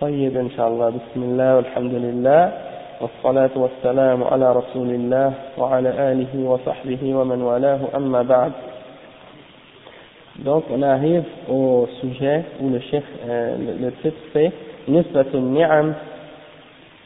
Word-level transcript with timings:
طيب 0.00 0.36
إن 0.36 0.50
شاء 0.50 0.68
الله 0.68 0.90
بسم 0.90 1.22
الله 1.22 1.56
والحمد 1.56 1.94
لله 1.94 2.52
والصلاة 3.00 3.50
والسلام 3.56 4.24
على 4.24 4.52
رسول 4.52 4.90
الله 4.90 5.32
وعلى 5.58 6.12
آله 6.12 6.48
وصحبه 6.48 7.14
ومن 7.14 7.42
والاه 7.42 7.80
أما 7.96 8.22
بعد 8.22 8.52
Donc 10.44 10.64
on 10.68 10.82
arrive 10.82 11.22
au 11.48 11.86
sujet 12.00 12.42
où 12.60 12.68
le 12.68 12.80
chef, 12.80 13.04
euh, 13.24 13.56
le, 13.80 13.92
titre 14.02 14.16
c'est 14.32 14.50
Nisbatun 14.88 15.40
ni'am 15.40 15.94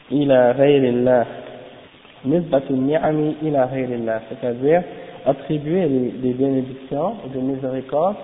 ila 0.09 0.53
ghayrillah. 0.53 1.25
Nisbatun 2.25 2.73
ni'ami 2.73 3.35
ila 3.43 3.67
ghayrillah, 3.67 4.21
c'est-à-dire 4.29 4.81
attribuer 5.27 5.87
les, 5.87 6.11
les 6.23 6.33
bénédictions 6.33 7.17
et 7.27 7.29
des 7.29 7.39
miséricordes 7.39 8.15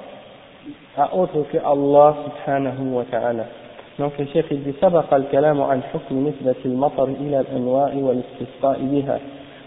à 0.98 1.16
autre 1.16 1.46
que 1.52 1.58
Allah 1.60 2.16
subhanahu 2.26 2.94
wa 2.94 3.04
ta'ala. 3.04 3.46
Donc 3.99 4.13
le 4.19 4.27
chef 4.33 4.47
il 4.51 4.63
dit 4.63 4.75
سبق 4.81 5.15
الكلام 5.15 5.61
عن 5.61 5.83
حكم 5.83 6.29
نسبة 6.29 6.61
المطر 6.65 7.09
إلى 7.09 7.41
الأنواع 7.41 7.93
والاستسقاء 7.95 8.79
بها 8.83 9.19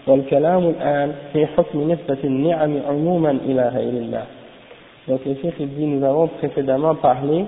والكلام 0.06 0.68
الآن 0.68 1.12
في 1.32 1.46
حكم 1.46 1.90
نسبة 1.92 2.18
النعم 2.24 2.72
عموما 2.88 3.30
إلى 3.30 3.68
غير 3.68 3.94
الله 4.02 4.24
Donc 5.08 5.20
le 5.26 5.34
chef 5.34 5.54
il 5.60 5.68
dit 5.68 5.86
nous 5.86 6.04
avons 6.04 6.28
précédemment 6.28 6.94
parlé 6.94 7.44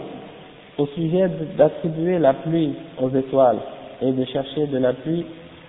au 0.78 0.86
sujet 0.86 1.28
d'attribuer 1.56 2.18
la 2.18 2.34
pluie 2.34 2.74
aux 3.00 3.08
étoiles 3.10 3.58
et 4.02 4.12
de 4.12 4.24
chercher 4.26 4.66
de 4.66 4.78
la 4.78 4.92
pluie 4.92 5.24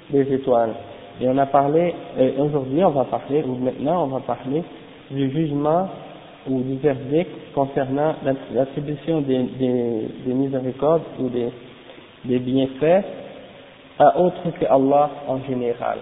des 0.09 0.33
étoiles. 0.33 0.73
Et 1.21 1.27
on 1.27 1.37
a 1.37 1.45
parlé, 1.45 1.93
aujourd'hui 2.37 2.83
on 2.83 2.89
va 2.89 3.05
parler, 3.05 3.43
ou 3.43 3.55
maintenant 3.55 4.03
on 4.03 4.07
va 4.07 4.19
parler 4.19 4.63
du 5.09 5.31
jugement 5.31 5.87
ou 6.49 6.61
du 6.61 6.75
verdict 6.77 7.29
concernant 7.53 8.15
l'attribution 8.53 9.21
des, 9.21 9.43
des, 9.43 10.07
des, 10.25 10.33
miséricordes 10.33 11.03
ou 11.19 11.29
des, 11.29 11.49
des 12.25 12.39
bienfaits 12.39 13.05
à 13.99 14.19
autre 14.19 14.43
que 14.59 14.65
Allah 14.65 15.09
en 15.27 15.39
général. 15.47 15.97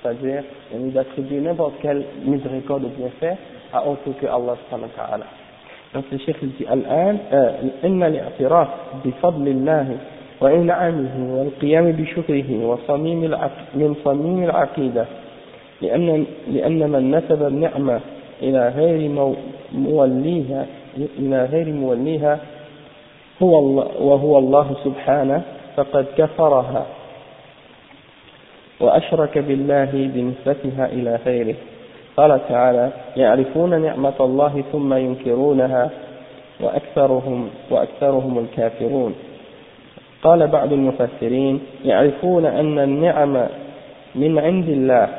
C'est-à-dire, 0.00 0.42
nous 0.74 0.90
d'attribuer 0.90 1.40
n'importe 1.40 1.74
quelle 1.80 2.04
miséricorde 2.24 2.84
ou 2.84 2.88
bienfait 2.88 3.36
à 3.72 3.86
autre 3.86 4.02
que 4.20 4.26
Allah 4.26 4.56
subhanahu 4.64 4.90
wa 4.96 5.06
ta'ala. 5.06 5.26
Donc 5.94 6.04
le 6.10 6.18
cheikh 6.18 6.36
dit 6.42 6.66
الآن 6.66 7.18
إن 7.84 8.02
الاعتراف 8.02 8.68
بفضل 9.04 9.48
الله 9.48 9.96
وإنعامه 10.40 11.34
والقيام 11.38 11.92
بشكره 11.92 12.66
وصميم 12.66 13.20
من 13.74 13.94
صميم 14.04 14.44
العقيدة 14.44 15.06
لأن 15.82 16.24
لأن 16.52 16.90
من 16.90 17.10
نسب 17.10 17.42
النعمة 17.42 18.00
إلى 18.42 18.68
غير 18.68 19.10
موليها 19.73 20.65
إلى 20.97 21.45
غير 21.45 21.73
موليها 21.73 22.39
هو 23.43 23.59
الله 23.59 23.87
وهو 24.01 24.37
الله 24.37 24.75
سبحانه 24.83 25.41
فقد 25.75 26.05
كفرها 26.17 26.85
وأشرك 28.79 29.37
بالله 29.37 29.91
بنسبتها 29.91 30.85
إلى 30.85 31.19
غيره. 31.25 31.55
قال 32.17 32.39
تعالى 32.49 32.91
يعرفون 33.17 33.81
نعمة 33.81 34.13
الله 34.19 34.63
ثم 34.71 34.93
ينكرونها 34.93 35.89
وأكثرهم 36.61 37.49
وأكثرهم 37.71 38.37
الكافرون. 38.39 39.15
قال 40.23 40.47
بعض 40.47 40.73
المفسرين 40.73 41.59
يعرفون 41.85 42.45
أن 42.45 42.79
النعم 42.79 43.47
من 44.15 44.39
عند 44.39 44.69
الله 44.69 45.09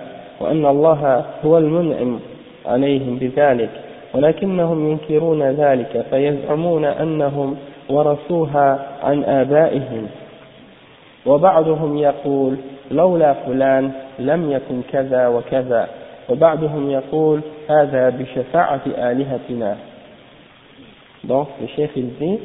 وأن 0.40 0.66
الله 0.66 1.24
هو 1.44 1.58
المنعم 1.58 2.20
عليهم 2.66 3.18
بذلك. 3.18 3.70
ولكنهم 4.14 4.90
ينكرون 4.90 5.42
ذلك 5.42 6.04
فيزعمون 6.10 6.84
أنهم 6.84 7.56
ورثوها 7.90 8.86
عن 9.02 9.24
آبائهم. 9.24 10.06
وبعضهم 11.26 11.98
يقول 11.98 12.56
لولا 12.90 13.32
فلان 13.32 13.92
لم 14.18 14.50
يكن 14.50 14.82
كذا 14.92 15.28
وكذا. 15.28 15.88
وبعضهم 16.28 16.90
يقول 16.90 17.40
هذا 17.68 18.08
بشفاعة 18.08 18.82
آلهتنا. 18.86 19.76
Donc, 21.24 21.48
le 21.60 21.66
chef 21.66 21.90
il 21.96 22.14
dit, 22.18 22.38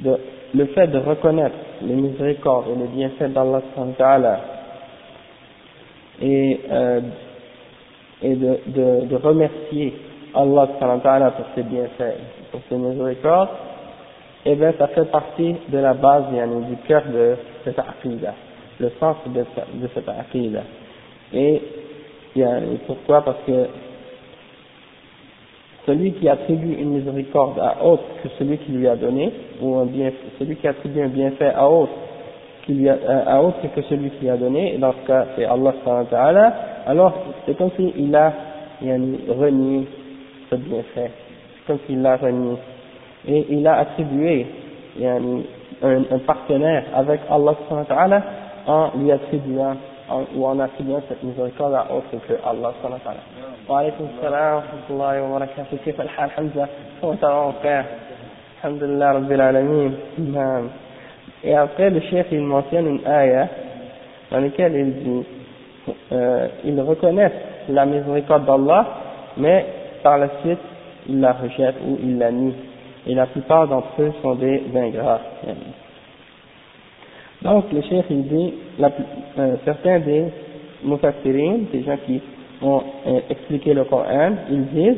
de, 0.00 0.16
le 0.54 0.66
fait 0.66 0.86
de 0.86 0.98
reconnaître 0.98 1.56
les 1.82 1.94
miséricordes 1.94 2.66
et 2.68 2.78
les 2.78 2.86
bienfaits 2.86 3.32
d'Allah 3.98 4.40
et, 6.22 6.60
euh, 6.70 7.00
et 8.22 8.34
de, 8.34 8.58
de, 8.66 9.06
de 9.06 9.16
remercier 9.16 9.94
Allah 10.38 10.68
pour 11.36 11.46
ses 11.54 11.62
bienfaits, 11.62 12.18
pour 12.52 12.60
ses 12.68 12.76
miséricordes, 12.76 13.48
eh 14.44 14.54
bien 14.54 14.72
ça 14.78 14.86
fait 14.88 15.10
partie 15.10 15.56
de 15.68 15.78
la 15.78 15.94
base 15.94 16.24
yani, 16.32 16.64
du 16.66 16.76
cœur 16.86 17.02
de 17.12 17.36
cette 17.64 17.78
aqidah, 17.78 18.34
le 18.78 18.90
sens 19.00 19.16
de, 19.26 19.40
de 19.40 19.88
cette. 19.92 20.08
Et 21.32 21.62
yani, 22.36 22.78
pourquoi? 22.86 23.22
Parce 23.22 23.38
que 23.46 23.66
celui 25.86 26.12
qui 26.12 26.28
attribue 26.28 26.74
une 26.74 26.90
miséricorde 26.90 27.58
à 27.58 27.84
autre 27.84 28.04
que 28.22 28.28
celui 28.38 28.58
qui 28.58 28.72
lui 28.72 28.86
a 28.86 28.94
donné, 28.94 29.32
ou 29.60 29.82
bien, 29.86 30.12
celui 30.38 30.54
qui 30.56 30.68
attribue 30.68 31.02
un 31.02 31.08
bienfait 31.08 31.52
à 31.52 31.68
autre, 31.68 31.92
qui 32.64 32.74
lui 32.74 32.88
a, 32.88 32.96
à 33.26 33.40
autre 33.40 33.56
que 33.74 33.82
celui 33.82 34.10
qui 34.10 34.20
lui 34.22 34.30
a 34.30 34.36
donné, 34.36 34.78
dans 34.78 34.92
ce 34.92 35.06
cas 35.06 35.26
c'est 35.34 35.46
Allah 35.46 36.54
alors 36.86 37.12
c'est 37.44 37.56
comme 37.58 37.70
s'il 37.76 38.14
a 38.14 38.32
yani, 38.80 39.18
renié 39.28 39.86
ce 40.50 40.56
bienfait, 40.56 41.10
comme 41.66 41.78
s'il 41.86 42.02
l'a 42.02 42.16
renié. 42.16 42.56
Et 43.26 43.46
il 43.50 43.66
a 43.66 43.78
attribué 43.78 44.46
un, 45.02 45.42
un 45.82 46.18
partenaire 46.26 46.84
avec 46.94 47.20
Allah 47.30 47.54
en 48.66 48.90
lui 48.96 49.12
attribuant 49.12 49.76
ou 50.34 50.46
en 50.46 50.58
attribuant 50.58 51.02
cette 51.08 51.22
miséricorde 51.22 51.74
à 51.74 51.86
autre 51.92 52.10
que 52.26 52.34
Allah 52.44 52.72
wa 53.68 53.82
rahmatullahi 53.82 55.20
wa 55.20 55.28
barakatuh. 55.38 55.76
Kif 55.84 56.00
al-hal 56.00 56.30
Hamza? 56.36 56.68
Comment 57.00 57.16
ça 57.20 57.28
va 57.28 57.44
mon 57.44 57.52
frère? 57.52 57.84
Alhamdulillah 58.62 59.12
Rabbil 59.12 59.40
Alamin. 59.40 59.92
Et 61.44 61.54
après 61.54 61.90
le 61.90 62.00
chef 62.00 62.26
il 62.32 62.40
mentionne 62.40 62.86
une 62.86 63.06
ayah 63.06 63.48
dans 64.30 64.40
laquelle 64.40 64.74
il 64.74 64.94
dit, 64.94 65.26
euh, 66.12 66.48
ils 66.64 66.80
reconnaissent 66.80 67.32
la 67.68 67.86
miséricorde 67.86 68.44
d'Allah, 68.44 68.86
mais 69.36 69.64
par 70.02 70.18
la 70.18 70.28
suite 70.42 70.58
ils 71.08 71.20
la 71.20 71.32
rejettent 71.32 71.80
ou 71.86 71.98
ils 72.02 72.18
la 72.18 72.30
nient. 72.30 72.54
Et 73.06 73.14
la 73.14 73.26
plupart 73.26 73.66
d'entre 73.66 73.88
eux 74.00 74.12
sont 74.22 74.34
des 74.34 74.62
ingrats. 74.74 75.20
Donc, 77.42 77.72
le 77.72 77.80
chef, 77.82 78.04
il 78.10 78.24
dit, 78.24 78.54
euh, 78.80 79.56
certains 79.64 80.00
des 80.00 80.24
mufassirin, 80.84 81.58
des 81.72 81.82
gens 81.82 81.96
qui 82.06 82.20
ont 82.62 82.82
euh, 83.06 83.20
expliqué 83.30 83.72
le 83.72 83.84
Coran, 83.84 84.32
ils 84.50 84.66
disent, 84.66 84.96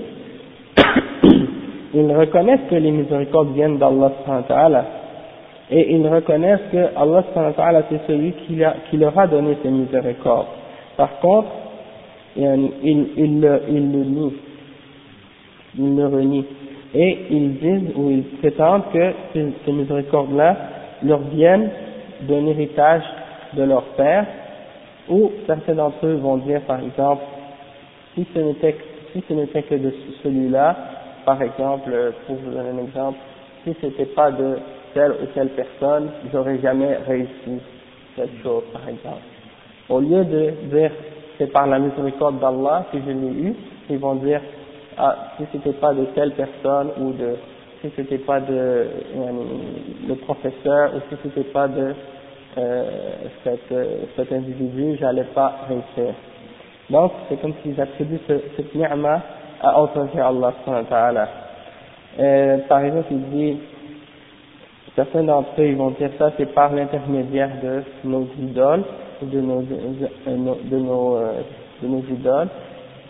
ils 1.94 2.16
reconnaissent 2.16 2.68
que 2.68 2.74
les 2.74 2.90
miséricordes 2.90 3.54
viennent 3.54 3.78
d'Allah 3.78 4.84
et 5.70 5.94
ils 5.94 6.06
reconnaissent 6.06 6.68
que 6.72 6.96
Allah 6.96 7.22
c'est 7.88 8.00
celui 8.08 8.32
qui, 8.32 8.62
a, 8.64 8.74
leur 8.94 9.18
a 9.18 9.26
donné 9.26 9.56
ces 9.62 9.68
miséricordes. 9.70 10.48
Par 10.96 11.20
contre, 11.20 11.48
ils 12.36 13.40
le 13.40 14.04
nient, 14.04 14.32
ils 15.78 15.96
le 15.96 16.06
renient. 16.06 16.46
Et 16.94 17.18
ils 17.30 17.54
disent 17.58 17.92
ou 17.96 18.10
ils 18.10 18.24
prétendent 18.38 18.90
que 18.92 19.12
ces, 19.32 19.46
ces 19.64 19.72
miséricordes-là 19.72 20.56
leur 21.02 21.20
viennent 21.20 21.70
d'un 22.22 22.46
héritage 22.46 23.02
de 23.54 23.62
leur 23.62 23.82
père, 23.96 24.26
ou 25.08 25.30
certains 25.46 25.74
d'entre 25.74 26.06
eux 26.06 26.14
vont 26.14 26.38
dire 26.38 26.60
par 26.62 26.80
exemple, 26.80 27.22
si 28.14 28.26
ce 28.34 28.38
n'était 28.38 28.76
si 29.12 29.22
ce 29.28 29.32
n'était 29.32 29.62
que 29.62 29.74
de 29.74 29.92
celui-là, 30.22 30.76
par 31.24 31.42
exemple, 31.42 31.90
pour 32.26 32.36
vous 32.36 32.50
donner 32.50 32.70
un 32.70 32.84
exemple, 32.84 33.18
si 33.64 33.74
ce 33.80 33.86
n'était 33.86 34.06
pas 34.06 34.30
de 34.30 34.58
telle 34.94 35.12
ou 35.12 35.26
telle 35.34 35.48
personne, 35.48 36.10
j'aurais 36.32 36.58
jamais 36.60 36.96
réussi 37.06 37.60
cette 38.16 38.30
chose, 38.42 38.62
par 38.72 38.88
exemple. 38.88 39.22
Au 39.88 40.00
lieu 40.00 40.24
de 40.24 40.52
dire 40.72 40.92
c'est 41.38 41.50
par 41.50 41.66
la 41.66 41.78
miséricorde 41.78 42.38
d'Allah 42.38 42.86
que 42.92 42.98
je 42.98 43.10
l'ai 43.10 43.48
eu, 43.48 43.54
ils 43.88 43.98
vont 43.98 44.16
dire 44.16 44.40
ah, 45.02 45.16
si 45.36 45.44
c'était 45.52 45.72
pas 45.72 45.94
de 45.94 46.04
telle 46.14 46.32
personne 46.32 46.90
ou 46.98 47.12
de 47.12 47.36
si 47.80 47.90
c'était 47.96 48.18
pas 48.18 48.40
de 48.40 48.52
euh, 48.52 48.84
le 50.06 50.14
professeur 50.16 50.94
ou 50.94 50.98
si 51.08 51.16
c'était 51.22 51.48
pas 51.50 51.66
de 51.66 51.94
euh, 52.58 52.84
cet, 53.42 53.72
euh, 53.72 54.04
cet 54.16 54.32
individu, 54.32 54.96
j'allais 55.00 55.24
pas 55.34 55.54
réussir. 55.68 56.14
Donc, 56.90 57.12
c'est 57.28 57.40
comme 57.40 57.54
s'ils 57.62 57.80
attribuent 57.80 58.20
ce, 58.28 58.34
cette 58.56 58.74
ni'ma 58.74 59.22
à 59.62 59.80
autre 59.80 60.06
que 60.12 60.18
Allah 60.18 61.28
Par 62.68 62.80
exemple, 62.84 63.06
il 63.12 63.30
dit, 63.30 63.58
certains 64.96 65.22
d'entre 65.22 65.48
eux, 65.58 65.68
ils 65.68 65.76
vont 65.76 65.90
dire 65.90 66.10
ça, 66.18 66.32
c'est 66.36 66.52
par 66.52 66.74
l'intermédiaire 66.74 67.50
de 67.62 67.82
nos 68.04 68.26
idoles, 68.38 68.84
ou 69.22 69.26
de 69.26 69.40
nos, 69.40 69.62
de 69.62 70.76
nos, 70.76 71.18
de 71.82 71.86
nos 71.86 72.02
idoles, 72.10 72.48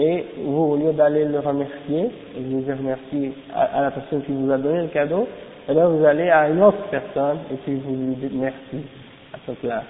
et 0.00 0.24
vous 0.38 0.62
au 0.62 0.76
lieu 0.76 0.92
d'aller 0.92 1.24
le 1.26 1.40
remercier, 1.40 2.10
et 2.36 2.40
vous 2.40 2.60
dire 2.60 2.76
merci 2.82 3.32
à, 3.54 3.82
la 3.82 3.90
personne 3.90 4.22
qui 4.22 4.32
vous 4.32 4.50
a 4.50 4.56
donné 4.56 4.82
le 4.82 4.88
cadeau, 4.88 5.28
et 5.68 5.74
là 5.74 5.86
vous 5.88 6.04
allez 6.04 6.30
à 6.30 6.48
une 6.48 6.62
autre 6.62 6.88
personne 6.90 7.38
et 7.52 7.56
puis 7.56 7.74
vous 7.74 7.94
lui 7.94 8.14
dites 8.14 8.32
merci 8.34 8.86
à 9.34 9.38
ce 9.46 9.52
place. 9.52 9.84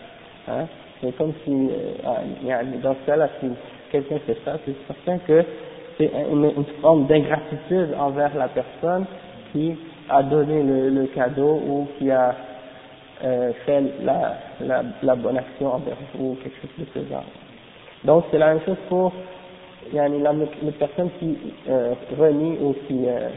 Hein? 0.48 0.66
C'est 1.00 1.16
comme 1.16 1.32
si, 1.44 1.50
euh, 1.50 2.62
dans 2.82 2.94
ce 2.94 3.06
cas-là, 3.06 3.28
si 3.40 3.46
quelqu'un 3.90 4.18
fait 4.26 4.36
ça, 4.44 4.58
c'est 4.66 4.74
certain 4.86 5.18
que 5.18 5.44
c'est 5.96 6.10
une, 6.30 6.52
forme 6.80 7.06
d'ingratitude 7.06 7.94
envers 7.98 8.34
la 8.36 8.48
personne 8.48 9.04
qui 9.52 9.76
a 10.08 10.22
donné 10.22 10.62
le, 10.62 11.06
cadeau 11.14 11.60
ou 11.66 11.88
qui 11.98 12.10
a 12.10 12.34
euh, 13.22 13.52
fait 13.64 13.82
la, 14.02 14.34
la, 14.60 14.82
la, 15.02 15.14
bonne 15.14 15.38
action 15.38 15.74
envers 15.74 15.96
vous 16.14 16.32
ou 16.32 16.38
quelque 16.42 16.56
chose 16.60 16.70
de 16.78 16.86
ce 16.94 17.08
genre. 17.08 17.24
Donc 18.04 18.24
c'est 18.30 18.38
la 18.38 18.54
même 18.54 18.62
chose 18.64 18.78
pour 18.88 19.12
yani 19.92 20.20
la, 20.20 20.32
la 20.32 20.72
personne 20.78 21.10
qui 21.18 21.36
euh, 21.68 21.94
renie 22.18 22.58
ou 22.60 22.74
qui 22.86 23.06
euh, 23.08 23.28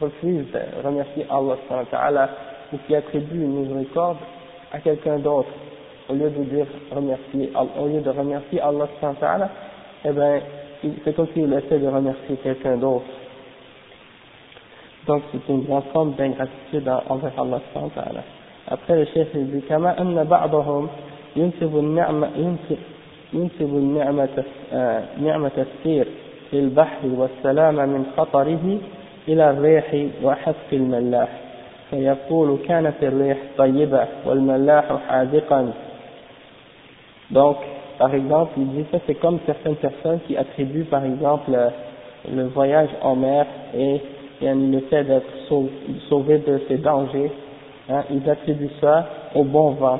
refuse 0.00 0.46
de 0.52 0.86
remercier 0.86 1.26
Allah 1.30 2.30
ou 2.72 2.78
qui 2.86 2.94
attribue 2.94 3.42
une 3.42 3.60
miséricorde 3.60 4.18
à 4.72 4.78
quelqu'un 4.78 5.18
d'autre, 5.18 5.50
au 6.08 6.14
lieu 6.14 6.30
de 6.30 6.44
dire 6.44 6.66
remercier, 6.92 7.50
au 7.78 7.86
lieu 7.86 8.00
de 8.00 8.10
remercier 8.10 8.60
Allah 8.60 8.86
eh 10.04 10.12
ben, 10.12 10.40
c'est 11.04 11.14
comme 11.14 11.28
s'il 11.34 11.52
essaie 11.52 11.78
de 11.78 11.88
remercier 11.88 12.36
quelqu'un 12.42 12.76
d'autre. 12.76 13.04
Donc 15.06 15.22
c'est 15.32 15.52
une 15.52 15.64
grande 15.64 15.84
forme 15.92 16.14
d'ingratitude 16.14 16.88
envers 17.08 17.32
Allah 17.38 17.60
Après 18.68 18.96
le 18.96 19.04
chef 19.06 19.28
il 19.34 19.50
dit, 19.50 19.62
ينسب 23.33 23.61
النعمة 23.61 24.29
ينسب, 24.37 24.43
ينسب 24.73 25.21
النعمة 25.21 25.21
نعمة 25.21 25.51
السير 25.57 26.07
في 26.51 26.59
البحر 26.59 27.07
والسلام 27.07 27.75
من 27.75 28.05
خطره 28.17 28.77
إلى 29.27 29.49
الريح 29.49 30.07
وحفق 30.23 30.69
الملاح 30.73 31.29
فيقول 31.89 32.57
كانت 32.67 33.03
الريح 33.03 33.37
طيبة 33.57 34.07
والملاح 34.25 34.85
حاذقا 35.07 35.73
Donc, 37.31 37.57
par 37.97 38.13
exemple, 38.13 38.51
il 38.57 38.67
dit 38.67 38.85
ça 38.91 38.99
c'est 39.07 39.15
comme 39.15 39.39
certaines 39.47 39.77
personnes 39.77 40.19
qui 40.27 40.37
attribuent 40.37 40.83
par 40.83 41.03
exemple 41.03 41.51
le 42.31 42.43
voyage 42.43 42.89
en 43.01 43.15
mer 43.15 43.45
et 43.73 44.01
le 44.41 44.79
fait 44.89 45.03
d'être 45.03 45.31
sauvé 46.09 46.37
de 46.39 46.61
ses 46.67 46.77
dangers, 46.77 47.31
hein, 47.89 48.03
ils 48.11 48.29
attribuent 48.29 48.69
ça 48.81 49.07
au 49.33 49.43
bon 49.43 49.71
vent, 49.71 49.99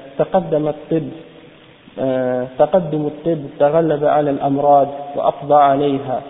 تقدم 0.17 0.67
الطب 0.67 1.09
آه، 1.99 2.47
تقدم 2.59 3.05
الطب 3.05 3.39
تغلب 3.59 4.05
على 4.05 4.29
الأمراض 4.29 4.87
وأقضى 5.15 5.55
عليها. 5.55 6.21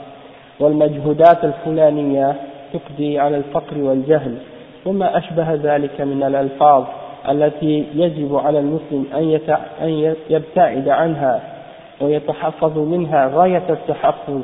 والمجهودات 0.60 1.44
الفلانية 1.44 2.36
تقضي 2.74 3.19
على 3.19 3.38
الفقر 3.38 3.78
والجهل. 3.78 4.36
وما 4.86 5.18
أشبه 5.18 5.54
ذلك 5.54 6.01
من 6.01 6.24
الألفاظ 6.24 6.83
التي 7.30 7.86
يجب 7.95 8.36
على 8.36 8.60
المسلم 8.60 9.06
أن 9.81 10.16
يبتعد 10.30 10.89
عنها 10.89 11.42
ويتحفظ 12.01 12.77
منها 12.77 13.31
غاية 13.34 13.63
التحفظ 13.69 14.42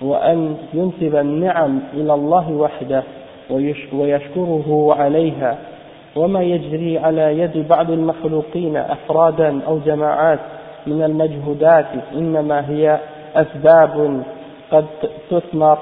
وأن 0.00 0.56
ينسب 0.74 1.16
النعم 1.16 1.80
إلى 1.94 2.14
الله 2.14 2.50
وحده 2.50 3.02
ويشكره 3.92 4.94
عليها. 4.98 5.58
وما 6.16 6.42
يجري 6.42 6.98
على 6.98 7.38
يد 7.38 7.68
بعض 7.68 7.90
المخلوقين 7.90 8.76
أفرادا 8.76 9.60
أو 9.66 9.78
جماعات 9.78 10.38
من 10.86 11.02
المجهودات 11.02 11.86
إنما 12.14 12.70
هي 12.70 13.00
أسباب 13.34 14.22
قد 14.70 14.84
تثمر 15.30 15.78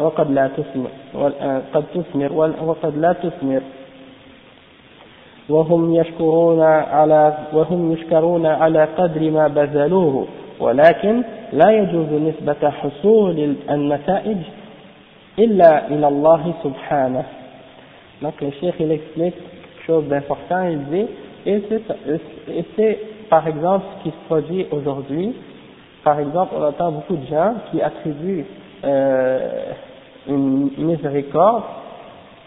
وقد 0.00 0.30
لا 0.30 0.50
تثمر 0.56 0.90
قد 1.74 1.84
تثمر 1.94 2.32
وقد 2.62 2.96
لا 2.98 3.12
تثمر. 3.12 3.60
وهم 5.48 5.94
يشكرون 5.94 6.60
على 6.62 7.38
وهم 7.52 7.92
يشكرون 7.92 8.46
على 8.46 8.84
قدر 8.84 9.30
ما 9.30 9.48
بذلوه 9.48 10.26
ولكن 10.60 11.22
لا 11.52 11.70
يجوز 11.70 12.06
نسبة 12.12 12.70
حصول 12.70 13.56
النتائج 13.70 14.38
إلا 15.38 15.86
إلى 15.88 16.08
الله 16.08 16.52
سبحانه. 16.64 17.24
Donc 18.22 18.40
le 18.40 18.50
cheikh 18.52 18.74
il 18.78 18.92
explique 18.92 19.34
quelque 19.34 19.86
chose 19.86 20.04
d'important, 20.06 20.62
il 20.68 20.84
dit, 20.86 21.06
et 21.44 22.64
c'est 22.76 22.98
par 23.28 23.46
exemple 23.48 23.84
ce 23.98 24.02
qui 24.04 24.10
se 24.10 24.24
produit 24.26 24.66
aujourd'hui, 24.70 25.34
par 26.04 26.20
exemple 26.20 26.54
on 26.56 26.62
entend 26.62 26.92
beaucoup 26.92 27.16
de 27.16 27.26
gens 27.26 27.54
qui 27.70 27.82
attribuent 27.82 28.46
euh, 28.84 29.72
une 30.28 30.70
miséricorde 30.78 31.64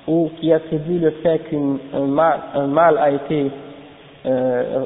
ou 0.08 0.30
qui 0.40 0.54
attribuent 0.54 1.00
le 1.00 1.12
fait 1.12 1.40
qu'un 1.50 2.06
mal, 2.06 2.40
un 2.54 2.68
mal 2.68 2.98
a 2.98 3.12
été 3.12 3.52
euh, 4.26 4.86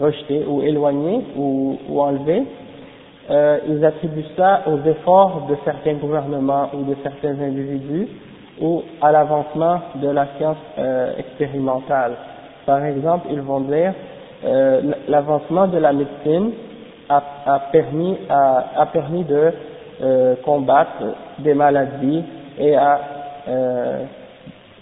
rejeté 0.00 0.44
ou 0.46 0.62
éloigné 0.62 1.20
ou, 1.36 1.78
ou 1.88 2.00
enlevé, 2.00 2.42
euh, 3.30 3.58
ils 3.68 3.84
attribuent 3.84 4.24
ça 4.36 4.62
aux 4.66 4.78
efforts 4.88 5.46
de 5.48 5.56
certains 5.64 5.94
gouvernements 5.94 6.70
ou 6.74 6.82
de 6.84 6.96
certains 7.02 7.38
individus 7.40 8.08
ou 8.60 8.82
à 9.00 9.12
l'avancement 9.12 9.80
de 9.96 10.08
la 10.08 10.26
science 10.36 10.56
euh, 10.78 11.16
expérimentale. 11.18 12.12
Par 12.66 12.84
exemple, 12.84 13.28
ils 13.30 13.40
vont 13.40 13.60
dire 13.60 13.92
euh, 14.44 14.80
l'avancement 15.08 15.66
de 15.66 15.78
la 15.78 15.92
médecine 15.92 16.52
a, 17.08 17.22
a 17.46 17.58
permis, 17.72 18.16
a, 18.28 18.64
a, 18.76 18.86
permis 18.86 19.24
de 19.24 19.52
euh, 20.00 20.34
combattre 20.44 21.02
des 21.38 21.54
maladies 21.54 22.22
et 22.58 22.76
à 22.76 23.00
euh, 23.48 24.04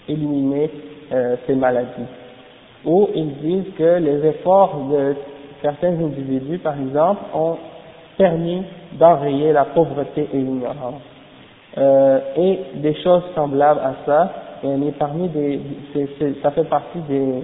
éliminer 0.07 0.69
euh, 1.11 1.35
ces 1.45 1.55
maladies. 1.55 2.07
Ou 2.85 3.09
ils 3.15 3.37
disent 3.37 3.73
que 3.77 3.97
les 3.99 4.25
efforts 4.27 4.87
de 4.91 5.15
certains 5.61 5.93
individus, 5.93 6.59
par 6.59 6.79
exemple, 6.79 7.21
ont 7.33 7.57
permis 8.17 8.63
d'enrayer 8.93 9.53
la 9.53 9.65
pauvreté 9.65 10.27
et 10.33 10.37
l'ignorance. 10.37 11.01
Euh, 11.77 12.19
et 12.35 12.59
des 12.75 12.95
choses 13.01 13.23
semblables 13.35 13.79
à 13.81 13.93
ça, 14.05 14.31
et 14.63 14.91
parmi 14.97 15.27
des, 15.29 15.59
ça 16.41 16.51
fait 16.51 16.63
partie 16.63 16.99
des, 17.07 17.43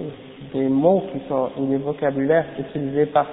des 0.52 0.68
mots 0.68 1.04
qui 1.12 1.20
sont, 1.28 1.50
ou 1.58 1.66
des 1.66 1.76
vocabulaires 1.76 2.46
utilisés 2.58 3.06
par 3.06 3.26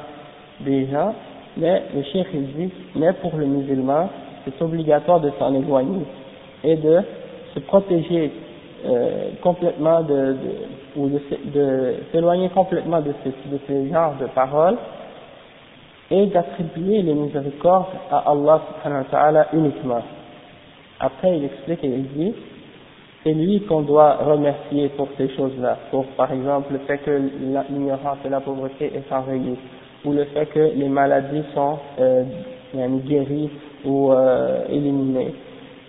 des 0.59 0.87
gens, 0.87 1.15
mais 1.57 1.83
le 1.95 2.03
chef 2.03 2.27
il 2.33 2.45
dit, 2.53 2.71
mais 2.95 3.13
pour 3.13 3.35
le 3.35 3.45
musulman, 3.45 4.09
c'est 4.45 4.61
obligatoire 4.61 5.19
de 5.21 5.31
s'en 5.39 5.53
éloigner 5.55 6.05
et 6.63 6.75
de 6.75 6.99
se 7.55 7.59
protéger 7.61 8.31
euh, 8.85 9.29
complètement 9.41 10.01
de, 10.01 10.33
de 10.33 10.37
ou 10.95 11.07
de, 11.07 11.21
de 11.53 11.95
s'éloigner 12.11 12.49
complètement 12.49 12.99
de 13.01 13.13
ce, 13.23 13.29
de 13.49 13.59
ce 13.67 13.91
genre 13.91 14.13
de 14.19 14.25
paroles 14.27 14.77
et 16.09 16.25
d'attribuer 16.27 17.01
les 17.01 17.13
miséricordes 17.13 17.85
à 18.11 18.29
Allah 18.29 18.61
subhanahu 18.67 19.03
wa 19.03 19.09
ta'ala 19.09 19.47
uniquement. 19.53 20.01
Après, 21.03 21.35
il 21.35 21.45
explique 21.45 21.83
et 21.83 21.87
il 21.87 22.07
dit, 22.09 22.33
c'est 23.23 23.33
lui 23.33 23.61
qu'on 23.61 23.81
doit 23.81 24.17
remercier 24.17 24.89
pour 24.89 25.07
ces 25.17 25.29
choses-là, 25.35 25.77
pour 25.89 26.05
par 26.17 26.31
exemple 26.31 26.73
le 26.73 26.79
fait 26.79 26.99
que 26.99 27.21
l'ignorance 27.69 28.19
et 28.23 28.29
la 28.29 28.39
pauvreté 28.39 28.91
est 28.95 29.11
enrayée, 29.11 29.57
ou 30.05 30.13
le 30.13 30.25
fait 30.25 30.45
que 30.47 30.59
les 30.75 30.89
maladies 30.89 31.43
sont 31.55 31.79
euh, 31.99 32.23
guéries 33.05 33.49
ou 33.83 34.11
euh, 34.11 34.65
éliminées, 34.69 35.33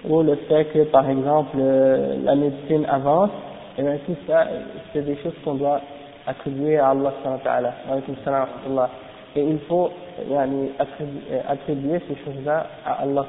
ou 0.08 0.22
le 0.22 0.36
fait 0.48 0.64
que 0.72 0.84
par 0.84 1.08
exemple 1.08 1.56
euh, 1.58 2.16
la 2.24 2.34
médecine 2.34 2.86
avance 2.86 3.30
et 3.78 3.82
bien 3.82 3.96
tout 4.06 4.16
ça, 4.26 4.46
c'est 4.92 5.04
des 5.04 5.16
choses 5.16 5.32
qu'on 5.44 5.54
doit 5.54 5.80
attribuer 6.26 6.78
à 6.78 6.90
Allah 6.90 7.12
subhanahu 7.22 8.88
Et 9.34 9.42
il 9.42 9.58
faut 9.60 9.90
attribuer, 11.48 12.00
ces 12.08 12.16
choses-là 12.24 12.66
à 12.84 13.02
Allah 13.02 13.26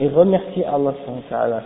et 0.00 0.08
remercier 0.08 0.64
Allah 0.64 1.62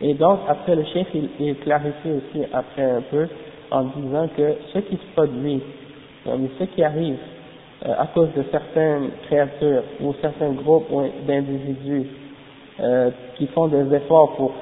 Et 0.00 0.14
donc, 0.14 0.40
après 0.48 0.76
le 0.76 0.84
chef, 0.84 1.06
il, 1.14 1.30
il 1.40 1.56
clarifie 1.56 2.10
aussi 2.10 2.44
après 2.52 2.84
un 2.84 3.00
peu 3.10 3.26
en 3.70 3.84
disant 3.84 4.28
que 4.36 4.54
ce 4.72 4.78
qui 4.80 4.96
se 4.96 5.12
produit, 5.14 5.62
ce 6.26 6.64
qui 6.64 6.84
arrive 6.84 7.16
euh, 7.84 7.92
à 7.98 8.06
cause 8.06 8.28
de 8.36 8.44
certaines 8.50 9.10
créatures 9.26 9.82
ou 10.00 10.14
certains 10.20 10.52
groupes 10.52 10.88
d'individus 11.26 12.06
euh, 12.80 13.10
qui 13.36 13.46
font 13.48 13.68
des 13.68 13.94
efforts 13.94 14.36
pour 14.36 14.52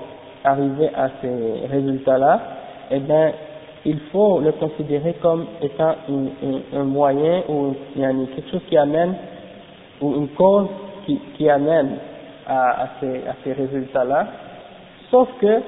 arriver 0.44 0.88
à 0.94 1.10
ces 1.20 1.66
résultats-là, 1.70 2.40
eh 2.90 2.98
bien, 3.00 3.32
il 3.84 3.98
faut 4.12 4.40
le 4.40 4.52
considérer 4.52 5.14
comme 5.20 5.46
étant 5.60 5.94
un 6.74 6.84
moyen 6.84 7.42
ou 7.48 7.74
quelque 7.94 8.50
chose 8.50 8.62
qui 8.68 8.76
amène, 8.76 9.14
ou 10.00 10.14
une 10.16 10.28
cause 10.28 10.68
qui, 11.06 11.18
qui 11.36 11.48
amène 11.48 11.96
à, 12.46 12.82
à 12.82 12.88
ces, 13.00 13.16
à 13.26 13.34
ces 13.42 13.52
résultats-là, 13.52 14.26
sauf 15.10 15.28
que 15.40 15.60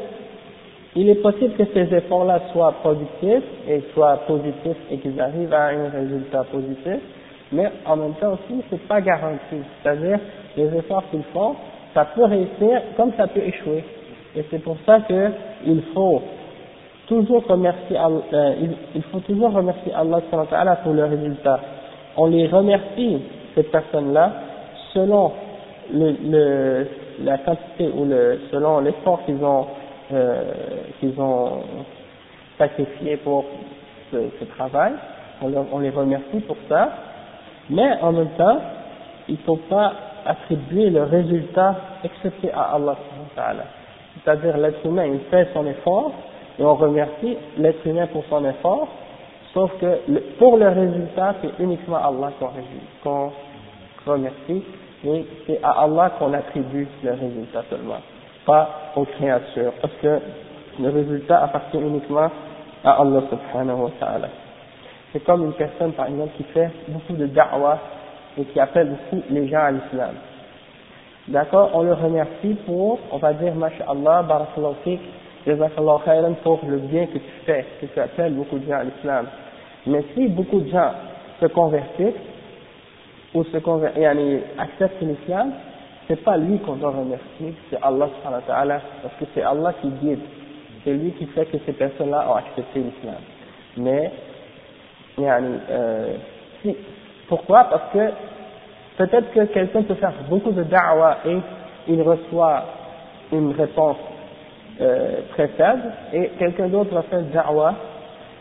il 0.96 1.10
est 1.10 1.16
possible 1.16 1.52
que 1.56 1.64
ces 1.74 1.94
efforts-là 1.94 2.40
soient 2.52 2.72
productifs 2.80 3.44
et 3.68 3.82
soient 3.92 4.16
positifs 4.26 4.78
et 4.90 4.96
qu'ils 4.96 5.20
arrivent 5.20 5.52
à 5.52 5.66
un 5.66 5.90
résultat 5.90 6.44
positif, 6.44 7.00
mais 7.52 7.70
en 7.84 7.96
même 7.96 8.14
temps 8.14 8.32
aussi, 8.32 8.62
c'est 8.70 8.88
pas 8.88 9.02
garanti. 9.02 9.56
C'est-à-dire, 9.82 10.18
les 10.56 10.74
efforts 10.74 11.04
qu'ils 11.10 11.22
font, 11.34 11.54
ça 11.92 12.06
peut 12.14 12.24
réussir 12.24 12.80
comme 12.96 13.12
ça 13.16 13.26
peut 13.26 13.40
échouer. 13.40 13.84
Et 14.34 14.44
c'est 14.50 14.62
pour 14.62 14.78
ça 14.86 15.00
que 15.00 15.30
il 15.66 15.82
faut 15.94 16.22
toujours 17.08 17.46
remercier 17.46 17.96
euh, 18.32 18.54
il, 18.94 19.02
faut 19.04 19.20
toujours 19.20 19.52
remercier 19.52 19.92
Allah 19.94 20.76
pour 20.82 20.94
le 20.94 21.04
résultat. 21.04 21.60
On 22.16 22.26
les 22.26 22.46
remercie, 22.46 23.18
ces 23.54 23.64
personnes-là, 23.64 24.32
selon 24.96 25.32
la 25.90 27.38
quantité 27.38 27.88
ou 27.88 28.08
selon 28.50 28.80
l'effort 28.80 29.20
qu'ils 29.26 29.44
ont, 29.44 29.66
euh, 30.12 30.42
qu'ils 30.98 31.20
ont 31.20 31.62
sacrifié 32.58 33.18
pour 33.18 33.44
ce, 34.10 34.44
travail. 34.56 34.92
On, 35.42 35.52
on, 35.72 35.78
les 35.80 35.90
remercie 35.90 36.40
pour 36.46 36.56
ça. 36.68 36.90
Mais 37.68 38.00
en 38.00 38.12
même 38.12 38.30
temps, 38.38 38.58
il 39.28 39.34
ne 39.34 39.40
faut 39.40 39.60
pas 39.68 39.92
attribuer 40.24 40.90
le 40.90 41.04
résultat 41.04 41.76
excepté 42.04 42.50
à 42.52 42.74
Allah. 42.74 42.96
C'est-à-dire 44.14 44.56
l'être 44.56 44.84
humain, 44.84 45.04
il 45.04 45.20
fait 45.30 45.48
son 45.52 45.66
effort, 45.66 46.12
et 46.58 46.62
on 46.62 46.74
remercie 46.74 47.36
l'être 47.58 47.86
humain 47.86 48.06
pour 48.06 48.24
son 48.30 48.44
effort, 48.48 48.88
sauf 49.52 49.70
que 49.78 49.98
pour 50.38 50.56
le 50.56 50.68
résultat, 50.68 51.34
c'est 51.42 51.62
uniquement 51.62 51.96
Allah 51.96 52.32
qu'on 53.02 53.30
remercie, 54.06 54.62
et 55.06 55.26
c'est 55.46 55.60
à 55.62 55.82
Allah 55.82 56.10
qu'on 56.18 56.32
attribue 56.32 56.88
le 57.02 57.12
résultat 57.12 57.62
seulement, 57.70 58.00
pas 58.44 58.92
aux 58.96 59.04
créatures, 59.04 59.72
parce 59.80 59.94
que 60.02 60.18
le 60.80 60.88
résultat 60.90 61.42
appartient 61.44 61.78
uniquement 61.78 62.30
à 62.84 63.00
Allah 63.00 63.22
subhanahu 63.30 63.82
wa 63.82 63.90
ta'ala. 64.00 64.28
C'est 65.12 65.24
comme 65.24 65.44
une 65.44 65.52
personne, 65.52 65.92
par 65.92 66.06
exemple, 66.08 66.32
qui 66.36 66.42
fait 66.44 66.70
beaucoup 66.88 67.14
de 67.14 67.26
da'wah 67.26 67.78
et 68.38 68.44
qui 68.44 68.60
appelle 68.60 68.88
beaucoup 68.88 69.22
les 69.30 69.48
gens 69.48 69.60
à 69.60 69.70
l'islam. 69.70 70.14
D'accord 71.28 71.70
On 71.74 71.82
le 71.82 71.94
remercie 71.94 72.56
pour, 72.66 72.98
on 73.10 73.18
va 73.18 73.32
dire, 73.32 73.54
masha'Allah, 73.54 74.22
barakallahu 74.22 74.74
fik, 74.84 75.00
jazakallahu 75.46 76.04
khayran 76.04 76.34
pour 76.42 76.60
le 76.68 76.78
bien 76.78 77.06
que 77.06 77.18
tu 77.18 77.30
fais, 77.44 77.64
que 77.80 77.86
tu 77.86 77.98
appelles 77.98 78.34
beaucoup 78.34 78.58
de 78.58 78.66
gens 78.66 78.78
à 78.78 78.84
l'islam. 78.84 79.26
Mais 79.86 80.04
si 80.14 80.28
beaucoup 80.28 80.60
de 80.60 80.68
gens 80.68 80.90
se 81.40 81.46
convertissent, 81.46 82.14
ou 83.36 83.44
se 83.44 83.58
convertissent, 83.58 84.42
acceptent 84.58 85.02
l'islam, 85.02 85.52
c'est 86.08 86.22
pas 86.24 86.36
lui 86.38 86.58
qu'on 86.60 86.76
doit 86.76 86.90
remercier, 86.90 87.54
c'est 87.68 87.78
Allah 87.82 88.08
parce 89.02 89.14
que 89.20 89.24
c'est 89.34 89.42
Allah 89.42 89.74
qui 89.82 89.88
guide. 89.88 90.20
C'est 90.82 90.92
lui 90.92 91.10
qui 91.12 91.26
fait 91.26 91.44
que 91.46 91.58
ces 91.66 91.72
personnes-là 91.72 92.26
ont 92.30 92.36
accepté 92.36 92.80
l'islam. 92.80 93.20
Mais, 93.76 94.10
yani, 95.18 95.56
euh, 95.70 96.16
pourquoi? 97.28 97.64
Parce 97.64 97.92
que 97.92 98.10
peut-être 98.96 99.32
que 99.32 99.44
quelqu'un 99.52 99.82
peut 99.82 99.94
faire 99.94 100.14
beaucoup 100.30 100.52
de 100.52 100.62
da'wah 100.62 101.18
et 101.26 101.36
il 101.88 102.00
reçoit 102.00 102.64
une 103.32 103.52
réponse 103.52 103.98
euh, 104.80 105.20
très 105.32 105.48
faible 105.48 105.82
et 106.14 106.28
quelqu'un 106.38 106.68
d'autre 106.68 106.94
va 106.94 107.02
faire 107.02 107.22
da'wah 107.22 107.74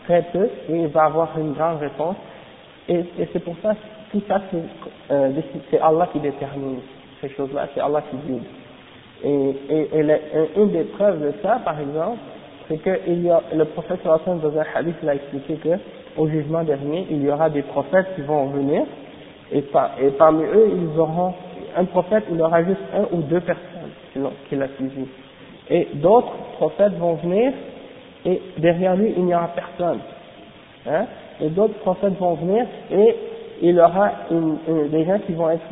très 0.06 0.22
peu 0.32 0.44
et 0.70 0.72
il 0.72 0.86
va 0.88 1.04
avoir 1.04 1.36
une 1.38 1.52
grande 1.52 1.80
réponse 1.80 2.16
et, 2.88 3.00
et 3.18 3.28
c'est 3.32 3.44
pour 3.44 3.56
ça 3.62 3.74
tout 4.12 4.22
ça 4.28 4.40
c'est 5.70 5.80
Allah 5.80 6.08
qui 6.12 6.20
détermine 6.20 6.80
ces 7.20 7.28
choses-là 7.30 7.68
c'est 7.74 7.80
Allah 7.80 8.02
qui 8.10 8.16
guide 8.26 8.42
et, 9.24 9.54
et, 9.70 10.60
une 10.60 10.70
des 10.70 10.84
preuves 10.84 11.20
de 11.20 11.32
ça 11.42 11.60
par 11.64 11.80
exemple 11.80 12.18
c'est 12.68 12.78
que 12.78 13.00
il 13.06 13.24
y 13.24 13.30
a, 13.30 13.42
le 13.54 13.64
prophète 13.64 14.00
dans 14.04 14.58
un 14.58 14.64
hadith 14.74 14.96
l'a 15.02 15.14
expliqué 15.14 15.54
que 15.56 15.78
au 16.16 16.28
jugement 16.28 16.62
dernier 16.64 17.06
il 17.10 17.22
y 17.22 17.30
aura 17.30 17.50
des 17.50 17.62
prophètes 17.62 18.06
qui 18.14 18.22
vont 18.22 18.46
venir 18.46 18.82
et, 19.52 19.62
par, 19.62 19.92
et 20.00 20.10
parmi 20.10 20.44
eux 20.44 20.70
ils 20.72 20.98
auront 20.98 21.34
un 21.76 21.84
prophète 21.84 22.24
il 22.30 22.40
aura 22.40 22.62
juste 22.64 22.80
un 22.94 23.16
ou 23.16 23.22
deux 23.22 23.40
personnes 23.40 24.30
qui 24.48 24.56
l'a 24.56 24.68
suivi 24.76 25.06
et 25.70 25.88
d'autres 25.94 26.32
prophètes 26.56 26.94
vont 26.98 27.14
venir 27.14 27.52
et 28.24 28.40
derrière 28.58 28.96
lui 28.96 29.12
il 29.16 29.24
n'y 29.24 29.34
aura 29.34 29.48
personne. 29.48 30.00
Hein? 30.86 31.06
Et 31.40 31.48
d'autres 31.48 31.78
prophètes 31.80 32.18
vont 32.18 32.34
venir 32.34 32.66
et 32.90 33.16
il 33.62 33.78
aura 33.80 34.10
des 34.30 35.04
gens 35.04 35.18
qui 35.26 35.32
vont 35.32 35.50
être 35.50 35.66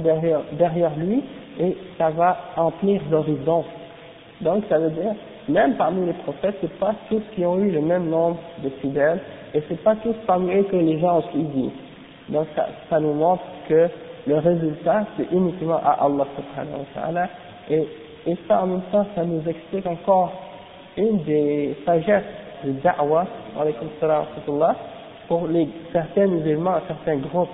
derrière, 0.53 0.97
lui 0.97 1.23
et 1.61 1.77
ça 1.99 2.11
va 2.11 2.37
emplir 2.57 3.01
l'horizon. 3.11 3.65
Donc 4.41 4.65
ça 4.69 4.79
veut 4.79 4.91
dire, 4.91 5.15
même 5.49 5.75
parmi 5.77 6.07
les 6.07 6.13
prophètes, 6.15 6.57
c'est 6.61 6.79
pas 6.79 6.95
tous 7.09 7.23
qui 7.35 7.45
ont 7.45 7.59
eu 7.59 7.71
le 7.71 7.81
même 7.81 8.09
nombre 8.09 8.39
de 8.63 8.71
fidèles 8.81 9.21
et 9.55 9.63
c'est 9.69 9.83
pas 9.83 9.95
tous 9.97 10.15
parmi 10.27 10.55
eux 10.55 10.65
que 10.65 10.77
les 10.77 10.99
gens 10.99 11.19
ont 11.19 11.31
suivi. 11.31 11.71
Donc 12.29 12.47
ça, 12.91 13.01
nous 13.01 13.13
montre 13.13 13.45
que 13.69 13.89
le 14.27 14.39
résultat 14.39 15.05
c'est 15.17 15.31
uniquement 15.31 15.81
à 15.85 16.05
Allah 16.05 16.27
subhanahu 16.37 16.81
wa 16.81 17.03
ta'ala 17.03 17.29
et 17.71 17.87
et 18.27 18.37
ça, 18.49 18.63
en 18.63 18.67
même 18.67 18.83
temps, 18.91 19.07
ça 19.15 19.25
nous 19.25 19.43
explique 19.47 19.87
encore 19.87 20.33
une 20.97 21.23
des 21.25 21.77
sagesses 21.85 22.23
de 22.65 22.73
da'wah, 22.73 23.27
pour 25.29 25.47
les, 25.49 25.69
certains 25.93 26.27
musulmans, 26.27 26.77
certains 26.87 27.17
groupes 27.17 27.49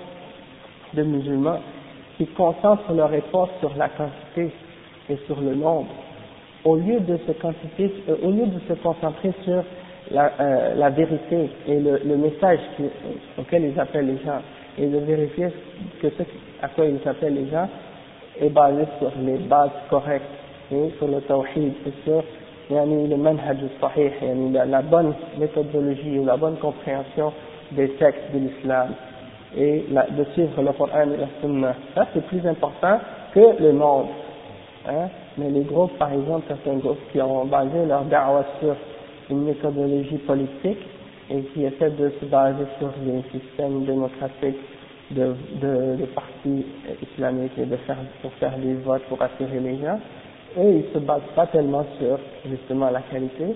de 0.93 1.03
musulmans 1.03 1.59
qui 2.17 2.27
concentrent 2.27 2.93
leur 2.93 3.13
effort 3.13 3.49
sur 3.59 3.71
la 3.77 3.89
quantité 3.89 4.51
et 5.09 5.17
sur 5.25 5.39
le 5.41 5.55
nombre, 5.55 5.89
au 6.63 6.75
lieu 6.75 6.99
de 6.99 7.17
se, 7.17 7.31
euh, 7.31 8.75
concentrer 8.83 9.31
sur 9.43 9.63
la, 10.11 10.31
euh, 10.39 10.75
la 10.75 10.89
vérité 10.89 11.49
et 11.67 11.79
le, 11.79 12.17
message 12.17 12.59
auquel 13.37 13.65
ils 13.65 13.79
appellent 13.79 14.07
les 14.07 14.23
gens, 14.23 14.41
et 14.77 14.85
de 14.85 14.97
vérifier 14.99 15.47
que 16.01 16.09
ce 16.09 16.23
à 16.61 16.67
quoi 16.69 16.85
ils 16.85 17.07
appellent 17.07 17.33
les 17.33 17.49
gens 17.49 17.67
est 18.39 18.49
basé 18.49 18.83
sur 18.99 19.11
les 19.21 19.37
bases 19.37 19.69
correctes 19.89 20.25
sur 20.97 21.07
le 21.07 21.19
tawhid 21.21 21.73
sur 22.05 22.23
le 22.69 23.15
manhaj 23.17 23.57
sahih, 23.81 24.11
la, 24.53 24.65
la 24.65 24.81
bonne 24.81 25.13
méthodologie 25.37 26.19
ou 26.19 26.25
la 26.25 26.37
bonne 26.37 26.57
compréhension 26.57 27.33
des 27.71 27.89
textes 27.91 28.31
de 28.33 28.39
l'islam 28.39 28.93
et 29.57 29.85
de 30.17 30.23
suivre 30.33 30.61
le 30.61 30.71
Coran 30.73 31.01
et 31.13 31.17
la 31.17 31.27
Sunna. 31.41 31.75
Ça 31.95 32.07
c'est 32.13 32.25
plus 32.27 32.45
important 32.47 32.99
que 33.33 33.61
le 33.61 33.71
nombre. 33.71 34.09
Hein? 34.87 35.09
Mais 35.37 35.49
les 35.49 35.61
groupes, 35.61 35.97
par 35.97 36.11
exemple, 36.11 36.45
certains 36.47 36.77
groupes 36.77 36.99
qui 37.11 37.21
ont 37.21 37.45
basé 37.45 37.85
leur 37.87 38.03
da'wah 38.05 38.45
sur 38.59 38.75
une 39.29 39.45
méthodologie 39.45 40.17
politique 40.17 40.79
et 41.29 41.41
qui 41.53 41.63
essaient 41.63 41.91
de 41.91 42.11
se 42.19 42.25
baser 42.25 42.65
sur 42.79 42.91
les 43.05 43.21
systèmes 43.31 43.85
démocratiques 43.85 44.59
de, 45.11 45.35
de, 45.61 45.95
de 45.97 46.05
partis 46.15 46.65
islamiques 47.01 47.57
et 47.57 47.65
de 47.65 47.75
faire, 47.77 47.97
pour 48.21 48.31
faire 48.33 48.57
des 48.57 48.73
votes 48.75 49.03
pour 49.03 49.21
attirer 49.21 49.59
les 49.59 49.77
gens, 49.77 49.99
eux, 50.57 50.83
ils 50.83 50.93
se 50.93 50.99
basent 50.99 51.21
pas 51.35 51.47
tellement 51.47 51.85
sur 51.99 52.19
justement 52.49 52.89
la 52.89 53.01
qualité, 53.01 53.55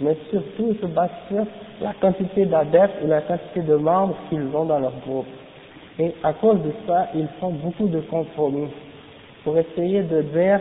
mais 0.00 0.16
surtout 0.30 0.74
se 0.80 0.86
basent 0.86 1.10
sur 1.28 1.44
la 1.80 1.92
quantité 2.00 2.46
d'adeptes 2.46 3.02
et 3.02 3.06
la 3.06 3.20
quantité 3.22 3.60
de 3.60 3.76
membres 3.76 4.16
qu'ils 4.28 4.44
ont 4.54 4.64
dans 4.64 4.78
leur 4.78 4.92
groupe. 5.06 5.26
Et 5.98 6.14
à 6.22 6.32
cause 6.32 6.62
de 6.62 6.72
ça, 6.86 7.08
ils 7.14 7.28
font 7.40 7.50
beaucoup 7.50 7.88
de 7.88 8.00
compromis 8.00 8.68
pour 9.44 9.56
essayer 9.58 10.02
de 10.02 10.22
dire 10.22 10.60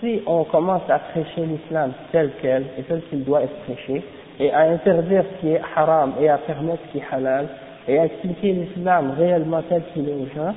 si 0.00 0.20
on 0.26 0.44
commence 0.44 0.82
à 0.88 0.98
prêcher 0.98 1.46
l'islam 1.46 1.92
tel 2.12 2.32
quel 2.42 2.64
et 2.78 2.82
tel 2.82 3.02
qu'il 3.08 3.24
doit 3.24 3.42
être 3.42 3.56
prêché, 3.64 4.02
et 4.40 4.50
à 4.50 4.62
interdire 4.70 5.24
ce 5.24 5.40
qui 5.40 5.52
est 5.52 5.60
haram 5.76 6.14
et 6.20 6.28
à 6.28 6.38
permettre 6.38 6.82
ce 6.86 6.92
qui 6.92 6.98
est 6.98 7.14
halal, 7.14 7.48
et 7.86 7.98
à 7.98 8.06
expliquer 8.06 8.52
l'islam 8.52 9.14
réellement 9.16 9.62
tel 9.68 9.82
qu'il 9.92 10.08
est 10.08 10.12
aux 10.12 10.26
gens, 10.34 10.54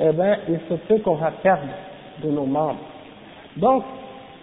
eh 0.00 0.12
bien, 0.12 0.36
il 0.48 0.58
se 0.68 0.74
peut 0.74 0.98
qu'on 0.98 1.16
va 1.16 1.32
perdre 1.42 1.62
de 2.22 2.30
nos 2.30 2.44
membres. 2.44 2.78
Donc, 3.56 3.82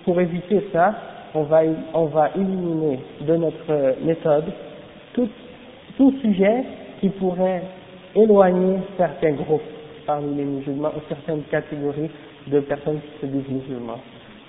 pour 0.03 0.19
éviter 0.19 0.67
ça, 0.73 0.93
on 1.35 2.05
va, 2.05 2.29
éliminer 2.35 2.99
de 3.21 3.35
notre 3.35 4.03
méthode 4.03 4.45
tout, 5.13 5.29
sujet 6.21 6.63
qui 6.99 7.09
pourrait 7.09 7.63
éloigner 8.15 8.77
certains 8.97 9.33
groupes 9.33 9.61
parmi 10.05 10.35
les 10.35 10.43
musulmans 10.43 10.91
ou 10.95 11.01
certaines 11.09 11.43
catégories 11.43 12.09
de 12.47 12.59
personnes 12.61 12.99
qui 12.99 13.21
se 13.21 13.25
disent 13.25 13.49
musulmans. 13.49 13.99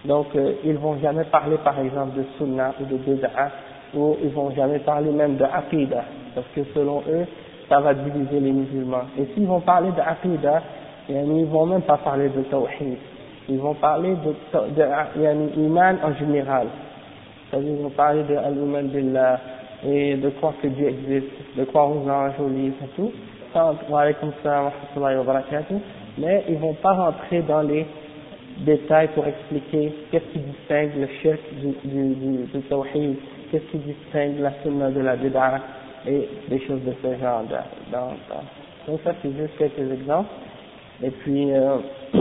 Donc, 0.04 0.26
euh, 0.36 0.54
ils 0.64 0.76
vont 0.76 0.98
jamais 0.98 1.24
parler, 1.24 1.56
par 1.64 1.78
exemple, 1.80 2.18
de 2.18 2.24
sunnah 2.38 2.74
ou 2.80 2.84
de 2.84 2.96
bid'ah, 2.96 3.50
ou 3.94 4.16
ils 4.22 4.30
vont 4.30 4.50
jamais 4.50 4.78
parler 4.80 5.10
même 5.10 5.36
de 5.36 5.44
aqidah, 5.44 6.04
parce 6.34 6.46
que 6.54 6.60
selon 6.74 7.02
eux, 7.08 7.26
ça 7.68 7.80
va 7.80 7.94
diviser 7.94 8.38
les 8.40 8.52
musulmans. 8.52 9.06
Et 9.18 9.26
s'ils 9.34 9.46
vont 9.46 9.60
parler 9.60 9.90
de 9.90 10.00
aqidah, 10.00 10.62
ils 11.08 11.46
vont 11.46 11.66
même 11.66 11.82
pas 11.82 11.96
parler 11.96 12.28
de 12.28 12.42
tawhid. 12.42 12.98
Ils 13.48 13.58
vont 13.58 13.74
parler 13.74 14.14
de, 14.14 14.34
de, 14.74 15.60
iman 15.60 15.96
en 16.02 16.14
général. 16.14 16.66
C'est-à-dire, 17.50 17.74
ils 17.78 17.82
vont 17.82 17.90
parler 17.90 18.22
de 18.24 18.36
al-iman 18.36 18.88
billah, 18.88 19.40
et 19.84 20.16
de 20.16 20.30
croire 20.30 20.54
que 20.62 20.68
Dieu 20.68 20.88
existe, 20.88 21.32
de 21.56 21.64
croire 21.64 21.90
aux 21.90 22.08
anges, 22.08 22.32
aux 22.40 22.48
livres 22.48 22.76
et 22.82 22.88
tout. 22.96 23.12
Mais 26.18 26.44
ils 26.48 26.58
vont 26.58 26.74
pas 26.74 26.92
rentrer 26.92 27.42
dans 27.42 27.62
les 27.62 27.86
détails 28.64 29.08
pour 29.14 29.26
expliquer 29.26 29.92
qu'est-ce 30.10 30.24
qui 30.32 30.38
distingue 30.38 30.92
le 30.98 31.08
chef 31.22 31.38
du, 31.54 31.68
du, 31.88 32.14
du, 32.14 32.44
du 32.52 32.60
tawhid, 32.62 33.16
qu'est-ce 33.50 33.64
qui 33.70 33.78
distingue 33.78 34.40
la 34.40 34.52
sunna 34.62 34.90
de 34.90 35.00
la 35.00 35.16
bid'a 35.16 35.60
et 36.06 36.28
des 36.48 36.60
choses 36.66 36.82
de 36.84 36.92
ce 37.02 37.20
genre. 37.20 37.42
Dans, 37.92 38.12
Donc 38.86 39.00
ça 39.04 39.12
c'est 39.22 39.32
juste 39.36 39.56
quelques 39.58 39.92
exemples. 39.92 40.30
Et 41.02 41.10
puis 41.10 41.52
euh, 41.52 41.78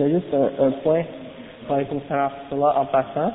c'est 0.00 0.10
juste 0.10 0.32
un, 0.32 0.64
un 0.66 0.70
point, 0.82 1.04
en 1.68 2.84
passant. 2.86 3.32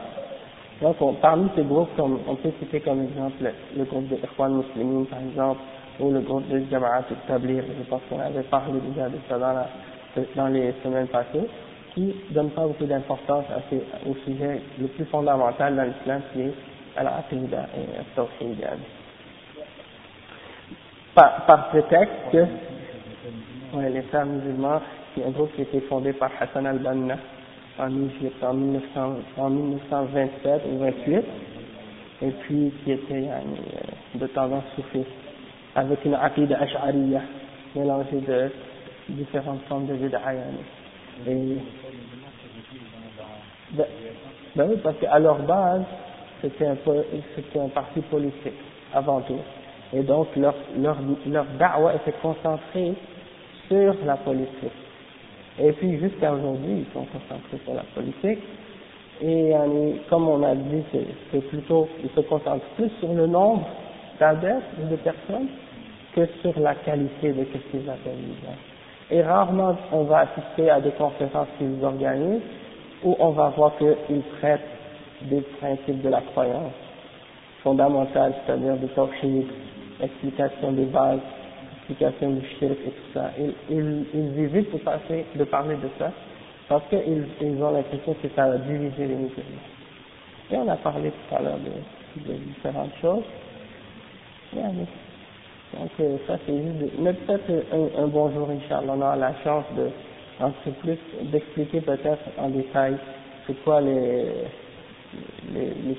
Donc 0.81 0.95
on, 0.99 1.13
parmi 1.13 1.47
ces 1.55 1.61
groupes, 1.61 1.95
comme, 1.95 2.19
on 2.27 2.35
peut 2.35 2.51
citer 2.59 2.79
comme 2.81 3.03
exemple 3.03 3.51
le 3.77 3.83
groupe 3.83 4.07
de 4.09 4.15
Ikhwan 4.15 4.55
Muslimin 4.55 5.05
par 5.05 5.19
exemple, 5.19 5.61
ou 5.99 6.11
le 6.11 6.21
groupe 6.21 6.47
de 6.49 6.63
Jama'at 6.69 7.03
Tablir, 7.27 7.63
je 7.63 7.83
pense 7.87 8.01
qu'on 8.09 8.19
avait 8.19 8.41
parlé 8.43 8.79
déjà 8.89 9.07
de 9.07 9.17
ça 9.29 9.37
dans, 9.37 10.47
les 10.47 10.73
semaines 10.83 11.07
passées 11.07 11.47
qui 11.93 12.13
ne 12.29 12.33
donne 12.33 12.49
pas 12.49 12.63
beaucoup 12.63 12.85
d'importance 12.85 13.45
au 14.09 14.15
sujet 14.25 14.61
le 14.81 14.87
plus 14.87 15.05
fondamental 15.05 15.75
dans 15.75 15.83
l'islam 15.83 16.21
qui 16.33 16.41
est 16.41 16.53
al-aqidah 16.97 17.67
et 17.77 17.99
al-tawhid. 17.99 18.57
Par, 21.13 21.45
par 21.45 21.69
prétexte 21.69 22.37
les 23.81 24.01
frères 24.03 24.25
musulmans, 24.25 24.81
c'est 25.15 25.23
un 25.23 25.31
groupe 25.31 25.53
qui 25.55 25.61
a 25.61 25.63
été 25.63 25.81
fondé 25.81 26.13
par 26.13 26.31
Hassan 26.39 26.65
al-Banna 26.65 27.17
en 27.79 27.89
Égypte 27.89 28.43
en, 28.43 28.53
1900, 28.53 29.15
en 29.37 29.49
1927 29.49 30.61
ou 30.71 30.79
28 30.79 31.23
et 32.21 32.31
puis 32.31 32.73
qui 32.83 32.91
était 32.91 33.27
euh, 33.29 33.39
de 34.15 34.27
tendance 34.27 34.63
soufiste 34.75 35.09
avec 35.75 36.03
une 36.05 36.15
aqidah 36.15 36.59
ash'ariyah 36.61 37.21
mélangée 37.75 38.21
de 38.21 38.51
différentes 39.09 39.61
formes 39.67 39.87
de 39.87 39.93
bid'a 39.95 40.19
et, 41.27 41.57
ben, 43.71 43.85
ben, 44.55 44.67
oui, 44.69 44.77
parce 44.83 44.97
qu'à 44.97 45.19
leur 45.19 45.39
base, 45.39 45.83
c'était 46.41 46.67
un, 46.67 47.67
parti 47.69 48.01
politique, 48.01 48.53
avant 48.93 49.21
tout. 49.21 49.39
Et 49.93 50.01
donc, 50.01 50.35
leur, 50.35 50.55
leur, 50.77 50.97
leur 51.25 51.45
da'wah 51.57 51.95
était 51.95 52.13
concentrée 52.21 52.93
sur 53.67 53.95
la 54.05 54.17
politique. 54.17 54.84
Et 55.59 55.71
puis, 55.73 55.99
jusqu'à 55.99 56.33
aujourd'hui, 56.33 56.85
ils 56.85 56.93
sont 56.93 57.05
concentrés 57.05 57.59
sur 57.63 57.73
la 57.73 57.83
politique. 57.93 58.43
Et 59.21 59.53
comme 60.09 60.27
on 60.27 60.43
a 60.43 60.55
dit, 60.55 60.83
c'est 61.31 61.47
plutôt, 61.47 61.87
ils 62.03 62.09
se 62.09 62.19
concentrent 62.21 62.65
plus 62.75 62.89
sur 62.99 63.13
le 63.13 63.27
nombre 63.27 63.65
d'adeptes, 64.19 64.89
de 64.89 64.95
personnes, 64.97 65.47
que 66.13 66.25
sur 66.41 66.59
la 66.59 66.75
qualité 66.75 67.31
de 67.31 67.45
ce 67.45 67.57
qu'ils 67.71 67.89
appellent 67.89 68.15
et 69.11 69.21
rarement 69.21 69.75
on 69.91 70.03
va 70.03 70.21
assister 70.21 70.69
à 70.69 70.81
des 70.81 70.91
conférences 70.91 71.47
qu'ils 71.57 71.83
organisent 71.83 72.41
où 73.03 73.15
on 73.19 73.29
va 73.31 73.49
voir 73.49 73.73
qu'ils 73.77 74.23
traitent 74.39 74.61
des 75.21 75.41
principes 75.59 76.01
de 76.01 76.09
la 76.09 76.21
croyance 76.21 76.73
fondamentale, 77.63 78.33
c'est-à-dire 78.45 78.77
du 78.77 78.87
tawhid, 78.89 79.47
explication 80.01 80.71
des 80.71 80.85
bases, 80.85 81.19
explication 81.89 82.31
du 82.31 82.45
shirk 82.59 82.77
et 82.85 82.91
tout 82.91 83.13
ça. 83.13 83.31
Ils, 83.37 83.53
ils, 83.69 84.05
ils 84.13 84.39
évitent 84.39 84.73
de, 84.73 84.79
passer, 84.79 85.25
de 85.35 85.43
parler 85.43 85.75
de 85.75 85.89
ça 85.99 86.11
parce 86.67 86.83
qu'ils 86.89 87.27
ils 87.41 87.61
ont 87.61 87.71
l'impression 87.71 88.13
que 88.21 88.27
ça 88.35 88.47
va 88.47 88.57
diviser 88.57 89.07
les 89.07 89.15
musulmans. 89.15 89.65
Et 90.51 90.57
on 90.57 90.67
a 90.67 90.75
parlé 90.77 91.11
tout 91.11 91.35
à 91.35 91.41
l'heure 91.41 91.59
de, 91.59 92.33
différentes 92.33 92.91
choses. 93.01 93.23
Donc 94.53 95.89
euh, 95.99 96.17
ça 96.27 96.37
c'est 96.45 96.53
juste, 96.53 96.93
mais 96.99 97.13
peut-être 97.13 97.51
un, 97.73 98.03
un, 98.03 98.07
bon 98.07 98.31
jour, 98.31 98.49
Inch'Allah, 98.49 98.93
on 98.95 99.01
aura 99.01 99.15
la 99.15 99.33
chance 99.43 99.65
de, 99.75 99.89
plus, 100.81 100.97
d'expliquer 101.31 101.81
peut-être 101.81 102.23
en 102.37 102.49
détail 102.49 102.95
c'est 103.45 103.61
quoi 103.63 103.81
les, 103.81 104.25
les, 105.53 105.65
les, 105.65 105.97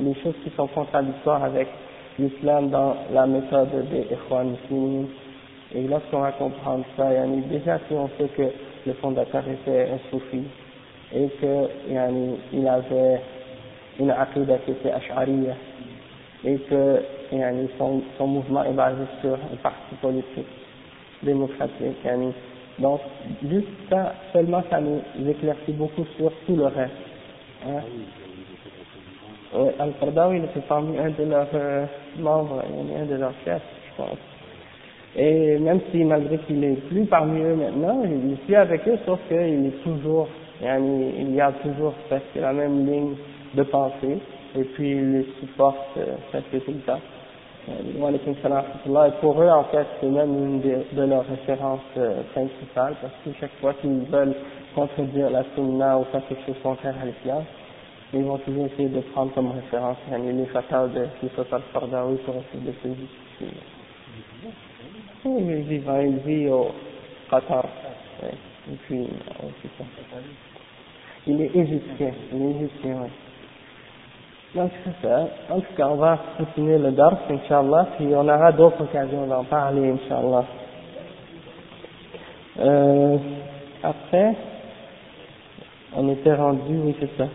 les, 0.00 0.14
choses 0.22 0.34
qui 0.42 0.50
sont 0.56 0.66
contradictoires 0.68 1.44
avec 1.44 1.68
l'islam 2.18 2.70
dans 2.70 2.96
la 3.12 3.26
méthode 3.26 3.88
des 3.90 4.06
Ikhwan 4.12 4.56
muslims. 4.70 5.08
Et 5.74 5.82
lorsqu'on 5.86 6.20
va 6.20 6.32
comprendre 6.32 6.84
ça, 6.96 7.12
yani, 7.12 7.42
déjà 7.42 7.78
si 7.88 7.94
on 7.94 8.08
sait 8.18 8.28
que 8.28 8.50
le 8.86 8.92
fondateur 8.94 9.42
était 9.48 9.88
un 9.90 9.98
soufi 10.10 10.44
et 11.14 11.28
que 11.40 11.68
yani, 11.90 12.36
il 12.52 12.66
avait 12.66 13.20
une 13.98 14.10
aqidah 14.10 14.58
qui 14.64 14.70
était 14.70 14.90
ash'ariyah 14.90 15.56
et 16.44 16.56
que 16.58 17.02
yani, 17.32 17.68
son, 17.76 18.02
son 18.16 18.26
mouvement 18.26 18.64
est 18.64 18.72
basé 18.72 19.04
sur 19.20 19.34
un 19.34 19.56
parti 19.62 19.94
politique 20.00 20.46
démocratique. 21.22 21.96
Yani. 22.04 22.32
Donc, 22.78 23.00
juste 23.42 23.66
ça, 23.90 24.14
seulement 24.32 24.62
ça 24.70 24.80
nous 24.80 25.02
éclaircit 25.28 25.72
beaucoup 25.72 26.06
sur 26.16 26.32
tout 26.46 26.56
le 26.56 26.66
reste. 26.66 26.92
Hein. 27.66 27.82
Oui, 29.54 29.70
Al-Qardawi, 29.78 30.38
il 30.38 30.44
était 30.44 30.60
parmi 30.68 30.98
un 30.98 31.10
de 31.10 31.24
leurs 31.24 31.48
euh, 31.54 31.86
membres, 32.18 32.62
un 32.62 33.04
de 33.06 33.14
leurs 33.16 33.32
chefs, 33.44 33.62
je 33.90 34.02
pense. 34.02 34.27
Et 35.16 35.58
même 35.58 35.80
si 35.90 36.04
malgré 36.04 36.38
qu'il 36.38 36.62
est 36.64 36.88
plus 36.88 37.04
parmi 37.06 37.40
eux 37.40 37.54
maintenant, 37.54 38.02
il 38.04 38.36
est 38.52 38.56
avec 38.56 38.86
eux, 38.86 38.98
sauf 39.06 39.18
qu'il 39.28 39.66
est 39.66 39.82
toujours, 39.82 40.28
il 40.60 41.34
y 41.34 41.40
a 41.40 41.52
toujours 41.62 41.94
presque 42.08 42.34
la 42.36 42.52
même 42.52 42.86
ligne 42.86 43.14
de 43.54 43.62
pensée, 43.62 44.18
et 44.56 44.64
puis 44.64 44.90
il 44.92 45.12
les 45.12 45.26
supporte 45.40 45.76
euh, 45.96 46.16
presque 46.30 46.64
tout 46.64 46.72
le 46.72 46.80
temps. 46.80 47.00
Et 47.68 49.10
pour 49.20 49.42
eux, 49.42 49.48
en 49.48 49.64
fait, 49.64 49.86
c'est 50.00 50.08
même 50.08 50.30
une 50.30 50.60
de, 50.60 51.02
leurs 51.02 51.26
références 51.26 51.80
euh, 51.96 52.22
principales, 52.32 52.94
parce 53.00 53.12
que 53.24 53.30
chaque 53.40 53.52
fois 53.60 53.74
qu'ils 53.74 54.04
veulent 54.10 54.34
contredire 54.74 55.30
la 55.30 55.44
sunna 55.54 55.98
ou 55.98 56.04
faire 56.04 56.22
quelque 56.28 56.46
chose 56.46 56.56
contraire 56.62 56.94
à 57.02 57.06
l'islam, 57.06 57.44
ils 58.14 58.24
vont 58.24 58.38
toujours 58.38 58.66
essayer 58.66 58.88
de 58.88 59.00
prendre 59.12 59.32
comme 59.34 59.50
référence 59.50 59.98
les 60.10 60.46
fatales 60.46 60.92
de 60.92 61.06
Yusuf 61.22 61.52
al-Fardawi 61.52 62.16
pour 62.24 62.36
essayer 62.36 62.64
de 62.64 62.72
se 62.72 63.77
justifier. 65.27 65.55
Il 65.55 65.63
vit, 65.63 65.81
il 66.03 66.17
vit 66.25 66.49
au 66.49 66.67
Qatar. 67.29 67.65
Et 68.71 68.75
puis, 68.85 69.07
c'est 69.61 69.67
ça. 69.77 69.83
Il 71.25 71.41
est 71.41 71.55
égyptien, 71.55 72.11
il 72.33 72.41
est 72.41 72.49
égyptien, 72.51 72.95
oui. 73.03 73.09
Donc 74.55 74.71
c'est 74.83 75.07
ça. 75.07 75.27
En 75.49 75.59
tout 75.59 75.73
cas, 75.75 75.87
on 75.87 75.95
va 75.95 76.19
continuer 76.37 76.77
le 76.77 76.91
dars, 76.91 77.17
Inch'Allah, 77.29 77.87
puis 77.97 78.07
on 78.13 78.27
aura 78.27 78.51
d'autres 78.51 78.83
occasions 78.83 79.25
d'en 79.25 79.43
parler, 79.45 79.89
Inch'Allah. 79.89 80.45
Euh, 82.59 83.17
après, 83.81 84.35
on 85.95 86.09
était 86.09 86.35
rendu, 86.35 86.77
oui 86.85 86.95
c'est 86.99 87.17
ça. 87.17 87.27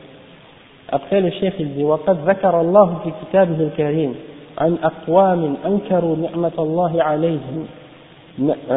Après 0.91 1.21
le 1.21 1.31
chef 1.31 1.55
il 1.59 1.75
dit 1.75 1.85
وقد 1.85 2.29
ذكر 2.29 2.61
الله 2.61 2.99
في 3.05 3.13
كتابه 3.23 3.61
الكريم 3.61 4.15
عن 4.59 4.79
أقوام 4.83 5.57
أنكروا 5.67 6.17
نعمة 6.17 6.53
الله 6.59 7.03
عليهم 7.03 7.67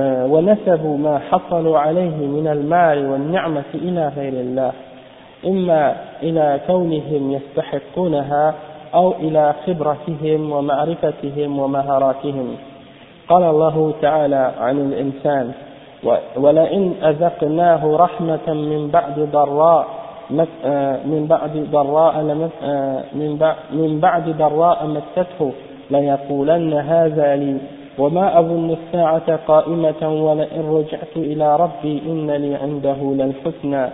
ونسبوا 0.02 0.98
ما 0.98 1.18
حصلوا 1.18 1.78
عليه 1.78 2.16
من 2.16 2.48
المال 2.52 3.10
والنعمة 3.10 3.64
إلى 3.74 4.12
غير 4.16 4.32
الله 4.32 4.72
إما 5.46 5.96
إلى 6.22 6.60
كونهم 6.66 7.32
يستحقونها 7.32 8.54
أو 8.94 9.12
إلى 9.12 9.54
خبرتهم 9.66 10.52
ومعرفتهم 10.52 11.58
ومهاراتهم. 11.58 12.56
قال 13.28 13.42
الله 13.42 13.94
تعالى 14.02 14.52
عن 14.60 14.78
الإنسان 14.78 15.52
ولئن 16.36 16.94
أذقناه 17.02 17.96
رحمة 17.96 18.54
من 18.54 18.88
بعد 18.92 19.28
ضراء 19.32 19.86
من 21.06 21.26
بعد 21.28 21.66
ضراء 21.72 22.22
من 23.72 23.98
بعد 24.00 24.28
ضراء 24.38 24.86
مسته 24.86 25.52
ليقولن 25.90 26.72
هذا 26.72 27.36
لي 27.36 27.56
وما 27.98 28.38
أظن 28.38 28.70
الساعة 28.70 29.36
قائمة 29.36 30.24
ولئن 30.24 30.68
رجعت 30.68 31.16
إلى 31.16 31.56
ربي 31.56 32.02
إن 32.06 32.30
لي 32.30 32.54
عنده 32.54 32.96
للحسنى 33.02 33.90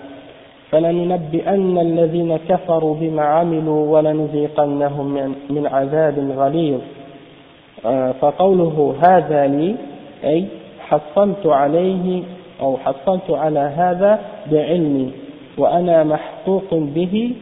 فلننبئن 0.70 1.78
الذين 1.78 2.36
كفروا 2.36 2.94
بما 2.94 3.22
عملوا 3.22 3.98
ولنذيقنهم 3.98 5.34
من, 5.50 5.66
عذاب 5.66 6.34
غليظ. 6.38 6.80
آه، 7.86 8.12
فقوله 8.12 8.94
هذا 9.04 9.46
لي 9.46 9.76
أي 10.24 10.44
حصلت 10.80 11.46
عليه 11.46 12.22
أو 12.60 12.76
حصلت 12.76 13.30
على 13.30 13.60
هذا 13.60 14.20
بعلمي 14.52 15.10
وأنا 15.58 16.04
محقوق 16.04 16.74
به 16.74 17.34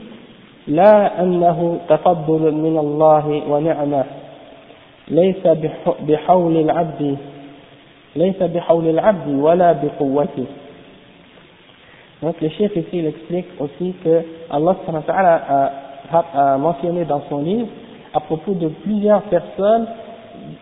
لا 0.69 1.23
أنه 1.23 1.79
تفضل 1.89 2.55
من 2.55 2.79
الله 2.79 3.43
ونعمة. 3.51 4.05
ليس 5.10 5.48
بحول 6.08 6.58
العبد 6.58 7.18
ليس 8.16 8.44
بحول 8.44 8.90
العبد 8.90 9.28
ولا 9.28 9.72
بقوته 9.72 10.46
Donc 12.22 12.42
le 12.42 12.50
chef 12.50 12.76
ici 12.76 13.00
il 13.00 13.06
explique 13.08 13.46
aussi 13.60 13.94
que 14.04 14.24
Allah 14.50 14.76
a, 16.12 16.54
a 16.54 16.58
mentionné 16.58 17.04
dans 17.06 17.22
son 17.30 17.44
livre 17.44 17.68
à 18.16 18.22
propos 18.22 18.54
de 18.54 18.70
plusieurs 18.70 19.24
personnes, 19.24 19.88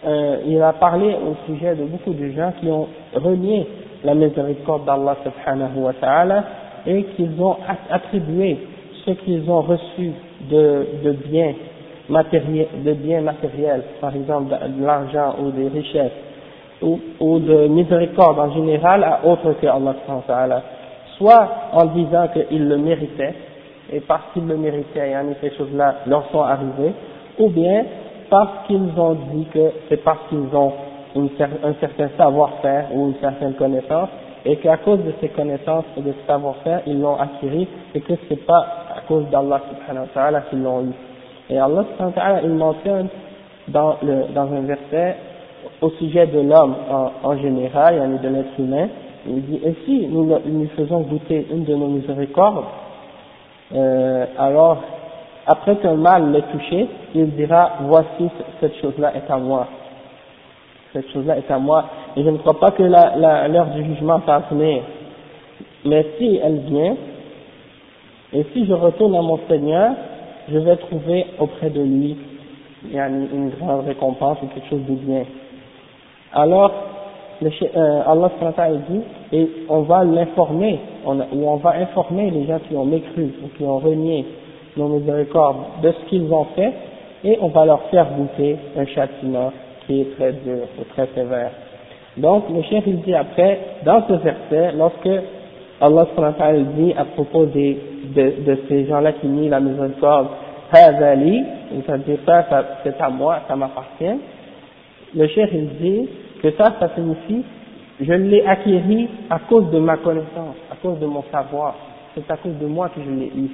euh, 0.06 0.38
il 0.48 0.60
a 0.62 0.74
parlé 0.74 1.16
au 1.16 1.36
sujet 1.46 1.76
de 1.76 1.84
beaucoup 1.84 2.14
de 2.14 2.30
gens 2.32 2.52
qui 2.60 2.68
ont 2.68 2.88
renié 3.14 3.68
la 4.04 4.16
miséricorde 4.16 4.86
d'Allah 4.86 5.16
subhanahu 5.24 5.78
wa 5.84 5.94
ta'ala 5.94 6.44
et 6.88 7.04
qu'ils 7.16 7.40
ont 7.40 7.56
attribué 7.92 8.58
ce 9.06 9.12
qu'ils 9.12 9.50
ont 9.50 9.62
reçu 9.62 10.12
de, 10.50 10.88
de 11.04 11.12
biens 11.12 11.54
matériels, 12.09 12.69
de 12.85 12.93
biens 12.95 13.21
matériels, 13.21 13.83
par 14.01 14.15
exemple 14.15 14.51
de, 14.51 14.85
l'argent 14.85 15.37
ou 15.41 15.51
des 15.51 15.69
richesses, 15.69 16.13
ou, 16.83 16.99
ou, 17.21 17.39
de 17.39 17.67
miséricorde 17.69 18.39
en 18.39 18.53
général 18.53 19.05
à 19.05 19.21
autre 19.25 19.55
que 19.61 19.67
Allah. 19.67 20.63
Soit 21.17 21.49
en 21.73 21.87
disant 21.87 22.29
qu'ils 22.29 22.69
le 22.69 22.77
méritaient, 22.79 23.35
et 23.93 24.01
parce 24.01 24.33
qu'ils 24.33 24.47
le 24.47 24.57
méritaient, 24.57 25.11
et 25.11 25.35
ces 25.41 25.57
choses-là 25.57 25.97
leur 26.07 26.31
sont 26.31 26.43
arrivées, 26.43 26.93
ou 27.39 27.49
bien 27.49 27.85
parce 28.31 28.67
qu'ils 28.67 28.91
ont 28.97 29.17
dit 29.33 29.47
que 29.53 29.71
c'est 29.89 30.03
parce 30.05 30.21
qu'ils 30.29 30.55
ont 30.55 30.73
un 31.17 31.75
certain 31.81 32.09
savoir-faire 32.17 32.89
ou 32.95 33.09
une 33.09 33.15
certaine 33.21 33.55
connaissance, 33.55 34.09
et 34.45 34.57
qu'à 34.57 34.77
cause 34.79 35.01
de 35.01 35.13
ces 35.21 35.29
connaissances 35.29 35.85
et 35.97 36.01
de 36.01 36.13
ce 36.13 36.27
savoir-faire, 36.27 36.83
ils 36.87 37.01
l'ont 37.01 37.17
acquis, 37.17 37.67
et 37.95 38.01
que 38.01 38.13
c'est 38.29 38.47
pas 38.47 38.67
à 38.97 39.01
cause 39.09 39.25
d'Allah 39.31 39.61
subhanahu 39.69 40.07
wa 40.07 40.09
ta'ala 40.15 40.41
qu'ils 40.43 40.63
l'ont 40.63 40.83
eu. 40.83 40.93
Et 41.51 41.59
Allah 41.59 41.85
il 42.45 42.51
mentionne 42.51 43.09
dans, 43.69 43.97
le, 44.03 44.33
dans 44.35 44.53
un 44.53 44.61
verset 44.63 45.17
au 45.81 45.91
sujet 45.91 46.27
de 46.27 46.41
l'homme 46.41 46.75
en, 46.91 47.11
en 47.23 47.39
général, 47.39 48.21
de 48.23 48.29
l'être 48.29 48.59
humain, 48.59 48.89
il 49.27 49.43
dit, 49.43 49.61
et 49.65 49.75
si 49.85 50.07
nous 50.07 50.25
lui 50.47 50.69
faisons 50.69 51.01
goûter 51.01 51.47
une 51.51 51.65
de 51.65 51.75
nos 51.75 51.89
miséricordes, 51.89 52.65
euh, 53.75 54.25
alors 54.39 54.79
après 55.47 55.77
qu'un 55.77 55.95
mal 55.95 56.31
l'ait 56.33 56.45
touché, 56.53 56.89
il 57.15 57.31
dira, 57.31 57.73
voici 57.83 58.29
cette 58.61 58.77
chose-là 58.81 59.13
est 59.15 59.31
à 59.31 59.39
moi. 59.39 59.67
Cette 60.93 61.11
chose-là 61.11 61.39
est 61.39 61.51
à 61.51 61.59
moi. 61.59 61.85
Et 62.17 62.23
je 62.23 62.29
ne 62.29 62.39
crois 62.39 62.59
pas 62.59 62.71
que 62.71 62.83
l'heure 62.83 63.67
du 63.75 63.85
jugement 63.85 64.19
va 64.19 64.41
venir. 64.51 64.83
Mais 65.85 66.07
si 66.19 66.41
elle 66.43 66.61
vient, 66.61 66.97
et 68.33 68.47
si 68.53 68.67
je 68.67 68.73
retourne 68.73 69.15
à 69.15 69.23
mon 69.23 69.39
Seigneur, 69.49 69.93
je 70.51 70.59
vais 70.59 70.77
trouver 70.77 71.27
auprès 71.39 71.71
de 71.71 71.81
lui 71.81 72.17
une 72.85 73.51
grande 73.59 73.87
récompense 73.87 74.39
ou 74.43 74.47
quelque 74.47 74.69
chose 74.69 74.85
de 74.89 74.95
bien. 74.95 75.25
Alors, 76.33 76.71
le, 77.41 77.51
euh, 77.77 78.03
Allah 78.07 78.31
dit, 78.89 79.01
et 79.33 79.49
on 79.69 79.83
va 79.83 80.05
l'informer, 80.05 80.79
ou 81.05 81.49
on 81.49 81.57
va 81.57 81.75
informer 81.77 82.31
les 82.31 82.47
gens 82.47 82.59
qui 82.69 82.77
ont 82.77 82.85
mécru 82.85 83.33
ou 83.45 83.57
qui 83.57 83.65
ont 83.65 83.79
renié 83.79 84.25
nos 84.77 84.89
miséricordes 84.89 85.59
de 85.83 85.93
ce 85.93 86.09
qu'ils 86.09 86.33
ont 86.33 86.47
fait 86.57 86.73
et 87.25 87.39
on 87.41 87.49
va 87.49 87.65
leur 87.65 87.83
faire 87.91 88.07
goûter 88.17 88.57
un 88.77 88.87
châtiment 88.87 89.53
qui 89.87 90.03
est 90.03 90.17
très 90.17 90.33
dur 90.33 90.67
très 90.91 91.09
sévère. 91.15 91.51
Donc 92.17 92.45
le 92.51 92.63
chef 92.63 92.85
il 92.87 93.01
dit 93.03 93.15
après, 93.15 93.59
dans 93.85 94.03
ce 94.07 94.15
verset, 94.15 94.73
lorsque 94.77 95.09
Allah 95.81 96.07
dit 96.77 96.95
à 96.97 97.05
propos 97.05 97.47
de, 97.47 97.77
de 98.15 98.59
ces 98.69 98.87
gens-là 98.87 99.13
qui 99.13 99.27
nient 99.27 99.49
la 99.49 99.61
miséricorde, 99.61 100.29
c'est-à-dire 100.73 102.19
ça, 102.27 102.47
ça 102.51 102.65
c'est 102.83 103.01
à 103.01 103.09
moi, 103.09 103.41
ça 103.49 103.57
m'appartient, 103.57 104.19
le 105.15 105.27
chef 105.29 105.51
il 105.53 105.69
dit 105.81 106.09
que 106.43 106.51
ça, 106.53 106.75
ça 106.81 106.91
signifie 106.95 107.45
je 108.01 108.13
l'ai 108.13 108.45
acquis 108.45 109.09
à 109.29 109.41
cause 109.41 109.71
de 109.71 109.79
ma 109.79 109.97
connaissance, 109.97 110.57
à 110.71 110.77
cause 110.77 110.99
de 111.01 111.07
mon 111.07 111.25
savoir, 111.33 111.75
c'est 112.15 112.31
à 112.31 112.37
cause 112.37 112.57
de 112.61 112.67
moi 112.67 112.89
que 112.91 113.01
je 113.05 113.11
l'ai 113.11 113.27
eu. 113.27 113.51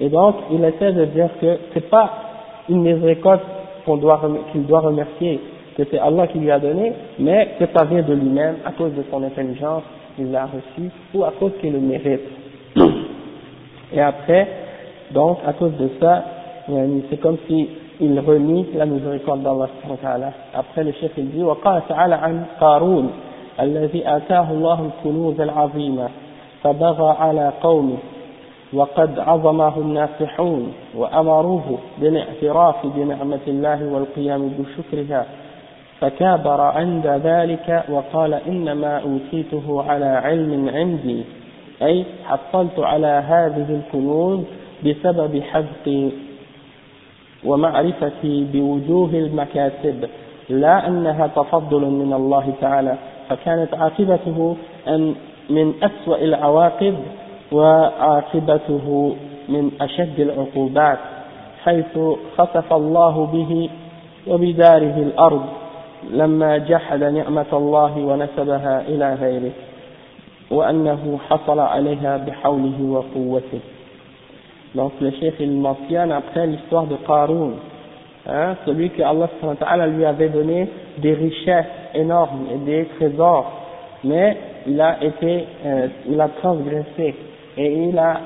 Et 0.00 0.08
donc, 0.08 0.36
il 0.50 0.64
essaie 0.64 0.92
de 0.92 1.04
dire 1.06 1.28
que 1.40 1.58
c'est 1.72 1.88
pas 1.90 2.10
une 2.68 2.82
miséricorde 2.82 3.40
qu'on 3.84 3.98
doit, 3.98 4.20
qu'il 4.52 4.64
doit 4.64 4.80
remercier, 4.80 5.38
que 5.76 5.82
c'est 5.90 5.98
Allah 5.98 6.26
qui 6.28 6.38
lui 6.38 6.50
a 6.50 6.58
donné, 6.58 6.92
mais 7.18 7.50
que 7.58 7.66
ça 7.76 7.84
vient 7.84 8.02
de 8.02 8.14
lui-même, 8.14 8.56
à 8.64 8.72
cause 8.72 8.92
de 8.94 9.04
son 9.10 9.22
intelligence, 9.22 9.82
il 10.17 10.31
l'a 10.31 10.45
reçu, 10.45 10.89
ou 11.13 11.23
à 11.23 11.31
cause 11.39 11.51
qu'il 11.61 11.73
le 11.73 11.79
mérite. 11.79 12.21
Et 13.93 14.01
après, 14.01 14.47
donc, 15.11 15.39
à 15.45 15.53
cause 15.53 15.75
de 15.77 15.89
ça, 15.99 16.23
c'est 17.09 17.19
comme 17.19 17.37
si 17.47 17.69
il 17.99 18.19
renie 18.19 18.67
la 18.75 18.85
miséricorde 18.85 19.41
d'Allah 19.41 19.67
Après, 20.53 20.83
le 20.83 20.91
chef, 20.93 21.11
il 21.17 21.31
dit, 21.31 21.43
وقال 21.43 21.81
تعالى 21.87 22.15
عن 22.15 22.45
قارون 22.59 23.11
الذي 23.59 24.03
آتاه 24.05 24.51
الله 24.51 24.89
الكنوز 24.89 25.41
العظيمة 25.41 26.09
فبغى 26.63 27.15
على 27.19 27.53
قومه 27.61 27.97
وقد 28.73 29.19
عظمه 29.19 29.77
الناصحون 29.77 30.73
وأمروه 30.95 31.79
بالاعتراف 31.97 32.85
بنعمة 32.85 33.39
الله 33.47 33.93
والقيام 33.93 34.51
بشكرها 34.59 35.25
فكابر 36.00 36.60
عند 36.60 37.06
ذلك 37.06 37.84
وقال 37.88 38.34
إنما 38.34 38.98
أوتيته 38.98 39.82
على 39.88 40.06
علم 40.06 40.68
عندي. 40.68 41.24
أي 41.82 42.04
حصلت 42.24 42.78
على 42.78 43.06
هذه 43.06 43.66
الكنوز 43.80 44.40
بسبب 44.86 45.42
حذقي 45.42 46.10
ومعرفتي 47.44 48.46
بوجوه 48.52 49.10
المكاسب 49.14 50.08
لا 50.48 50.88
أنها 50.88 51.26
تفضل 51.26 51.80
من 51.80 52.12
الله 52.12 52.52
تعالى. 52.60 52.96
فكانت 53.28 53.74
عاقبته 53.74 54.56
أن 54.88 55.14
من 55.50 55.74
أسوأ 55.82 56.16
العواقب 56.16 56.94
وعاقبته 57.52 59.16
من 59.48 59.70
أشد 59.80 60.20
العقوبات 60.20 60.98
حيث 61.64 61.98
خسف 62.38 62.72
الله 62.72 63.26
به 63.26 63.70
وبداره 64.26 64.96
الأرض. 64.98 65.44
لما 66.09 66.57
جحد 66.57 67.03
نعمة 67.03 67.45
الله 67.53 67.97
ونسبها 67.97 68.81
إلى 68.87 69.13
غيره 69.13 69.51
وأنه 70.51 71.19
حصل 71.29 71.59
عليها 71.59 72.17
بحوله 72.17 72.81
وقوته 72.81 73.59
Donc 74.75 74.91
le 75.01 75.09
chef 75.11 75.33
il 75.39 75.51
mentionne 75.51 76.11
après 76.11 76.45
l'histoire 76.45 76.85
de 76.85 76.95
Qaroun, 76.97 77.53
hein, 78.27 78.55
celui 78.67 78.91
que 78.91 79.01
Allah 79.01 79.87
lui 79.87 80.05
avait 80.05 80.29
donné 80.29 80.69
des 80.99 81.13
richesses 81.15 81.65
énormes 81.95 82.45
et 82.53 82.57
des 82.57 82.85
trésors, 82.99 83.51
mais 84.03 84.37
il 84.67 84.79
a 84.79 85.03
été, 85.03 85.45
euh, 85.65 85.87
il 86.07 86.21
a 86.21 86.27
transgressé 86.27 87.15
et 87.57 87.73
il 87.73 87.97
a, 87.97 88.21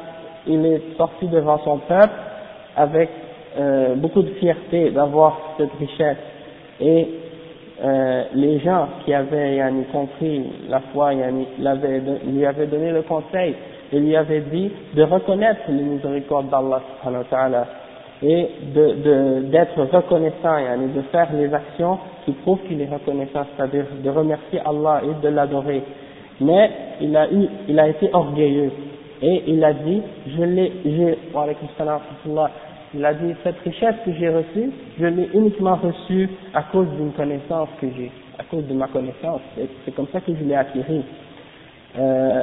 il 0.45 0.65
est 0.65 0.81
sorti 0.97 1.27
devant 1.27 1.59
son 1.59 1.77
peuple 1.77 2.13
avec 2.75 3.09
euh, 3.57 3.95
beaucoup 3.95 4.21
de 4.21 4.31
fierté 4.31 4.89
d'avoir 4.89 5.37
cette 5.57 5.73
richesse 5.79 6.17
et 6.81 7.07
euh, 7.82 8.24
les 8.34 8.58
gens 8.60 8.88
qui 9.04 9.14
avaient 9.14 9.56
yani, 9.56 9.84
compris 9.92 10.42
la 10.68 10.80
foi 10.92 11.14
yani, 11.14 11.46
lui 11.58 12.44
avaient 12.46 12.66
donné 12.66 12.90
le 12.90 13.02
conseil 13.02 13.54
et 13.92 14.00
lui 14.00 14.16
avaient 14.16 14.40
dit 14.40 14.70
de 14.94 15.02
reconnaître 15.02 15.60
les 15.68 15.82
miséricordes 15.82 16.48
d'Allah 16.50 16.82
et 18.20 18.48
de 18.74 19.40
d'être 19.50 19.80
reconnaissant 19.92 20.58
yani, 20.58 20.88
de 20.92 21.02
faire 21.12 21.28
les 21.34 21.52
actions 21.54 21.98
qui 22.24 22.32
prouvent 22.32 22.58
qu'il 22.66 22.80
est 22.80 22.92
reconnaissant 22.92 23.46
c'est-à-dire 23.56 23.84
de 24.02 24.10
remercier 24.10 24.60
Allah 24.64 25.02
et 25.04 25.22
de 25.24 25.28
l'adorer. 25.28 25.82
Mais 26.40 26.70
il 27.00 27.16
a 27.16 27.30
eu 27.30 27.46
il 27.68 27.78
a 27.78 27.88
été 27.88 28.10
orgueilleux 28.12 28.72
et 29.20 29.44
il 29.48 29.64
a 29.64 29.72
dit, 29.72 30.00
je 30.26 30.42
l'ai, 30.42 30.72
il 32.94 33.04
a 33.04 33.14
dit, 33.14 33.34
cette 33.44 33.58
richesse 33.60 33.96
que 34.04 34.12
j'ai 34.12 34.28
reçue, 34.28 34.70
je 34.98 35.06
l'ai 35.06 35.28
uniquement 35.34 35.76
reçue 35.76 36.28
à 36.54 36.62
cause 36.64 36.88
d'une 36.96 37.12
connaissance 37.12 37.68
que 37.80 37.86
j'ai, 37.96 38.10
à 38.38 38.44
cause 38.44 38.66
de 38.66 38.74
ma 38.74 38.88
connaissance, 38.88 39.40
c'est 39.84 39.94
comme 39.94 40.08
ça 40.12 40.20
que 40.20 40.32
je 40.34 40.44
l'ai 40.44 40.54
acquérie. 40.54 41.02
Euh, 41.98 42.42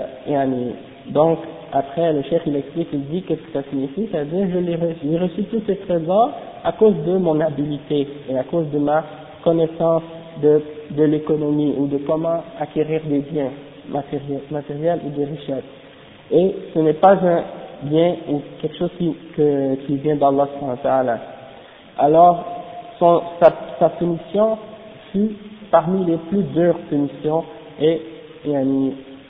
donc, 1.07 1.39
après, 1.71 2.13
le 2.13 2.21
chef, 2.23 2.41
il 2.45 2.55
explique, 2.55 2.89
il 2.93 3.05
dit 3.07 3.21
qu'est-ce 3.23 3.41
que 3.41 3.51
ça 3.53 3.63
signifie, 3.69 4.07
c'est-à-dire, 4.11 4.47
je 4.53 4.59
l'ai 4.59 4.75
reçu, 4.75 4.99
j'ai 5.03 5.17
reçu 5.17 5.43
tous 5.45 5.61
ces 5.67 5.77
trésors 5.77 6.31
à 6.63 6.71
cause 6.73 6.95
de 7.05 7.17
mon 7.17 7.39
habileté 7.39 8.07
et 8.29 8.37
à 8.37 8.43
cause 8.43 8.69
de 8.71 8.79
ma 8.79 9.03
connaissance 9.43 10.03
de, 10.41 11.03
l'économie 11.03 11.73
ou 11.77 11.87
de 11.87 11.97
comment 11.97 12.43
acquérir 12.59 13.01
des 13.05 13.19
biens 13.19 13.51
matériels 14.51 14.99
ou 15.05 15.09
des 15.09 15.25
richesses. 15.25 15.63
Et 16.31 16.55
ce 16.73 16.79
n'est 16.79 16.93
pas 16.93 17.13
un, 17.13 17.43
vient, 17.85 18.15
ou 18.29 18.41
quelque 18.61 18.77
chose 18.77 18.91
qui, 18.97 19.15
qui 19.35 19.97
vient 19.97 20.15
d'Allah 20.15 20.47
alors 21.97 22.43
son, 22.99 23.21
sa, 23.79 23.89
punition 23.89 24.57
fut 25.11 25.31
parmi 25.71 26.05
les 26.05 26.17
plus 26.17 26.43
dures 26.43 26.77
punitions 26.89 27.43
et, 27.79 28.01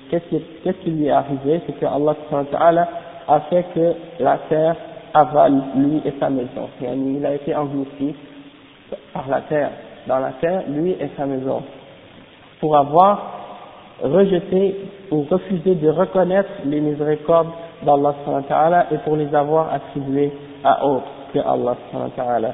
qu'est-ce 0.10 0.26
qui, 0.30 0.42
qu'est-ce 0.64 0.78
qui 0.78 0.92
lui 0.92 1.06
est 1.06 1.12
arrivé? 1.12 1.62
C'est 1.66 1.80
que 1.80 1.86
Allah 1.86 2.88
a 3.28 3.40
fait 3.42 3.66
que 3.74 3.94
la 4.20 4.38
terre 4.50 4.76
avale 5.14 5.62
lui 5.76 6.02
et 6.06 6.14
sa 6.20 6.30
maison. 6.30 6.70
Il 6.82 7.26
a 7.26 7.34
été 7.34 7.56
englouti 7.56 8.14
par 9.14 9.28
la 9.30 9.42
terre. 9.42 9.72
Dans 10.08 10.20
la 10.20 10.34
terre 10.34 10.64
lui 10.68 10.92
et 10.92 11.10
sa 11.18 11.26
maison. 11.26 11.64
Pour 12.60 12.78
avoir 12.78 13.32
rejeté 14.04 14.76
ou 15.12 15.26
refusé 15.30 15.76
de 15.76 15.90
reconnaître 15.90 16.50
les 16.66 16.82
miséricordes 16.82 17.50
d'Allah 17.84 18.88
et 18.92 18.98
pour 19.00 19.16
les 19.16 19.34
avoir 19.34 19.74
attribuées 19.74 20.32
à 20.64 20.86
autre 20.86 21.08
que 21.34 21.40
Allah 21.40 22.54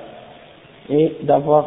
et 0.90 1.18
d'avoir 1.24 1.66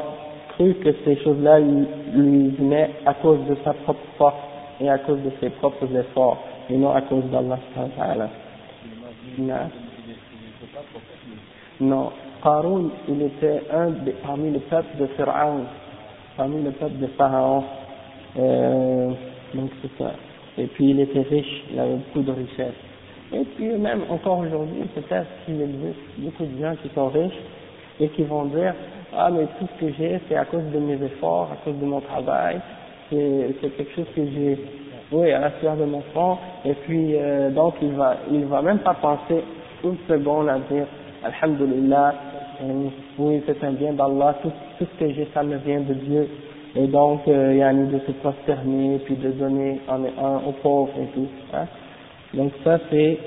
cru 0.55 0.75
que 0.75 0.93
ces 1.05 1.17
choses-là 1.23 1.61
lui 1.61 2.49
venaient 2.51 2.91
à 3.07 3.15
cause 3.15 3.39
de 3.49 3.57
sa 3.65 3.73
propre 3.73 4.01
force 4.19 4.35
et 4.81 4.89
à 4.89 4.99
cause 4.99 5.19
de 5.23 5.31
ses 5.41 5.51
propres 5.51 5.95
efforts 5.97 6.39
et 6.69 6.77
non 6.77 6.91
à 6.95 7.03
cause 7.03 7.25
d'Allah 7.31 7.59
non. 11.81 12.13
Qarun 12.43 12.91
il 13.09 13.23
était 13.23 13.63
un 13.73 13.93
parmi 14.25 14.51
le 14.51 14.61
peuple 14.61 14.97
de 14.99 15.07
Pharaon. 15.07 15.65
Parmi 16.37 16.63
le 16.63 16.71
peuple 16.73 16.99
de 16.99 17.07
Pharaon. 17.19 17.65
Euh, 18.39 19.11
donc 19.55 19.71
c'est 19.81 20.03
ça. 20.03 20.13
Et 20.59 20.67
puis 20.67 20.91
il 20.91 21.01
était 21.01 21.23
riche. 21.23 21.65
Il 21.73 21.81
avait 21.81 21.97
beaucoup 21.97 22.23
de 22.23 22.33
richesses 22.33 22.84
et 23.35 23.45
puis 23.57 23.69
même 23.69 24.03
encore 24.11 24.39
aujourd'hui, 24.39 24.83
peut-être 24.95 25.27
qu'il 25.45 25.61
existe 25.61 26.01
beaucoup 26.19 26.45
de 26.45 26.63
gens 26.63 26.75
qui 26.83 26.89
sont 26.95 27.09
riches 27.09 27.41
et 27.99 28.09
qui 28.09 28.23
vont 28.23 28.45
dire 28.45 28.75
ah 29.17 29.31
mais 29.31 29.47
tout 29.59 29.67
ce 29.75 29.85
que 29.85 29.93
j'ai 29.99 30.21
c'est 30.29 30.37
à 30.37 30.45
cause 30.45 30.65
de 30.73 30.79
mes 30.79 30.95
efforts, 31.05 31.51
à 31.53 31.57
cause 31.65 31.79
de 31.79 31.85
mon 31.85 32.01
travail, 32.01 32.61
c'est 33.11 33.55
quelque 33.61 33.95
chose 33.95 34.07
que 34.15 34.25
j'ai 34.25 34.59
oui 35.13 35.33
à 35.33 35.41
la 35.41 35.51
sueur 35.61 35.77
de 35.77 35.85
mon 35.85 36.01
front 36.13 36.39
et 36.65 36.75
puis 36.75 37.15
euh, 37.15 37.51
donc 37.51 37.75
il 37.83 37.93
va 37.93 38.17
il 38.31 38.45
va 38.47 38.63
même 38.63 38.79
pas 38.79 38.95
penser 38.95 39.43
une 39.83 39.97
seconde 40.09 40.49
à 40.49 40.59
dire 40.71 40.87
Alhamdulillah 41.25 42.15
euh, 42.63 42.89
oui 43.19 43.43
c'est 43.47 43.63
un 43.65 43.73
bien 43.73 43.93
d'Allah 43.93 44.37
tout, 44.43 44.53
tout 44.79 44.87
ce 44.93 45.05
que 45.05 45.13
j'ai 45.13 45.29
ça 45.35 45.43
me 45.43 45.57
vient 45.57 45.81
de 45.81 45.95
Dieu 45.95 46.29
et 46.77 46.87
donc 46.87 47.21
il 47.27 47.57
y 47.57 47.63
a 47.63 47.73
de 47.73 47.99
se 48.07 48.13
prosterner 48.13 49.01
puis 49.05 49.17
de 49.17 49.31
donner 49.33 49.81
en, 49.89 50.03
en, 50.23 50.49
aux 50.49 50.53
pauvres 50.63 50.95
et 51.01 51.07
tout 51.15 51.29
hein. 51.53 51.67
Donc 52.34 52.52
ça 52.64 52.78
c'est 52.90 53.18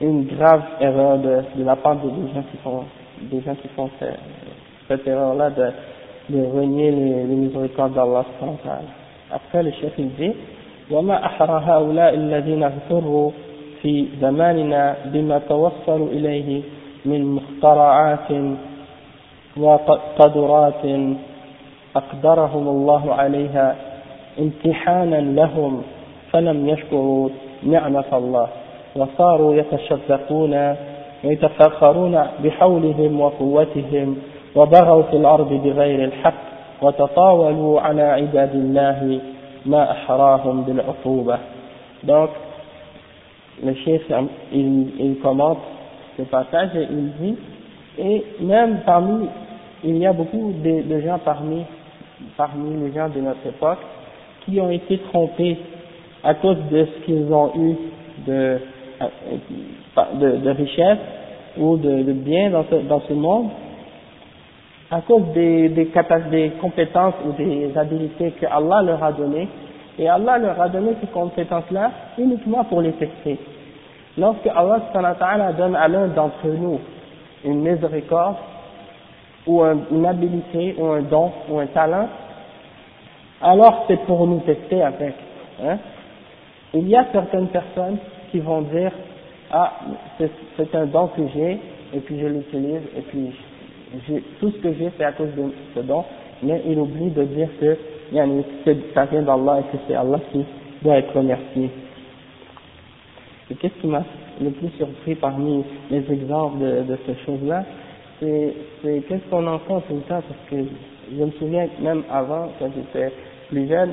une 0.00 0.24
grave 0.26 0.62
erreur 0.80 1.18
de, 1.18 1.42
de 1.56 1.64
la 1.64 1.76
part 1.76 1.96
des 1.96 2.08
gens 2.08 2.42
qui 2.50 2.56
font, 2.64 2.84
des 3.22 3.40
gens 3.42 3.54
qui 3.54 3.68
font 3.68 3.88
cette, 3.98 4.18
cette 4.88 5.06
erreur-là 5.06 5.50
de, 5.50 5.70
de 6.30 6.44
renier 6.44 6.90
les, 6.90 7.26
les 7.26 7.34
miséricordes 7.34 7.94
d'Allah. 7.94 8.24
Après 9.30 9.62
le 9.62 9.70
chef 9.72 9.92
il 9.98 10.10
dit 10.14 10.32
وما 10.90 11.26
أحرى 11.26 11.62
هؤلاء 11.66 12.14
الذين 12.14 12.62
اغتروا 12.62 13.30
في 13.82 14.06
زماننا 14.20 14.96
بما 15.04 15.38
توصلوا 15.38 16.08
إليه 16.08 16.62
من 17.04 17.34
مخترعات 17.34 18.28
وقدرات 19.56 20.84
أقدرهم 21.96 22.68
الله 22.68 23.14
عليها 23.14 23.76
امتحانا 24.38 25.16
لهم 25.16 25.82
فلم 26.32 26.68
يشكروا 26.68 27.28
نعمة 27.63 28.05
الله 28.13 28.47
وصاروا 28.95 29.55
يتشدقون 29.55 30.75
ويتفاخرون 31.23 32.27
بحولهم 32.43 33.21
وقوتهم 33.21 34.17
وبغوا 34.55 35.03
في 35.03 35.17
الأرض 35.17 35.53
بغير 35.53 36.03
الحق 36.03 36.47
وتطاولوا 36.81 37.81
على 37.81 38.01
عباد 38.01 38.55
الله 38.55 39.19
ما 39.65 39.91
أحراهم 39.91 40.61
بالعقوبة. 40.61 41.37
دوك 42.03 42.29
الشيخ 43.63 44.01
الكماط 44.99 45.57
في 46.17 46.25
فتاجة 46.25 46.87
إلزي 46.89 47.33
نعم 48.41 48.77
فهمي 48.77 49.27
Il 49.83 49.97
y 49.97 50.07
a 50.07 50.11
beaucoup 50.11 50.53
de, 50.63 50.81
de 50.81 51.01
gens 51.01 51.19
parmi, 51.23 51.63
parmi 52.35 52.83
les 52.83 52.91
gens 52.93 53.09
de 53.09 53.21
notre 53.21 53.45
époque 53.45 53.77
qui 54.43 54.59
ont 54.59 54.71
été 54.71 54.97
trompés 55.11 55.55
à 56.27 56.33
cause 56.33 56.57
de 56.69 56.85
ce 56.85 57.05
qu'ils 57.05 57.31
ont 57.31 57.51
eu 57.55 57.75
de, 58.27 58.59
de, 60.19 60.37
de 60.39 60.49
richesse 60.49 60.97
ou 61.57 61.77
de, 61.77 62.03
de 62.03 62.11
bien 62.11 62.49
dans 62.49 62.65
ce, 62.69 62.75
dans 62.75 62.99
ce 63.07 63.13
monde, 63.13 63.47
à 64.91 64.99
cause 64.99 65.23
des, 65.33 65.69
des, 65.69 65.89
des 66.29 66.51
compétences 66.59 67.13
ou 67.25 67.31
des 67.31 67.71
habilités 67.77 68.31
que 68.31 68.45
Allah 68.45 68.81
leur 68.83 69.01
a 69.01 69.13
données, 69.13 69.47
et 69.97 70.09
Allah 70.09 70.37
leur 70.37 70.61
a 70.61 70.67
donné 70.67 70.95
ces 70.99 71.07
compétences-là 71.07 71.91
uniquement 72.17 72.65
pour 72.65 72.81
les 72.81 72.91
tester. 72.91 73.39
Lorsque 74.17 74.47
Allah 74.47 75.53
donne 75.57 75.77
à 75.77 75.87
l'un 75.87 76.07
d'entre 76.07 76.45
nous 76.45 76.81
une 77.45 77.61
miséricorde, 77.61 78.35
ou 79.45 79.63
une 79.63 80.05
habilité, 80.05 80.75
ou 80.77 80.87
un 80.87 81.03
don, 81.03 81.31
ou 81.49 81.59
un 81.59 81.67
talent, 81.67 82.09
alors 83.41 83.85
c'est 83.87 84.01
pour 84.05 84.27
nous 84.27 84.41
tester 84.41 84.81
avec. 84.83 85.13
Hein 85.63 85.77
il 86.73 86.87
y 86.87 86.95
a 86.95 87.05
certaines 87.11 87.47
personnes 87.47 87.97
qui 88.31 88.39
vont 88.39 88.61
dire 88.61 88.91
ah 89.51 89.73
c'est 90.57 90.75
un 90.75 90.85
don 90.85 91.07
que 91.07 91.21
j'ai 91.33 91.59
et 91.93 91.99
puis 91.99 92.19
je 92.19 92.27
l'utilise 92.27 92.81
et 92.97 93.01
puis 93.01 93.31
tout 94.39 94.51
ce 94.51 94.57
que 94.57 94.73
j'ai 94.73 94.91
c'est 94.97 95.05
à 95.05 95.13
cause 95.13 95.33
de 95.35 95.51
ce 95.75 95.79
don 95.79 96.03
mais 96.43 96.61
il 96.67 96.77
oublie 96.79 97.09
de 97.09 97.23
dire 97.23 97.49
que 97.59 97.77
ça 98.93 99.05
vient 99.05 99.21
d'Allah 99.21 99.59
et 99.59 99.71
que 99.71 99.83
c'est 99.87 99.95
Allah 99.95 100.19
qui 100.31 100.45
doit 100.81 100.97
être 100.97 101.15
remercié. 101.15 101.69
Et 103.49 103.55
qu'est-ce 103.55 103.73
qui 103.81 103.87
m'a 103.87 104.03
le 104.41 104.51
plus 104.51 104.69
surpris 104.77 105.15
parmi 105.15 105.63
les 105.89 106.11
exemples 106.11 106.59
de, 106.59 106.83
de 106.83 106.97
ces 107.05 107.15
choses-là 107.25 107.63
c'est 108.19 108.53
qu'est-ce 108.83 109.29
qu'on 109.29 109.45
entend 109.47 109.81
tout 109.81 109.95
le 109.95 110.01
temps 110.01 110.21
parce 110.21 110.49
que 110.49 110.55
je 111.11 111.23
me 111.23 111.31
souviens 111.31 111.67
même 111.79 112.03
avant 112.11 112.49
quand 112.59 112.69
j'étais 112.75 113.13
plus 113.49 113.67
jeune 113.67 113.91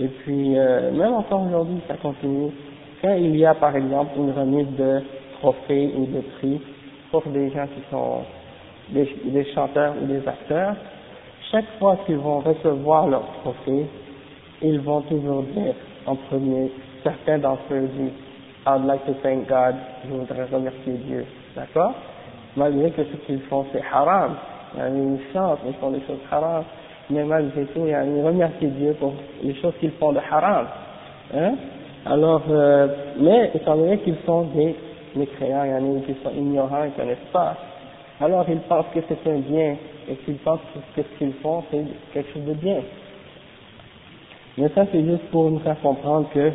et 0.00 0.08
puis, 0.08 0.58
euh, 0.58 0.90
même 0.92 1.14
encore 1.14 1.42
aujourd'hui, 1.42 1.80
ça 1.86 1.94
continue. 1.96 2.50
Quand 3.02 3.14
il 3.14 3.36
y 3.36 3.44
a, 3.44 3.54
par 3.54 3.76
exemple, 3.76 4.12
une 4.16 4.30
remise 4.30 4.68
de 4.76 5.02
trophées 5.38 5.92
ou 5.96 6.06
de 6.06 6.20
prix 6.38 6.60
pour 7.10 7.22
des 7.26 7.50
gens 7.50 7.66
qui 7.66 7.82
sont 7.90 8.20
des, 8.90 9.08
des 9.24 9.44
chanteurs 9.52 9.94
ou 10.02 10.06
des 10.06 10.26
acteurs, 10.26 10.76
chaque 11.50 11.66
fois 11.78 11.98
qu'ils 12.06 12.16
vont 12.16 12.40
recevoir 12.40 13.08
leur 13.08 13.24
trophée, 13.42 13.86
ils 14.62 14.80
vont 14.80 15.02
toujours 15.02 15.42
dire 15.42 15.74
en 16.06 16.16
premier, 16.16 16.72
certains 17.02 17.38
d'entre 17.38 17.62
eux 17.72 17.88
disent, 17.98 18.12
I'd 18.66 18.84
like 18.84 19.04
to 19.06 19.14
thank 19.22 19.48
God, 19.48 19.74
je 20.04 20.14
voudrais 20.14 20.44
remercier 20.44 20.94
Dieu, 21.06 21.26
d'accord? 21.54 21.94
Malgré 22.56 22.90
que 22.92 23.02
ce 23.04 23.16
qu'ils 23.26 23.40
font 23.42 23.66
c'est 23.72 23.82
haram, 23.92 24.36
ils 24.76 25.18
chantent, 25.32 25.58
ils 25.66 25.74
font 25.74 25.90
des 25.90 26.00
choses 26.06 26.20
haram, 26.30 26.64
mais 27.12 27.24
malgré 27.24 27.64
tout, 27.66 27.86
il 27.86 28.24
remercier 28.24 28.68
Dieu 28.68 28.96
pour 28.98 29.12
les 29.42 29.54
choses 29.56 29.74
qu'ils 29.80 29.92
font 29.92 30.12
de 30.12 30.18
haram. 30.18 30.66
Hein? 31.34 31.54
Alors, 32.06 32.42
euh, 32.50 32.88
mais 33.18 33.50
étant 33.54 33.76
donné 33.76 33.98
qu'ils 33.98 34.16
sont 34.26 34.42
des 34.54 34.74
mécréants, 35.14 35.64
qu'ils 36.04 36.16
sont 36.22 36.30
ignorants, 36.36 36.84
ils 36.84 36.90
ne 36.90 36.96
connaissent 36.96 37.30
pas, 37.32 37.56
alors 38.20 38.44
ils 38.48 38.58
pensent 38.60 38.86
que 38.94 39.00
c'est 39.08 39.30
un 39.30 39.38
bien 39.38 39.76
et 40.08 40.16
qu'ils 40.24 40.36
pensent 40.36 40.60
que 40.96 41.02
ce 41.02 41.18
qu'ils 41.18 41.34
font 41.34 41.62
c'est 41.70 41.84
quelque 42.12 42.32
chose 42.32 42.44
de 42.44 42.54
bien. 42.54 42.80
Mais 44.58 44.68
ça 44.74 44.84
c'est 44.90 45.04
juste 45.04 45.30
pour 45.30 45.50
nous 45.50 45.60
faire 45.60 45.80
comprendre 45.80 46.28
que 46.32 46.50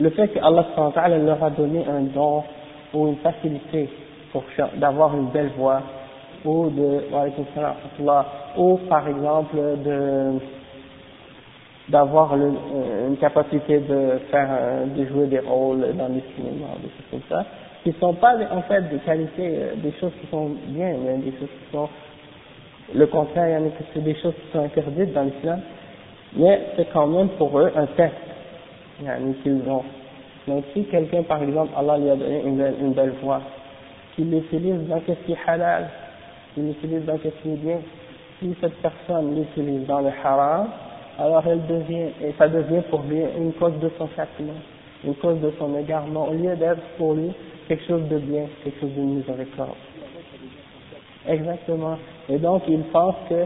le 0.00 0.10
fait 0.10 0.28
que 0.28 0.38
Allah 0.38 1.18
leur 1.18 1.42
a 1.42 1.50
donné 1.50 1.84
un 1.86 2.02
don 2.02 2.44
ou 2.92 3.08
une 3.08 3.16
facilité 3.16 3.88
pour 4.32 4.44
d'avoir 4.76 5.16
une 5.16 5.28
belle 5.28 5.50
voix, 5.56 5.82
ou 6.44 6.68
de 6.70 7.02
ou 8.56 8.76
par 8.88 9.08
exemple 9.08 9.56
de 9.84 10.32
d'avoir 11.88 12.34
une 12.34 13.16
capacité 13.18 13.78
de 13.78 14.18
faire 14.30 14.48
de 14.96 15.04
jouer 15.06 15.26
des 15.26 15.40
rôles 15.40 15.94
dans 15.96 16.08
les 16.08 16.22
cinémas 16.34 16.74
des 16.82 16.88
choses 16.88 17.10
comme 17.10 17.22
ça 17.28 17.44
qui 17.84 17.92
sont 18.00 18.14
pas 18.14 18.36
en 18.50 18.62
fait 18.62 18.82
des 18.88 18.98
qualités 18.98 19.56
euh, 19.56 19.74
des 19.76 19.92
choses 20.00 20.12
qui 20.20 20.26
sont 20.28 20.50
bien 20.66 20.94
mais 21.04 21.18
des 21.18 21.32
choses 21.38 21.48
qui 21.48 21.72
sont 21.72 21.88
le 22.94 23.06
contraire 23.06 23.60
c'est 23.94 24.02
des 24.02 24.14
choses 24.16 24.34
qui 24.34 24.52
sont 24.52 24.64
interdites 24.64 25.12
dans 25.12 25.22
l'islam 25.22 25.60
mais 26.34 26.60
c'est 26.76 26.88
quand 26.92 27.06
même 27.06 27.28
pour 27.30 27.58
eux 27.58 27.72
un 27.76 27.86
test 27.86 28.14
qu'ils 29.42 29.62
ont. 29.68 29.84
Donc 30.46 30.64
si 30.72 30.84
quelqu'un 30.84 31.22
par 31.22 31.42
exemple 31.42 31.72
Allah 31.76 31.98
lui 31.98 32.10
a 32.10 32.16
donné 32.16 32.42
une 32.44 32.56
belle, 32.56 32.74
une 32.80 32.92
belle 32.92 33.14
voix 33.22 33.40
qu'il 34.14 34.30
l'utilise 34.30 34.86
dans 34.88 35.00
ce 35.06 35.12
qui 35.24 35.32
est 35.32 35.38
halal? 35.46 35.88
Il 36.56 36.68
l'utilise 36.68 37.04
dans 37.04 37.18
quelque 37.18 37.42
chose 37.42 37.58
bien. 37.58 37.78
Si 38.40 38.54
cette 38.60 38.76
personne 38.82 39.34
l'utilise 39.34 39.86
dans 39.86 40.00
le 40.00 40.10
haram, 40.22 40.68
alors 41.18 41.42
elle 41.46 41.66
devient, 41.66 42.10
et 42.22 42.34
ça 42.38 42.48
devient 42.48 42.82
pour 42.90 43.02
lui 43.02 43.20
une 43.38 43.52
cause 43.54 43.78
de 43.80 43.90
son 43.98 44.08
châtiment. 44.16 44.52
une 45.04 45.14
cause 45.14 45.40
de 45.40 45.52
son 45.58 45.76
égarement, 45.78 46.28
au 46.28 46.32
lieu 46.32 46.54
d'être 46.56 46.82
pour 46.98 47.14
lui 47.14 47.32
quelque 47.68 47.86
chose 47.86 48.08
de 48.08 48.18
bien, 48.18 48.46
quelque 48.62 48.80
chose 48.80 48.94
de 48.94 49.00
miséricorde. 49.00 49.76
Exactement. 51.28 51.98
Et 52.28 52.38
donc 52.38 52.62
il 52.68 52.82
pense 52.84 53.14
que 53.28 53.44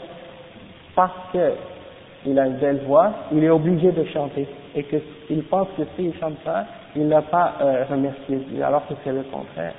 parce 0.95 1.13
qu'il 1.33 2.39
a 2.39 2.47
une 2.47 2.59
belle 2.59 2.81
voix, 2.87 3.13
il 3.33 3.45
est 3.45 3.51
obligé 3.51 3.93
de 3.93 4.05
chanter. 4.07 4.47
Et 4.75 4.85
qu'il 4.85 5.43
pense 5.45 5.69
que 5.77 5.83
s'il 5.97 6.15
chante 6.19 6.39
pas, 6.45 6.65
il 6.95 7.09
n'a 7.09 7.23
pas 7.23 7.55
euh, 7.61 7.85
remercié 7.91 8.37
Dieu, 8.37 8.63
alors 8.63 8.87
que 8.87 8.95
c'est 9.03 9.13
le 9.13 9.23
contraire. 9.23 9.75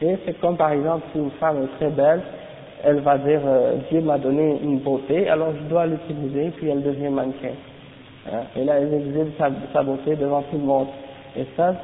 Et 0.00 0.16
c'est 0.24 0.38
comme 0.40 0.56
par 0.56 0.72
exemple 0.72 1.06
si 1.12 1.18
une 1.18 1.30
femme 1.32 1.64
est 1.64 1.76
très 1.78 1.90
belle, 1.90 2.22
elle 2.84 3.00
va 3.00 3.18
dire 3.18 3.40
euh, 3.46 3.76
Dieu 3.90 4.00
m'a 4.00 4.18
donné 4.18 4.58
une 4.62 4.78
beauté, 4.78 5.28
alors 5.28 5.52
je 5.58 5.68
dois 5.68 5.86
l'utiliser, 5.86 6.50
puis 6.56 6.68
elle 6.68 6.82
devient 6.82 7.08
mannequin. 7.08 7.54
Hein? 8.30 8.42
Et 8.56 8.64
là, 8.64 8.74
elle 8.78 8.92
exhibe 8.92 9.30
sa, 9.38 9.82
beauté 9.82 10.16
devant 10.16 10.42
tout 10.42 10.58
le 10.58 10.64
monde. 10.64 10.88
Et 11.36 11.46
ça, 11.56 11.74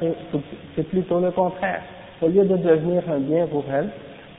c'est 0.75 0.83
plutôt 0.89 1.19
le 1.19 1.31
contraire. 1.31 1.81
Au 2.21 2.27
lieu 2.27 2.45
de 2.45 2.55
devenir 2.55 3.03
un 3.11 3.19
bien 3.19 3.47
pour 3.47 3.63
elle, 3.73 3.89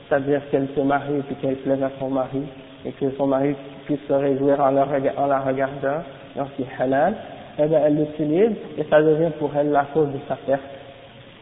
c'est-à-dire 0.07 0.41
qu'elle 0.49 0.67
se 0.75 0.81
marie 0.81 1.21
et 1.29 1.35
qu'elle 1.35 1.57
plaise 1.57 1.83
à 1.83 1.91
son 1.99 2.09
mari, 2.09 2.43
et 2.85 2.91
que 2.91 3.11
son 3.17 3.27
mari 3.27 3.55
puisse 3.85 4.01
se 4.07 4.13
réjouir 4.13 4.59
en 4.59 4.71
la, 4.71 4.85
regardant, 4.85 6.03
lorsqu'il 6.35 6.65
est 6.65 6.81
halal, 6.81 7.15
eh 7.59 7.67
bien, 7.67 7.81
elle 7.85 7.97
l'utilise 7.97 8.55
et 8.77 8.83
ça 8.89 9.01
devient 9.01 9.31
pour 9.37 9.51
elle 9.55 9.69
la 9.69 9.85
cause 9.93 10.07
de 10.07 10.19
sa 10.27 10.35
perte, 10.35 10.61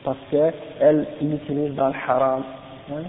parce 0.04 0.18
qu'elle 0.30 1.06
l'utilise 1.22 1.74
dans 1.76 1.88
le 1.88 1.94
haram. 2.08 2.44
Hein? 2.92 3.04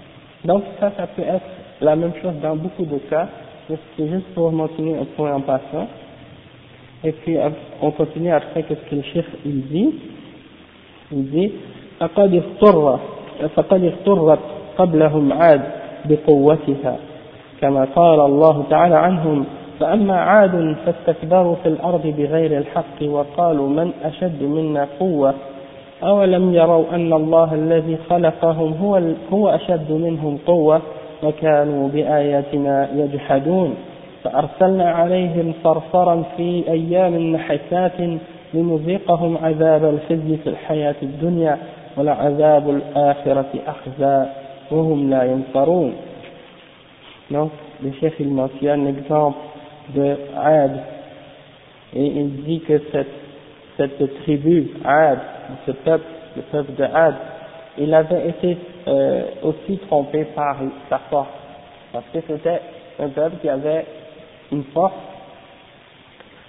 Donc 0.45 0.63
ça, 0.79 0.91
ça 0.95 1.07
peut 1.07 1.23
être 1.23 1.62
la 1.82 1.96
même 1.96 2.12
chose 2.22 2.34
dans 2.42 2.56
beaucoup 2.56 2.84
de 2.84 2.98
cas, 3.10 3.28
c'est 3.68 4.08
juste 4.08 4.26
pour 4.34 4.50
mentionner 4.52 4.96
un 4.96 5.04
point 5.16 5.34
en 5.34 5.40
passant. 5.40 5.88
Et 7.04 7.12
puis 7.12 7.36
on 7.80 7.90
continue 7.92 8.32
après 8.32 8.62
qu'est-ce 8.64 8.90
que 8.90 8.94
le 8.96 9.02
chef 9.02 9.26
il 9.44 9.62
dit. 9.68 9.94
Il 11.12 11.30
dit 11.30 11.52
فقد 12.00 12.34
اضطر 12.34 12.98
فقد 13.54 13.84
اضطرت 13.84 14.38
قبلهم 14.78 15.32
عاد 15.32 15.62
بقوتها 16.04 16.96
كما 17.60 17.84
قال 17.84 18.20
الله 18.20 18.64
تعالى 18.70 18.94
عنهم 18.94 19.44
فأما 19.80 20.16
عاد 20.16 20.76
فاستكبروا 20.86 21.54
في 21.62 21.68
الأرض 21.68 22.06
بغير 22.06 22.58
الحق 22.58 23.02
وقالوا 23.02 23.68
من 23.68 23.92
أشد 24.04 24.42
منا 24.42 24.88
قوة 25.00 25.34
أولم 26.02 26.54
يروا 26.54 26.84
أن 26.94 27.12
الله 27.12 27.54
الذي 27.54 27.98
خلقهم 28.10 28.72
هو, 28.82 29.00
هو 29.32 29.48
أشد 29.48 29.92
منهم 29.92 30.38
قوة 30.46 30.80
وكانوا 31.23 31.89
بآياتنا 31.89 32.89
يجحدون 32.95 33.75
فأرسلنا 34.23 34.91
عليهم 34.91 35.53
صرصرا 35.63 36.23
في 36.37 36.63
أيام 36.67 37.35
نحسات 37.35 37.99
لنذيقهم 38.53 39.37
عذاب 39.37 39.85
الخزي 39.85 40.37
في 40.37 40.49
الحياة 40.49 40.95
الدنيا 41.03 41.57
ولعذاب 41.97 42.69
الآخرة 42.69 43.51
أخزى 43.67 44.25
وهم 44.71 45.09
لا 45.09 45.23
ينصرون. 45.23 45.93
Donc, 47.31 47.51
le 47.81 47.91
chef 47.99 48.13
il 48.19 48.29
mentionne 48.29 48.85
l'exemple 48.85 49.37
de 49.95 50.15
Ad. 50.37 50.71
Et 51.95 52.05
il 52.05 52.43
dit 52.43 52.59
que 52.61 52.79
cette, 52.91 53.07
cette 53.77 54.23
tribu 54.23 54.69
Ad, 54.85 55.19
ce 55.65 55.71
peuple, 55.71 56.05
le 56.35 56.41
peuple 56.43 56.73
de 56.77 56.83
Ad, 56.83 57.15
il 57.77 57.93
avait 57.93 58.29
été 58.29 58.57
euh, 58.87 59.23
aussi 59.43 59.77
trompé 59.87 60.25
par 60.35 60.57
sa 60.89 60.99
force, 61.09 61.27
parce 61.91 62.05
que 62.13 62.19
c'était 62.27 62.61
un 62.99 63.09
peuple 63.09 63.37
qui 63.41 63.49
avait 63.49 63.85
une 64.51 64.63
force, 64.65 64.93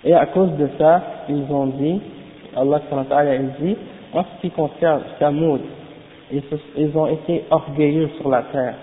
et 0.04 0.14
à 0.14 0.26
cause 0.26 0.52
de 0.52 0.68
ça, 0.78 1.02
ils 1.28 1.50
ont 1.50 1.66
dit, 1.66 2.00
Allah 2.56 2.80
il 3.34 3.66
dit, 3.66 3.76
en 4.12 4.22
ce 4.22 4.40
qui 4.40 4.50
concerne 4.50 5.02
Samoud, 5.18 5.60
ils, 6.32 6.96
ont 6.96 7.06
été 7.06 7.44
orgueilleux 7.50 8.10
sur 8.18 8.28
la 8.30 8.42
terre, 8.42 8.74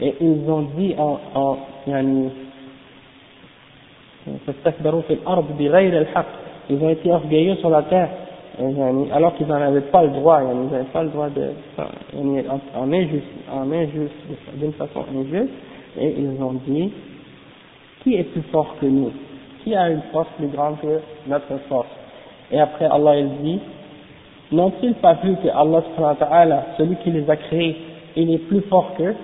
et 0.00 0.14
ils 0.20 0.48
ont 0.50 0.62
dit 0.76 0.94
en, 0.98 1.18
en 1.34 1.58
yani, 1.86 2.30
ils 6.70 6.82
ont 6.82 6.90
été 6.90 7.10
orgueilleux 7.10 7.56
sur 7.56 7.70
la 7.70 7.82
terre 7.82 8.08
alors 9.12 9.34
qu'ils 9.36 9.46
n'en 9.46 9.54
avaient 9.54 9.82
pas 9.82 10.02
le 10.02 10.10
droit, 10.10 10.40
ils 10.42 10.70
n'avaient 10.70 10.84
pas 10.92 11.02
le 11.04 11.10
droit 11.10 11.28
de, 11.28 11.50
en 12.74 12.92
injuste, 12.92 13.24
en 13.52 13.64
d'une 14.56 14.72
façon 14.72 15.04
injuste, 15.14 15.52
et 15.96 16.14
ils 16.18 16.42
ont 16.42 16.54
dit, 16.66 16.92
qui 18.02 18.16
est 18.16 18.24
plus 18.24 18.42
fort 18.50 18.74
que 18.80 18.86
nous? 18.86 19.12
Qui 19.62 19.74
a 19.74 19.90
une 19.90 20.02
force 20.12 20.28
plus 20.36 20.48
grande 20.48 20.80
que 20.80 21.00
notre 21.28 21.56
force? 21.68 21.88
Et 22.50 22.58
après 22.58 22.86
Allah 22.86 23.16
il 23.18 23.28
dit, 23.42 23.60
n'ont-ils 24.50 24.94
pas 24.94 25.14
vu 25.14 25.36
que 25.36 25.48
Allah, 25.48 26.66
celui 26.78 26.96
qui 26.96 27.10
les 27.10 27.28
a 27.30 27.36
créés, 27.36 27.76
il 28.16 28.32
est 28.32 28.38
plus 28.38 28.62
fort 28.62 28.94
qu'eux? 28.96 29.14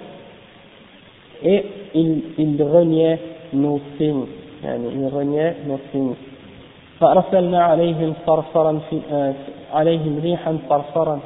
Et 1.42 1.64
il, 1.94 2.22
il 2.38 2.62
reniait 2.62 3.18
nos 3.52 3.80
signes, 3.98 4.26
il 4.62 5.08
reniait 5.08 5.56
nos 5.66 5.80
signes. 5.90 6.14
فأرسلنا 7.00 7.62
عليهم 7.62 8.14
صرصرا 8.26 8.80
في 8.90 9.00
عليهم 9.72 10.20
ريحا 10.22 10.58
صرصرا. 10.68 11.20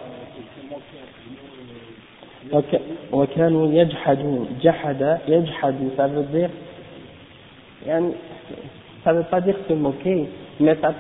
وكانوا 3.12 3.72
يجحدون 3.72 4.48
جحد 4.62 5.18
يجحد. 5.28 5.74
Ça 5.96 6.07
veut 6.07 6.28
dire 6.33 6.50
يعني 7.87 8.12
ça 9.04 9.12
veut 9.12 9.28
pas 9.31 9.40
dire 9.40 9.57
se 9.68 9.74
moquer 9.74 10.28
mais 10.61 10.74
ça, 10.81 10.94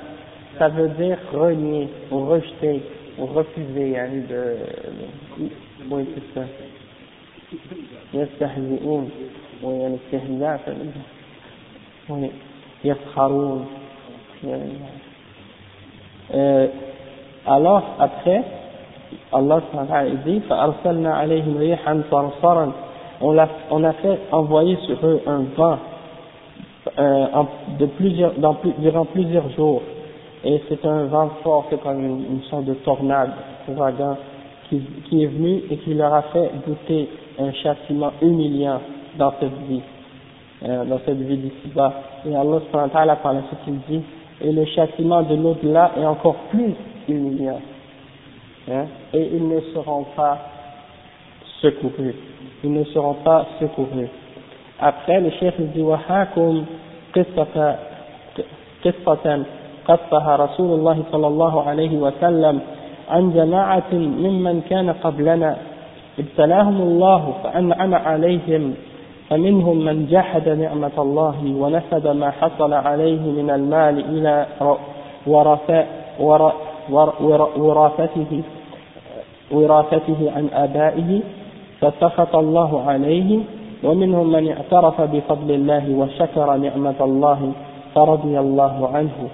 ça 0.58 0.68
veut 0.68 0.88
dire 0.88 1.18
renier 1.32 1.88
ou 2.10 2.26
rejeter 2.26 2.80
ou 3.18 3.26
refuser 3.26 3.92
يعني 3.92 4.22
de 4.28 4.56
oui 5.90 6.04
c'est 6.14 6.34
ça. 6.34 6.44
يستهزئون 8.14 9.10
ويعني 9.62 9.96
استهزاء 9.96 10.60
يسخرون. 12.84 13.66
Euh, 16.34 16.68
alors 17.46 17.82
après 17.98 18.44
Allah 19.32 19.62
dit 20.24 20.42
on 23.20 23.36
a, 23.38 23.48
on 23.70 23.84
a 23.84 23.92
fait 23.94 24.18
envoyer 24.30 24.76
sur 24.86 25.04
eux 25.04 25.20
un 25.26 25.42
vent 25.56 25.78
euh, 26.98 27.26
de 27.78 27.86
plusieurs, 27.86 28.32
durant 28.78 29.04
plusieurs 29.06 29.50
jours. 29.50 29.82
Et 30.44 30.62
c'est 30.68 30.84
un 30.86 31.04
vent 31.06 31.30
fort 31.42 31.66
c'est 31.68 31.80
comme 31.82 32.04
une, 32.04 32.42
sorte 32.48 32.64
de 32.64 32.74
tornade 32.74 33.30
ouragan 33.68 34.16
qui, 34.68 34.80
qui 35.08 35.24
est 35.24 35.26
venu 35.26 35.62
et 35.70 35.78
qui 35.78 35.94
leur 35.94 36.14
a 36.14 36.22
fait 36.22 36.50
goûter 36.66 37.08
un 37.40 37.52
châtiment 37.54 38.12
humiliant 38.22 38.80
dans 39.18 39.32
cette 39.40 39.58
vie 39.68 39.82
euh, 40.64 40.84
dans 40.84 41.00
cette 41.04 41.18
vie 41.18 41.36
d'ici-bas. 41.36 41.92
Et 42.28 42.34
Allah 42.34 42.60
par 43.16 43.32
la 43.32 43.42
suite 43.42 43.58
il 43.66 43.78
dit 43.88 44.02
et 44.41 44.51
le 44.51 44.65
châtiment 44.65 45.21
de 45.23 45.35
l'au-delà 45.35 45.91
est 45.97 46.05
encore 46.05 46.35
plus 46.49 46.73
humiliant. 47.07 47.61
Hein, 48.71 48.85
et 49.13 49.29
ils 49.33 49.47
ne 49.47 49.59
seront 49.73 50.05
pas 50.15 50.37
secourus. 51.61 52.15
Ils 52.63 52.71
ne 52.71 52.83
seront 52.85 53.15
pas 53.15 53.45
secourus. 53.59 54.09
Après, 54.79 55.19
le 55.21 55.29
chef 55.31 55.59
dit 55.59 55.81
وحاكم 55.81 56.65
قصة 57.15 57.75
قصة 58.85 59.45
قصها 59.87 60.35
رسول 60.35 60.79
الله 60.79 61.03
صلى 61.11 61.27
الله 61.27 61.63
عليه 61.69 61.97
وسلم 61.97 62.59
عن 63.09 63.33
جماعة 63.33 63.93
ممن 63.93 64.61
كان 64.69 64.89
قبلنا 64.89 65.57
ابتلاهم 66.19 66.81
الله 66.81 67.33
فأنعم 67.43 67.93
عليهم 67.95 68.73
فمنهم 69.28 69.76
من 69.84 70.06
جحد 70.06 70.48
نعمة 70.48 70.96
الله 70.98 71.54
ونسب 71.60 72.06
ما 72.16 72.30
حصل 72.30 72.72
عليه 72.72 73.20
من 73.20 73.50
المال 73.50 74.00
إلى 74.00 74.46
وراثته 77.56 78.42
وراثته 79.50 80.32
عن 80.36 80.48
آبائه 80.54 81.20
فسخط 81.80 82.36
الله 82.36 82.82
عليه 82.90 83.40
ومنهم 83.84 84.32
من 84.32 84.48
اعترف 84.52 85.00
بفضل 85.00 85.50
الله 85.54 85.84
وشكر 85.98 86.56
نعمة 86.56 86.98
الله 87.00 87.52
فرضي 87.94 88.38
الله 88.38 88.90
عنه. 88.94 89.28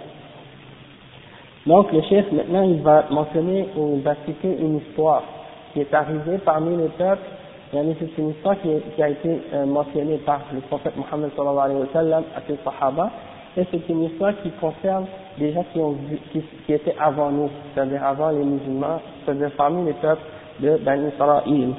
Donc 1.66 1.92
le 1.92 2.02
chef 2.02 2.30
maintenant 2.30 2.62
il 2.62 2.82
va 2.82 3.04
mentionner 3.10 3.68
ou 3.76 3.94
il 3.96 4.02
va 4.02 4.14
citer 4.26 4.58
une 4.60 4.76
histoire 4.78 5.22
qui 5.72 5.80
est 5.80 5.94
arrivée 5.94 6.38
parmi 6.44 6.76
les 6.76 6.88
peuples 6.88 7.33
c'est 7.98 8.18
une 8.18 8.30
histoire 8.30 8.56
qui, 8.62 9.02
a 9.02 9.08
été 9.08 9.40
mentionnée 9.66 10.18
par 10.18 10.40
le 10.52 10.60
prophète 10.60 10.94
Mohammed 10.96 11.30
à 11.36 12.40
ses 12.46 12.56
sahaba, 12.64 13.10
et 13.56 13.64
c'est 13.70 13.88
une 13.88 14.04
histoire 14.04 14.32
qui 14.42 14.50
concerne 14.60 15.06
des 15.38 15.52
gens 15.52 15.64
qui, 15.72 16.72
étaient 16.72 16.94
avant 17.00 17.30
nous, 17.30 17.50
c'est-à-dire 17.74 18.04
avant 18.04 18.30
les 18.30 18.44
musulmans, 18.44 19.00
c'est-à-dire 19.24 19.50
parmi 19.56 19.86
les 19.86 19.92
peuples 19.94 20.22
de 20.60 20.76
Bani 20.84 21.08
Israël. 21.08 21.70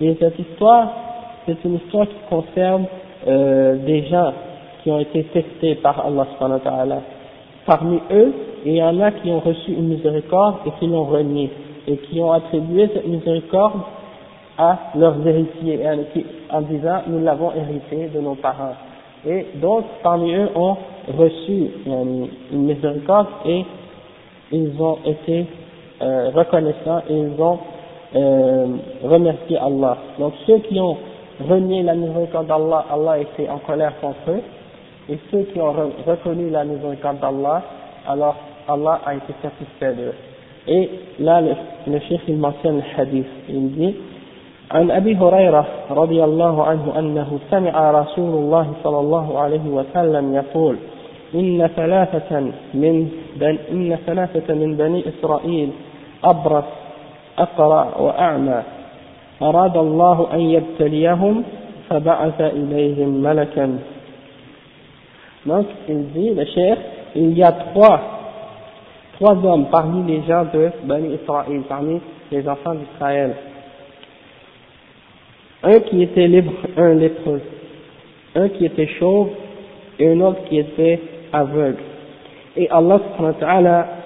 Et 0.00 0.16
cette 0.20 0.38
histoire, 0.38 0.88
c'est 1.46 1.64
une 1.64 1.76
histoire 1.76 2.06
qui 2.06 2.16
concerne 2.28 2.86
euh, 3.26 3.76
des 3.86 4.06
gens 4.06 4.32
qui 4.82 4.90
ont 4.90 4.98
été 4.98 5.24
testés 5.24 5.76
par 5.76 6.04
Allah 6.04 6.26
subhanahu 6.34 6.58
wa 6.64 6.70
ta'ala. 6.70 6.98
Parmi 7.66 8.00
eux, 8.10 8.32
il 8.64 8.74
y 8.74 8.82
en 8.82 9.00
a 9.00 9.10
qui 9.12 9.30
ont 9.30 9.40
reçu 9.40 9.72
une 9.72 9.88
miséricorde 9.88 10.56
et 10.66 10.70
qui 10.78 10.86
l'ont 10.86 11.04
renié, 11.04 11.50
et 11.86 11.96
qui 11.98 12.20
ont 12.20 12.32
attribué 12.32 12.88
cette 12.92 13.06
miséricorde 13.06 13.80
à 14.58 14.78
leurs 14.94 15.26
héritiers, 15.26 15.80
en 16.50 16.62
disant 16.62 17.02
nous 17.06 17.22
l'avons 17.22 17.52
hérité 17.52 18.08
de 18.14 18.20
nos 18.20 18.34
parents. 18.34 18.74
Et 19.26 19.46
d'autres 19.56 19.88
parmi 20.02 20.32
eux 20.34 20.48
ont 20.54 20.76
reçu 21.18 21.70
une 21.86 22.28
miséricorde 22.52 23.26
et 23.44 23.64
ils 24.52 24.80
ont 24.80 24.98
été 25.04 25.46
euh, 26.00 26.30
reconnaissants 26.34 27.02
et 27.08 27.14
ils 27.14 27.40
ont 27.40 27.58
euh, 28.14 28.66
remercié 29.02 29.58
Allah. 29.58 29.96
Donc 30.18 30.34
ceux 30.46 30.58
qui 30.58 30.78
ont 30.78 30.96
renié 31.48 31.82
la 31.82 31.94
miséricorde 31.94 32.46
d'Allah, 32.46 32.86
Allah 32.90 33.18
était 33.18 33.48
en 33.48 33.58
colère 33.58 33.92
contre 34.00 34.30
eux, 34.30 34.42
et 35.08 35.18
ceux 35.30 35.42
qui 35.52 35.60
ont 35.60 35.72
reconnu 36.06 36.50
la 36.50 36.64
miséricorde 36.64 37.18
d'Allah, 37.18 37.62
alors 38.08 38.36
Allah 38.68 39.00
a 39.04 39.14
été 39.14 39.32
satisfait 39.42 39.94
d'eux. 39.94 40.14
Et 40.68 40.90
là, 41.20 41.40
le, 41.40 41.52
le 41.86 41.98
chef 42.00 42.20
il 42.26 42.38
mentionne 42.38 42.76
le 42.76 43.00
hadith, 43.00 43.26
il 43.48 43.72
dit 43.72 43.94
عن 44.70 44.90
أبي 44.90 45.16
هريرة 45.16 45.66
رضي 45.90 46.24
الله 46.24 46.64
عنه 46.64 46.98
أنه 46.98 47.38
سمع 47.50 47.90
رسول 47.90 48.34
الله 48.34 48.72
صلى 48.84 48.98
الله 49.00 49.38
عليه 49.38 49.66
وسلم 49.68 50.34
يقول 50.34 50.76
إن 51.34 51.70
ثلاثة 51.76 52.40
من 52.74 53.08
بن 53.36 53.58
إن 53.70 53.98
ثلاثة 54.06 54.54
من 54.54 54.76
بني 54.76 55.04
إسرائيل 55.08 55.70
أبرص 56.24 56.64
أقرع 57.38 57.96
وأعمى 57.98 58.62
أراد 59.42 59.76
الله 59.76 60.28
أن 60.32 60.40
يبتليهم 60.40 61.44
فبعث 61.90 62.40
إليهم 62.40 63.08
ملكا 63.08 63.78
Donc, 65.46 65.66
il 65.88 66.10
dit, 66.12 66.30
le 66.30 66.44
chef, 66.44 66.78
il 67.14 67.38
y 67.38 67.42
a 67.44 67.52
trois, 67.52 68.00
trois 69.12 69.36
hommes 69.44 69.66
parmi 69.70 70.02
les 70.12 70.26
gens 70.26 70.44
de 70.52 70.72
Bani 70.82 71.14
Israël, 71.14 71.62
parmi 71.68 72.00
les 72.32 72.48
enfants 72.48 72.74
d'Israël. 72.74 73.32
Un 75.65 75.79
qui 75.81 76.01
était 76.03 76.27
libre, 76.27 76.53
un 76.77 76.93
lépreux, 76.95 77.41
un 78.35 78.49
qui 78.49 78.65
était 78.65 78.87
chauve 78.99 79.29
et 79.99 80.09
un 80.09 80.19
autre 80.21 80.43
qui 80.45 80.57
était 80.57 80.99
aveugle. 81.31 81.83
Et 82.57 82.69
Allah 82.69 82.99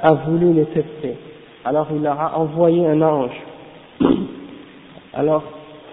a 0.01 0.13
voulu 0.13 0.53
les 0.53 0.65
tester. 0.65 1.15
Alors 1.63 1.87
il 1.95 2.01
leur 2.01 2.19
a 2.19 2.37
envoyé 2.37 2.85
un 2.85 3.01
ange. 3.01 3.41
Alors 5.13 5.43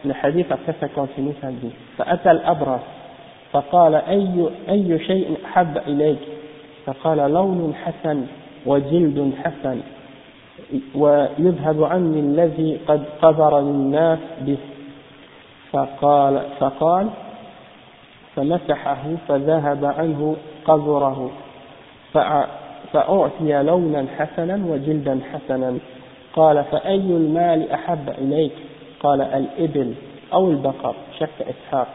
le 0.05 0.12
hadith 0.20 0.50
après 0.50 0.74
ça 0.80 0.88
continue, 0.88 1.32
ça 1.40 1.48
dit 1.50 1.72
فأتى 1.98 2.30
الأبرص 2.30 2.80
فقال 3.53 3.94
أي 3.94 4.48
أي 4.68 4.98
شيء 4.98 5.36
أحب 5.44 5.76
إليك 5.86 6.18
فقال 6.86 7.18
لون 7.18 7.74
حسن 7.84 8.26
وجلد 8.66 9.32
حسن 9.44 9.80
ويذهب 10.94 11.84
عني 11.84 12.20
الذي 12.20 12.78
قد 12.88 13.03
قذر 13.22 13.59
الناس 13.59 14.18
به 14.40 14.57
فقال 15.72 16.41
فقال 16.59 17.09
فمسحه 18.36 19.03
فذهب 19.28 19.86
عنه 19.86 20.36
قذره 20.65 21.32
فأعطي 22.93 23.63
لونا 23.63 24.05
حسنا 24.18 24.65
وجلدا 24.68 25.20
حسنا. 25.34 25.78
قال 26.34 26.63
فأي 26.63 26.95
المال 26.95 27.72
أحب 27.72 28.09
إليك؟ 28.09 28.51
قال 28.99 29.22
الإبل 29.22 29.93
أو 30.34 30.49
البقر 30.49 30.95
شك 31.20 31.41
إسحاق. 31.41 31.88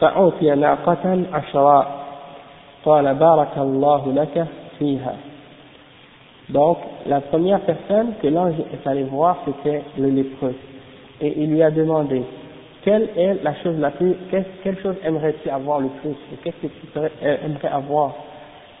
فأعطي 0.00 0.54
ناقة 0.54 1.22
عشراء. 1.32 1.86
قال 2.84 3.14
بارك 3.14 3.58
الله 3.58 4.12
لك 4.12 4.46
فيها. 4.78 5.14
Donc, 6.50 6.78
la 7.06 7.20
première 7.20 7.60
personne 7.60 8.14
que 8.22 8.26
l'ange 8.26 8.54
est 8.72 8.86
allé 8.86 9.04
voir, 9.04 9.36
c'était 9.44 9.82
le 9.98 10.08
lépreux. 10.08 10.54
Et 11.20 11.42
il 11.42 11.50
lui 11.50 11.62
a 11.62 11.70
demandé, 11.70 12.22
quelle 12.88 13.10
est 13.18 13.42
la 13.44 13.54
chose 13.56 13.78
la 13.78 13.90
plus, 13.90 14.14
quelle 14.30 14.78
chose 14.82 14.94
aimerais-tu 15.04 15.50
avoir 15.50 15.78
le 15.78 15.88
plus 16.00 16.14
Qu'est-ce 16.42 16.56
que 16.56 16.68
tu 16.68 16.86
euh, 16.96 17.36
aimerais 17.44 17.68
avoir? 17.68 18.14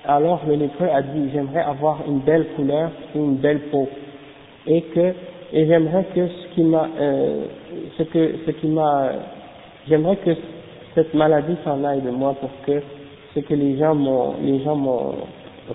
Alors 0.06 0.40
le 0.48 0.54
lépreux 0.54 0.88
a 0.88 1.02
dit, 1.02 1.28
j'aimerais 1.30 1.60
avoir 1.60 1.98
une 2.08 2.20
belle 2.20 2.46
couleur 2.56 2.90
et 3.14 3.18
une 3.18 3.36
belle 3.36 3.60
peau. 3.70 3.86
Et 4.66 4.80
que, 4.80 5.12
et 5.52 5.66
j'aimerais 5.66 6.06
que 6.14 6.26
ce 6.26 6.54
qui 6.54 6.62
m'a, 6.62 6.88
euh, 6.98 7.44
ce 7.98 8.04
que, 8.04 8.34
ce 8.46 8.50
qui 8.52 8.68
m'a, 8.68 9.10
j'aimerais 9.86 10.16
que 10.16 10.30
cette 10.94 11.12
maladie 11.12 11.56
s'en 11.62 11.84
aille 11.84 12.00
de 12.00 12.10
moi 12.10 12.34
pour 12.40 12.50
que 12.64 12.80
ce 13.34 13.40
que 13.40 13.52
les 13.52 13.76
gens 13.76 13.94
m'ont, 13.94 14.36
les 14.40 14.64
gens 14.64 14.74
m'ont 14.74 15.16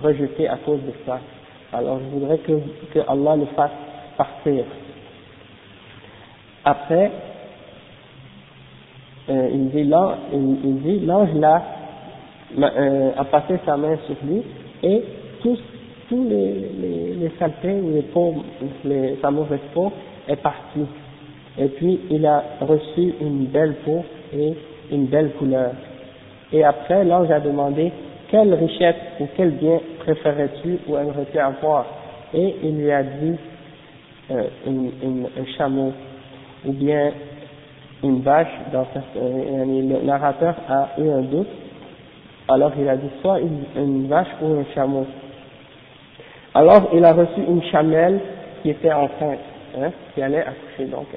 rejeté 0.02 0.48
à 0.48 0.58
cause 0.58 0.80
de 0.82 0.94
ça. 1.06 1.20
Alors 1.72 2.00
je 2.00 2.18
voudrais 2.18 2.40
que, 2.40 2.54
que 2.96 3.00
Allah 3.08 3.36
le 3.36 3.46
fasse 3.56 3.70
partir. 4.18 4.64
Après, 6.66 7.12
euh, 9.30 9.50
il 9.54 9.70
dit 9.70 9.84
l'ange, 9.84 10.16
il, 10.34 10.82
dit 10.82 11.00
l'ange 11.06 11.34
là 11.36 11.62
euh, 12.60 13.12
a 13.18 13.24
passé 13.26 13.56
sa 13.66 13.78
main 13.78 13.98
sur 14.06 14.16
lui 14.26 14.42
et 14.84 15.04
tous 15.42 15.60
tous 16.10 16.24
les, 16.28 16.70
les, 16.82 17.14
les 17.16 17.32
saletés 17.40 17.80
ou 17.82 17.94
les 17.94 18.02
peaux, 18.02 18.36
les, 18.84 19.18
sa 19.22 19.32
mauvaise 19.32 19.60
peau 19.74 19.92
est 20.28 20.36
partie. 20.36 20.86
Et 21.58 21.68
puis 21.68 22.02
il 22.10 22.26
a 22.26 22.44
reçu 22.62 23.14
une 23.22 23.46
belle 23.46 23.76
peau 23.86 24.04
et 24.36 24.54
une 24.92 25.06
belle 25.06 25.32
couleur. 25.40 25.72
Et 26.52 26.64
après 26.64 27.06
l'ange 27.06 27.32
a 27.32 27.40
demandé 27.40 27.92
quelle 28.30 28.54
richesse 28.54 28.96
ou 29.20 29.28
quel 29.38 29.52
bien 29.52 29.80
préférais-tu 30.00 30.80
ou 30.88 30.98
aimerais-tu 30.98 31.38
avoir? 31.40 31.86
Et 32.34 32.56
il 32.64 32.78
lui 32.78 32.92
a 32.92 33.04
dit 33.04 33.36
euh, 34.32 34.44
un 34.68 35.46
chameau 35.58 35.94
ou 36.66 36.72
bien 36.74 37.12
une 38.04 38.22
vache, 38.22 38.52
dans 38.72 38.86
le 39.16 40.06
narrateur 40.06 40.56
a 40.70 40.90
eu 41.00 41.10
un 41.10 41.22
doute, 41.22 41.48
alors 42.50 42.72
il 42.78 42.88
a 42.90 42.98
dit 42.98 43.10
soit 43.22 43.40
une, 43.40 44.08
vache 44.08 44.28
ou 44.42 44.60
un 44.60 44.66
chameau. 44.76 45.08
Alors 46.54 46.90
il 46.94 47.04
a 47.04 47.14
reçu 47.14 47.42
une 47.48 47.64
chamelle 47.64 48.20
qui 48.62 48.72
était 48.72 48.92
enceinte, 48.92 49.40
hein, 49.80 49.92
qui 50.14 50.22
allait 50.22 50.44
accoucher, 50.44 50.86
donc 50.92 51.08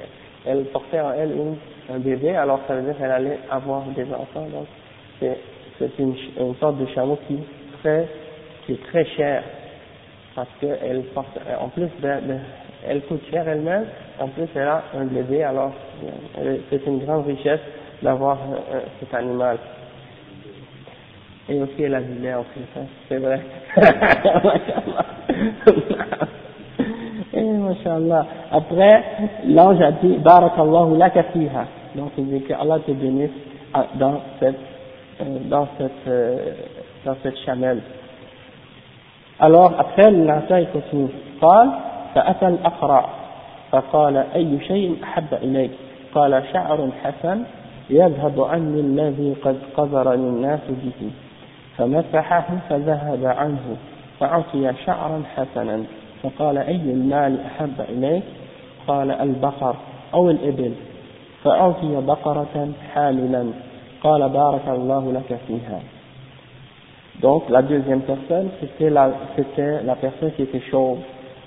elle 0.45 0.63
portait 0.65 1.01
en 1.01 1.11
elle 1.11 1.33
un 1.93 1.99
bébé, 1.99 2.35
alors 2.35 2.59
ça 2.67 2.75
veut 2.75 2.83
dire 2.83 2.97
qu'elle 2.97 3.11
allait 3.11 3.39
avoir 3.51 3.83
des 3.95 4.05
enfants, 4.05 4.47
donc 4.53 4.67
c'est 5.19 5.99
une, 5.99 6.15
sorte 6.59 6.77
de 6.77 6.85
chameau 6.87 7.19
qui, 7.27 7.37
très, 7.81 8.07
qui 8.65 8.73
est 8.73 8.83
très 8.87 9.05
cher, 9.05 9.43
parce 10.35 10.49
qu'elle 10.61 11.03
porte, 11.13 11.37
en 11.59 11.67
plus 11.67 11.89
elle 12.87 13.01
coûte 13.03 13.21
cher 13.29 13.47
elle-même, 13.47 13.85
en 14.18 14.28
plus 14.28 14.48
elle 14.54 14.62
a 14.62 14.82
un 14.98 15.04
bébé, 15.04 15.42
alors 15.42 15.72
c'est 16.70 16.86
une 16.86 17.04
grande 17.04 17.26
richesse 17.26 17.60
d'avoir 18.02 18.38
euh, 18.72 18.80
cet 19.00 19.14
animal. 19.14 19.58
Et 21.48 21.60
aussi 21.60 21.82
elle 21.82 21.94
a 21.94 22.00
du 22.00 22.18
lait 22.20 22.34
en 22.34 22.44
plus, 22.44 22.62
hein, 22.76 22.86
c'est 23.08 23.18
vrai. 23.18 23.40
Et 27.34 27.42
machallah. 27.42 28.26
Après, 28.50 29.04
l'ange 29.46 29.80
a 29.80 29.92
dit, 29.92 30.18
Barakallahu 30.18 30.98
laka 30.98 31.22
fiha. 31.24 31.64
Donc 31.94 32.12
il 32.18 32.26
dit 32.28 32.42
que 32.42 32.52
Allah 32.52 32.78
te 32.86 32.92
bénisse 32.92 33.30
ah, 33.74 33.86
dans 33.94 34.20
cette, 34.38 34.54
euh, 35.20 35.38
dans 35.48 35.66
cette, 35.78 36.08
euh, 36.08 36.52
dans 37.04 37.16
cette 37.22 37.38
chamelle. 37.38 37.80
Alors 39.40 39.72
après, 39.78 40.10
l'instant 40.10 40.56
il 40.56 40.68
continue. 40.68 41.10
قال 41.42 41.70
فأتى 42.14 42.46
الأقرع 42.46 43.15
فقال 43.71 44.17
أي 44.17 44.59
شيء 44.67 44.97
أحب 45.03 45.33
إليك؟ 45.33 45.71
قال 46.15 46.43
شعر 46.53 46.89
حسن 47.03 47.43
يذهب 47.89 48.41
عني 48.41 48.79
الذي 48.79 49.35
قد 49.43 49.57
قذرني 49.77 50.29
الناس 50.29 50.59
به. 50.69 51.11
فمسحه 51.77 52.45
فذهب 52.69 53.25
عنه 53.25 53.77
فعطي 54.19 54.73
شعرا 54.85 55.23
حسنا. 55.35 55.83
فقال 56.23 56.57
أي 56.57 56.75
المال 56.75 57.39
أحب 57.41 57.81
إليك؟ 57.89 58.23
قال 58.87 59.11
البقر 59.11 59.75
أو 60.13 60.29
الإبل. 60.29 60.73
فأعطي 61.43 62.01
بقرة 62.01 62.71
حاملا. 62.93 63.45
قال 64.03 64.29
بارك 64.29 64.67
الله 64.67 65.11
لك 65.11 65.39
فيها. 65.47 65.79
Donc 67.21 67.49
la 67.49 67.63
deuxième 67.63 68.01
personne, 68.01 68.49
c'était 68.61 68.91
la, 68.91 69.09
la 69.83 69.95
personne 69.95 70.31
qui 70.33 70.43
était 70.43 70.61
chauve. 70.69 70.99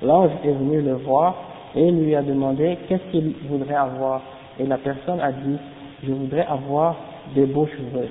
L'ange 0.03 0.31
est 0.45 0.51
venu 0.51 0.83
le 0.83 0.95
voir 0.95 1.35
et 1.75 1.91
lui 1.91 2.15
a 2.15 2.23
demandé 2.23 2.79
qu'est-ce 2.89 3.11
qu'il 3.11 3.35
voudrait 3.49 3.75
avoir? 3.75 4.23
Et 4.59 4.67
la 4.67 4.79
personne 4.79 5.21
a 5.21 5.33
dit, 5.33 5.57
je 6.05 6.13
voudrais 6.13 6.47
avoir 6.47 6.97
des 7.35 7.47
beaux 7.47 7.67
cheveux. 7.67 8.09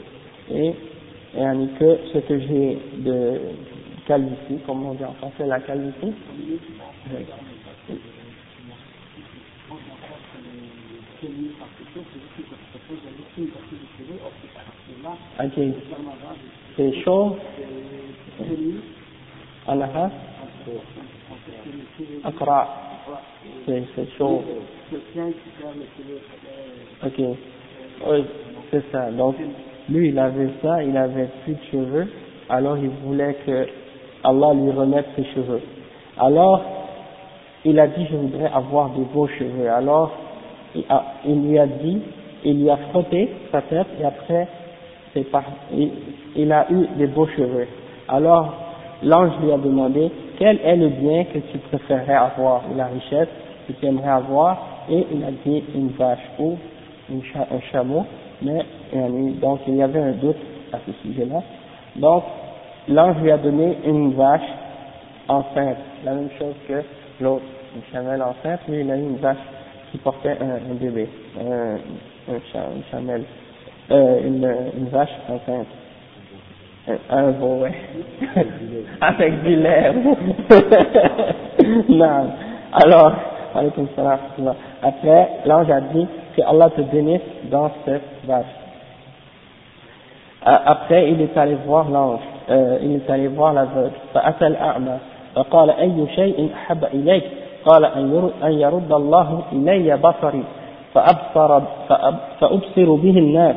Et, 0.52 0.70
et 0.70 1.68
que 1.80 2.00
ce 2.14 2.20
que 2.20 2.40
j'ai 2.40 2.80
de 2.98 3.40
calvitie, 4.08 4.60
comme 4.66 4.86
on 4.86 4.94
dit 4.94 5.06
en 5.06 5.14
français, 5.14 5.46
la 5.46 5.60
calvitie. 5.60 6.14
Ok. 15.40 15.60
C'est 16.76 16.94
chaud? 17.04 17.38
Anaha 19.68 20.10
Akra. 22.24 22.89
C'est. 23.66 23.84
Ok. 27.06 27.22
C'est 28.72 28.92
ça. 28.92 29.12
Donc, 29.12 29.36
lui, 29.90 30.10
il 30.10 30.20
avait 30.20 30.50
ça, 30.62 30.84
il 30.84 30.96
avait 30.96 31.28
plus 31.44 31.54
de 31.54 31.60
cheveux, 31.72 32.08
alors 32.50 32.78
il 32.78 32.90
voulait 33.04 33.36
que 33.46 33.68
Allah 34.24 34.54
lui 34.54 34.72
remette 34.72 35.08
ses 35.16 35.24
cheveux. 35.34 35.62
Alors, 36.18 36.62
il 37.66 37.80
a 37.80 37.88
dit, 37.88 38.06
je 38.10 38.16
voudrais 38.16 38.52
avoir 38.54 38.90
de 38.90 39.04
beaux 39.04 39.28
cheveux. 39.28 39.70
Alors, 39.70 40.12
il, 41.26 41.42
lui 41.48 41.58
a 41.58 41.66
dit, 41.66 42.02
il 42.44 42.62
lui 42.62 42.70
a 42.70 42.78
frotté 42.92 43.30
sa 43.52 43.62
tête 43.64 43.88
et 44.00 44.06
après, 44.06 44.48
il, 45.16 45.92
il, 46.36 46.52
a 46.52 46.68
eu 46.72 46.88
des 46.98 47.08
beaux 47.08 47.28
cheveux. 47.28 47.68
Alors, 48.08 48.69
l'ange 49.04 49.32
lui 49.42 49.52
a 49.52 49.58
demandé, 49.58 50.12
quel 50.38 50.60
est 50.64 50.76
le 50.76 50.90
bien 50.90 51.26
que 51.26 51.40
tu 51.40 51.58
préférerais 51.58 52.16
avoir, 52.16 52.64
la 52.76 52.88
richesse 52.88 53.28
que 53.68 53.74
tu 53.74 53.86
aimerais 53.86 54.10
avoir, 54.10 54.86
et 54.90 55.06
il 55.12 55.24
a 55.24 55.32
dit 55.46 55.64
une 55.76 55.90
vache 55.90 56.20
ou 56.40 56.58
un 57.12 57.60
chameau, 57.72 58.06
mais 58.42 58.66
donc 59.42 59.60
il 59.68 59.76
y 59.76 59.82
avait 59.82 60.00
un 60.00 60.12
doute 60.12 60.38
à 60.74 60.78
ce 60.86 60.92
sujet-là. 61.04 61.42
Donc, 61.96 62.24
l'ange 62.88 63.18
lui 63.22 63.32
a 63.32 63.38
donné 63.38 63.78
une 63.86 64.14
vache 64.14 64.42
enceinte, 65.28 65.78
la 66.04 66.14
même 66.14 66.30
chose 66.38 66.56
que 66.68 66.82
l'autre, 67.22 67.46
une 67.76 67.84
chamelle 67.92 68.22
enceinte, 68.22 68.62
mais 68.68 68.82
il 68.82 68.92
a 68.92 68.98
eu 68.98 69.02
une 69.02 69.18
vache 69.18 69.38
qui 69.92 69.98
portait 69.98 70.38
un, 70.40 70.74
bébé, 70.76 71.08
un, 71.40 71.78
une 72.28 72.84
chamelle, 72.92 73.24
euh, 73.92 74.22
une, 74.26 74.56
une 74.78 74.90
vache 74.90 75.10
enceinte 75.28 75.68
Un 77.11 77.31
veau, 77.31 77.63
ouais. 77.63 77.73
Avec 79.01 79.43
du 79.43 79.57
lait. 79.57 79.93
non. 81.89 82.27
Alors, 82.73 83.13
après, 84.83 85.29
l'ange 85.47 85.71
a 85.71 85.81
dit 85.81 86.07
que 86.37 86.43
Allah 86.43 86.71
te 86.71 86.83
bénisse 86.83 87.23
dans 87.51 87.71
cette 87.85 88.03
vache. 88.27 88.45
Après, 90.43 91.11
il 91.11 91.23
est 91.23 91.37
allé 91.39 91.57
voir 91.67 91.89
l'ange, 91.89 92.21
euh, 92.51 92.79
il 92.83 92.97
est 92.97 93.11
allé 93.11 93.29
voir 93.29 93.55
l'aveugle. 93.55 93.93
فأتى 94.15 94.47
الأعمى 94.47 94.99
فقال 95.35 95.71
أي 95.71 96.07
شيء 96.15 96.51
أحب 96.55 96.85
إليك 96.85 97.25
قال 97.65 97.85
أن 98.43 98.53
يرد 98.53 98.93
الله 98.93 99.43
إلي 99.53 99.97
بصري 99.97 100.45
فأبصر 100.95 101.61
فأبصر 102.41 102.95
به 102.95 103.19
الناس 103.19 103.57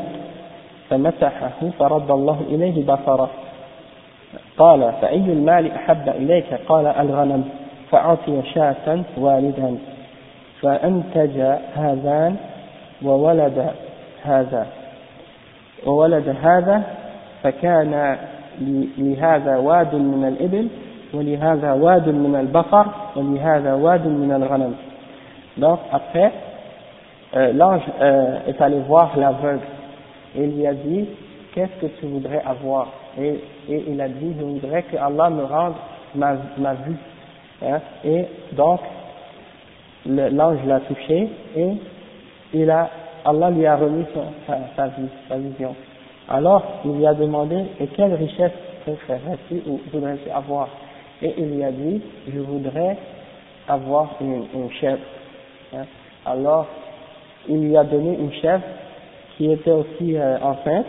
فمسحه 0.92 1.70
فرد 1.78 2.10
الله 2.10 2.40
إليه 2.48 2.86
بصره. 2.86 3.30
قال 4.58 4.92
فأي 5.00 5.32
المال 5.32 5.72
أحب 5.72 6.08
إليك؟ 6.08 6.54
قال 6.68 6.86
الغنم. 6.86 7.44
فأعطي 7.90 8.42
شاة 8.54 9.02
والدا. 9.16 9.78
فأنتج 10.60 11.40
هذان 11.76 12.36
وولد 13.02 13.70
هذا. 14.22 14.66
وولد 15.86 16.36
هذا 16.42 16.82
فكان 17.42 18.16
لهذا 18.98 19.56
واد 19.56 19.94
من 19.94 20.24
الإبل 20.28 20.68
ولهذا 21.14 21.72
واد 21.72 22.08
من 22.08 22.36
البقر 22.40 22.86
ولهذا 23.16 23.74
واد 23.74 24.06
من 24.06 24.32
الغنم. 24.32 24.74
Donc 25.58 25.78
après 25.92 26.32
euh, 27.36 27.52
l'ange 27.52 27.82
euh, 28.00 28.38
est 28.46 28.60
allé 28.60 28.78
voir 28.78 29.10
l'aveugle. 29.16 29.60
Et 30.36 30.46
lui 30.46 30.66
a 30.66 30.74
dit 30.74 31.06
qu'est-ce 31.54 31.80
que 31.80 31.92
tu 31.98 32.06
voudrais 32.06 32.42
avoir? 32.44 32.88
Et, 33.18 33.40
et 33.68 33.84
il 33.88 34.00
a 34.00 34.08
dit 34.08 34.34
je 34.38 34.44
voudrais 34.44 34.82
que 34.84 34.96
Allah 34.96 35.30
me 35.30 35.44
rende 35.44 35.74
ma, 36.14 36.34
ma 36.58 36.74
vue 36.74 36.96
hein, 37.62 37.80
et 38.04 38.24
donc 38.52 38.80
l'ange 40.06 40.58
l'a 40.66 40.80
touché 40.80 41.28
et 41.56 41.68
il 42.54 42.70
a 42.70 42.90
Allah 43.24 43.50
lui 43.50 43.66
a 43.66 43.76
remis 43.76 44.04
sa, 44.46 44.56
sa, 44.76 44.88
vie, 44.88 45.08
sa 45.28 45.36
vision. 45.36 45.76
Alors, 46.28 46.62
il 46.84 46.92
lui 46.92 47.06
a 47.06 47.14
demandé, 47.14 47.56
et 47.78 47.86
quelle 47.88 48.14
richesse 48.14 48.52
préférerais-tu 48.82 49.62
ou 49.66 49.80
voudrais-tu 49.92 50.30
avoir? 50.30 50.68
Et 51.20 51.34
il 51.38 51.54
lui 51.54 51.64
a 51.64 51.70
dit, 51.70 52.00
je 52.32 52.40
voudrais 52.40 52.96
avoir 53.68 54.16
une, 54.20 54.44
une 54.54 54.70
chèvre. 54.72 55.02
Hein? 55.74 55.84
Alors, 56.26 56.66
il 57.48 57.60
lui 57.60 57.76
a 57.76 57.84
donné 57.84 58.18
une 58.18 58.32
chèvre 58.32 58.62
qui 59.36 59.50
était 59.50 59.70
aussi 59.70 60.16
euh, 60.16 60.38
enceinte. 60.40 60.86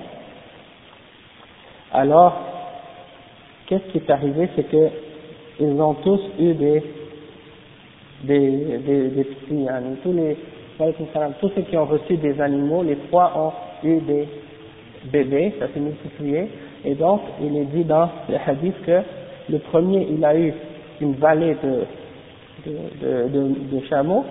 Alors, 1.91 2.33
qu'est-ce 3.67 3.91
qui 3.91 3.97
est 3.99 4.09
arrivé? 4.09 4.49
C'est 4.55 4.69
que 4.69 4.89
ils 5.59 5.81
ont 5.81 5.93
tous 5.95 6.21
eu 6.39 6.53
des, 6.53 6.83
des, 8.23 8.77
des, 8.79 9.07
des 9.09 9.23
petits, 9.23 9.67
hein, 9.69 9.81
tous 10.01 10.13
les, 10.13 10.37
tous 11.39 11.49
ceux 11.55 11.61
qui 11.63 11.77
ont 11.77 11.85
reçu 11.85 12.17
des 12.17 12.39
animaux, 12.41 12.83
les 12.83 12.95
trois 13.07 13.31
ont 13.35 13.87
eu 13.87 13.99
des 14.01 14.27
bébés, 15.11 15.53
ça 15.59 15.67
s'est 15.73 15.79
multiplié, 15.79 16.49
et 16.85 16.95
donc 16.95 17.21
il 17.41 17.55
est 17.57 17.65
dit 17.65 17.83
dans 17.83 18.09
le 18.29 18.35
hadith 18.45 18.75
que 18.85 19.01
le 19.49 19.59
premier 19.59 20.07
il 20.09 20.23
a 20.25 20.35
eu 20.35 20.53
une 21.01 21.13
vallée 21.15 21.55
de, 21.63 22.71
de, 22.71 23.27
de, 23.27 23.77
de, 23.77 23.85
chameaux, 23.87 24.25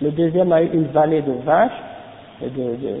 le 0.00 0.10
deuxième 0.10 0.52
a 0.52 0.62
eu 0.62 0.70
une 0.72 0.86
vallée 0.86 1.22
de 1.22 1.32
vaches, 1.44 1.72
de, 2.42 2.48
de, 2.48 3.00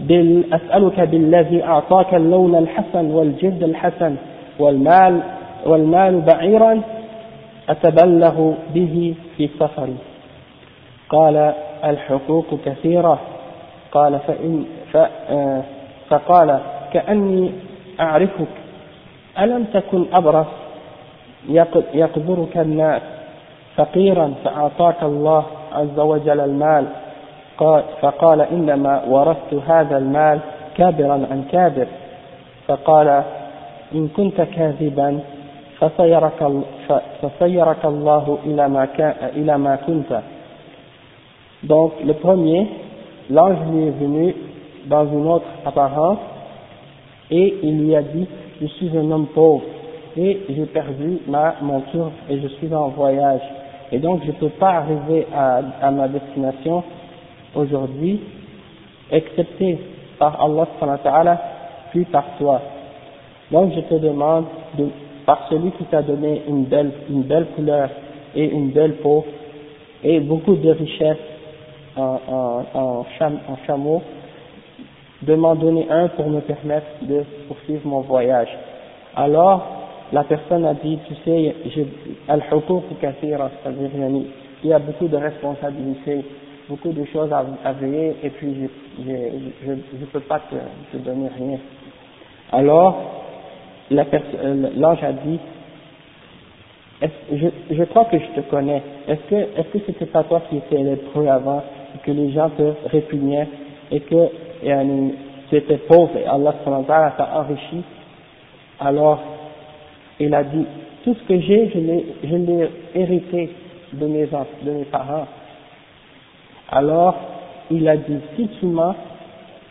بال 0.00 0.54
أسألك 0.54 1.00
بالذي 1.00 1.64
أعطاك 1.64 2.14
اللون 2.14 2.54
الحسن 2.54 3.10
والجلد 3.10 3.62
الحسن 3.62 4.16
والمال 4.58 5.20
والمال 5.66 6.20
بعيرا 6.20 6.80
أتبلغ 7.68 8.52
به 8.74 9.14
في 9.36 9.48
سفري 9.58 9.96
قال 11.08 11.54
الحقوق 11.84 12.46
كثيرة. 12.64 13.18
قال 13.92 14.18
فإن 14.18 14.64
آه، 15.30 15.62
فقال 16.08 16.58
كأني 16.92 17.50
أعرفك 18.00 18.48
ألم 19.38 19.64
تكن 19.64 20.04
أبرص 20.12 20.46
يقدرك 21.94 22.56
الناس 22.56 23.02
فقيرا 23.76 24.34
فأعطاك 24.44 25.02
الله 25.02 25.44
عز 25.72 25.98
وجل 25.98 26.40
المال؟ 26.40 26.86
قال 27.57 27.83
فقال 28.01 28.41
إنما 28.41 29.03
ورثت 29.07 29.53
هذا 29.67 29.97
المال 29.97 30.39
كابرا 30.75 31.27
عن 31.31 31.43
كابر 31.51 31.87
فقال 32.67 33.23
إن 33.95 34.07
كنت 34.07 34.41
كاذبا 34.41 35.19
فسيرك, 35.79 36.51
فسيرك 37.21 37.85
الله 37.85 38.37
إلى 38.45 38.69
ما, 38.69 38.87
إلى 39.35 39.57
ما 39.57 39.75
كنت 39.75 40.21
Donc 41.63 41.91
le 42.05 42.13
premier 42.13 42.67
l'ange 43.29 43.57
lui 43.71 43.87
est 43.87 43.99
venu 43.99 44.33
dans 44.85 45.05
une 45.05 45.27
autre 45.27 45.45
apparence 45.65 46.19
et 47.29 47.57
il 47.63 47.83
lui 47.83 47.95
a 47.95 48.01
dit 48.01 48.25
je 48.61 48.67
suis 48.67 48.97
un 48.97 49.11
homme 49.11 49.27
pauvre 49.27 49.63
et 50.15 50.39
j'ai 50.49 50.65
perdu 50.65 51.19
ma 51.27 51.55
monture 51.61 52.11
et 52.29 52.39
je 52.39 52.47
suis 52.47 52.73
en 52.73 52.87
voyage 52.87 53.41
et 53.91 53.99
donc 53.99 54.21
je 54.23 54.27
ne 54.27 54.31
peux 54.33 54.49
pas 54.49 54.71
arriver 54.71 55.27
à, 55.35 55.59
à 55.81 55.91
ma 55.91 56.07
destination 56.07 56.81
aujourd'hui 57.54 58.20
excepté 59.10 59.78
par 60.18 60.40
Allah 60.40 61.40
puis 61.90 62.04
par 62.06 62.24
toi 62.38 62.60
donc 63.50 63.72
je 63.74 63.80
te 63.80 63.94
demande 63.94 64.46
de, 64.78 64.88
par 65.26 65.46
celui 65.48 65.70
qui 65.72 65.84
t'a 65.84 66.02
donné 66.02 66.42
une 66.48 66.64
belle, 66.64 66.92
une 67.10 67.22
belle 67.22 67.46
couleur 67.54 67.90
et 68.34 68.44
une 68.44 68.70
belle 68.70 68.96
peau 68.96 69.24
et 70.02 70.20
beaucoup 70.20 70.56
de 70.56 70.70
richesses 70.70 71.16
en, 71.96 72.18
en, 72.74 73.06
chameau, 73.66 74.02
de 75.22 75.34
m'en 75.34 75.54
donner 75.54 75.86
un 75.88 76.08
pour 76.08 76.28
me 76.28 76.40
permettre 76.40 76.86
de 77.02 77.22
poursuivre 77.46 77.86
mon 77.86 78.00
voyage. 78.00 78.48
Alors, 79.14 79.64
la 80.12 80.24
personne 80.24 80.64
a 80.64 80.74
dit, 80.74 80.98
tu 81.06 81.14
sais, 81.24 81.54
kathira, 83.00 83.50
c'est-à-dire 83.62 83.90
il 84.62 84.68
y 84.68 84.72
a 84.72 84.78
beaucoup 84.78 85.06
de 85.06 85.16
responsabilités, 85.16 86.24
beaucoup 86.68 86.92
de 86.92 87.04
choses 87.06 87.32
à, 87.32 87.44
à 87.64 87.72
veiller, 87.72 88.16
et 88.22 88.30
puis 88.30 88.68
je 88.98 89.70
ne 89.70 90.06
peux 90.12 90.20
pas 90.20 90.40
te, 90.40 90.96
te, 90.96 91.02
donner 91.02 91.28
rien. 91.36 91.58
Alors, 92.52 92.96
l'ange 93.90 95.02
a 95.02 95.12
dit, 95.12 95.38
je, 97.32 97.48
je 97.70 97.84
crois 97.84 98.06
que 98.06 98.18
je 98.18 98.40
te 98.40 98.40
connais. 98.48 98.82
Est-ce 99.08 99.20
que, 99.28 99.34
est-ce 99.34 99.68
que 99.72 99.78
c'était 99.86 100.06
pas 100.06 100.24
toi 100.24 100.42
qui 100.48 100.56
étais 100.56 100.82
lépreux 100.82 101.28
avant, 101.28 101.62
et 101.94 101.98
que 102.04 102.10
les 102.10 102.32
gens 102.32 102.50
te 102.50 102.74
répugnaient, 102.86 103.48
et 103.90 104.00
que 104.00 104.28
yani, 104.62 105.14
tu 105.50 105.56
étais 105.56 105.78
pauvre 105.78 106.16
et 106.16 106.24
Allah 106.24 106.54
t'a 107.16 107.38
enrichi? 107.38 107.82
Alors, 108.80 109.20
il 110.18 110.34
a 110.34 110.44
dit, 110.44 110.64
tout 111.04 111.14
ce 111.14 111.22
que 111.28 111.38
j'ai, 111.40 111.70
je 111.70 111.78
l'ai, 112.36 112.70
hérité 112.94 113.50
de 113.92 114.06
mes, 114.06 114.26
de 114.26 114.70
mes 114.70 114.84
parents 114.84 115.26
Alors, 116.73 117.15
il 117.71 117.87
a 117.87 117.97
dit, 117.97 118.19
si 118.35 118.47
tu 118.59 118.65
mens, 118.65 118.95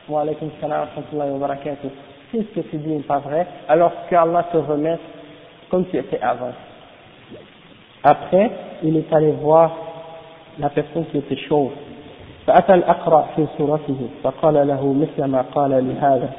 wa 0.09 0.23
alaykum 0.23 0.51
salam 0.61 0.81
wa 0.81 0.87
rahmatullahi 0.87 1.31
wa 1.31 1.39
barakatuh, 1.39 1.89
si 2.31 2.39
ce 2.39 2.61
que 2.61 2.61
tu 2.69 2.77
dis 2.77 2.89
n'est 2.89 3.01
pas 3.01 3.19
vrai, 3.19 3.47
alors 3.69 3.93
qu'Allah 4.09 4.45
te 4.53 4.57
remette 4.57 5.01
comme 5.71 5.87
tu 5.87 5.97
étais 5.97 6.21
avant. 6.21 6.53
Après, 8.03 8.51
il 8.83 8.97
est 8.97 9.13
allé 9.13 9.33
voir 9.33 9.77
la 10.59 10.71
personne 10.71 11.07
qui 11.07 11.19
était 11.19 11.37
chauve. 11.49 11.73
فأتى 12.49 12.75
الأقرأ 12.75 13.29
في 13.37 13.47
صورته 13.59 14.09
فقال 14.23 14.69
له 14.69 14.93
مثل 14.93 15.25
ما 15.25 15.45
قال 15.55 15.71
لهذا 15.71 16.31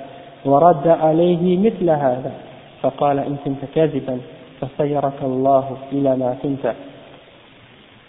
ورد 0.45 0.87
عليه 0.87 1.57
مثل 1.57 1.89
هذا 1.89 2.31
فقال 2.81 3.19
إن 3.19 3.35
كنت 3.45 3.65
كاذبا 3.75 4.19
فسيرك 4.61 5.19
الله 5.23 5.77
إلى 5.91 6.17
ما 6.17 6.37
كنت 6.43 6.73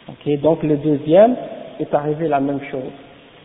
Ok, 0.09 0.41
donc 0.41 0.63
le 0.63 0.77
deuxième 0.77 1.37
est 1.79 1.93
arrivé 1.95 2.29
la 2.29 2.41
même 2.41 2.61
chose. 2.71 2.93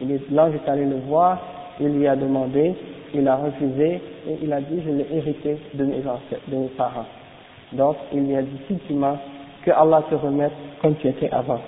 Il 0.02 0.12
est- 0.12 0.30
L'ange 0.32 0.54
est 0.56 0.70
allé 0.70 0.86
le 0.86 0.98
voir, 1.08 1.38
il 1.80 1.88
lui 1.88 2.08
a 2.08 2.16
demandé, 2.16 2.74
il 3.14 3.28
a 3.28 3.36
refusé 3.36 4.02
et 4.28 4.38
il 4.42 4.52
a 4.52 4.60
dit 4.62 4.82
je 4.86 4.92
l'ai 4.92 5.08
hérité 5.14 5.58
de 5.74 5.86
mes 5.86 6.00
ancêtres, 6.08 6.42
de 6.48 6.56
mes 6.58 6.68
parents. 6.68 7.06
Donc 7.74 7.96
il 8.14 8.28
lui 8.28 8.36
a 8.36 8.42
dit 8.42 8.58
si 8.68 8.76
tu 8.88 8.94
mens, 8.94 9.18
que 9.64 9.72
Allah 9.72 10.04
te 10.10 10.16
remette 10.16 10.52
comme 10.82 10.96
tu 10.96 11.08
étais 11.08 11.30
avant. 11.32 11.60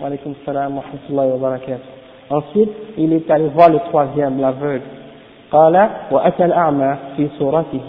Wa 0.00 0.06
alaykum 0.08 0.34
salam 0.44 0.76
wa 0.76 0.82
rahmatullahi 0.82 1.30
wa 1.32 1.36
barakatuh. 1.38 1.82
Ensuite, 2.28 2.70
il 2.98 3.12
est 3.12 3.30
allé 3.30 3.46
voir 3.48 3.68
le 3.68 3.78
troisième, 3.80 4.40
l'aveugle. 4.40 4.82
قال 5.52 5.88
وأتى 6.10 6.44
الأعمى 6.44 6.96
في 7.16 7.28
صورته 7.38 7.80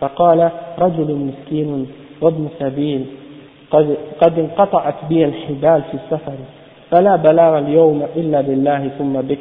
فقال 0.00 0.50
رجل 0.78 1.14
مسكين 1.14 1.86
وابن 2.20 2.48
سبيل 2.58 3.06
قد, 3.70 3.96
قد 4.20 4.38
انقطعت 4.38 4.94
بي 5.08 5.24
الحبال 5.24 5.82
في 5.82 5.94
السفر 5.94 6.32
فلا 6.91 7.15
بلاغ 7.15 7.57
اليوم 7.57 8.05
إلا 8.15 8.41
بالله 8.41 8.89
ثم 8.97 9.21
بك. 9.21 9.39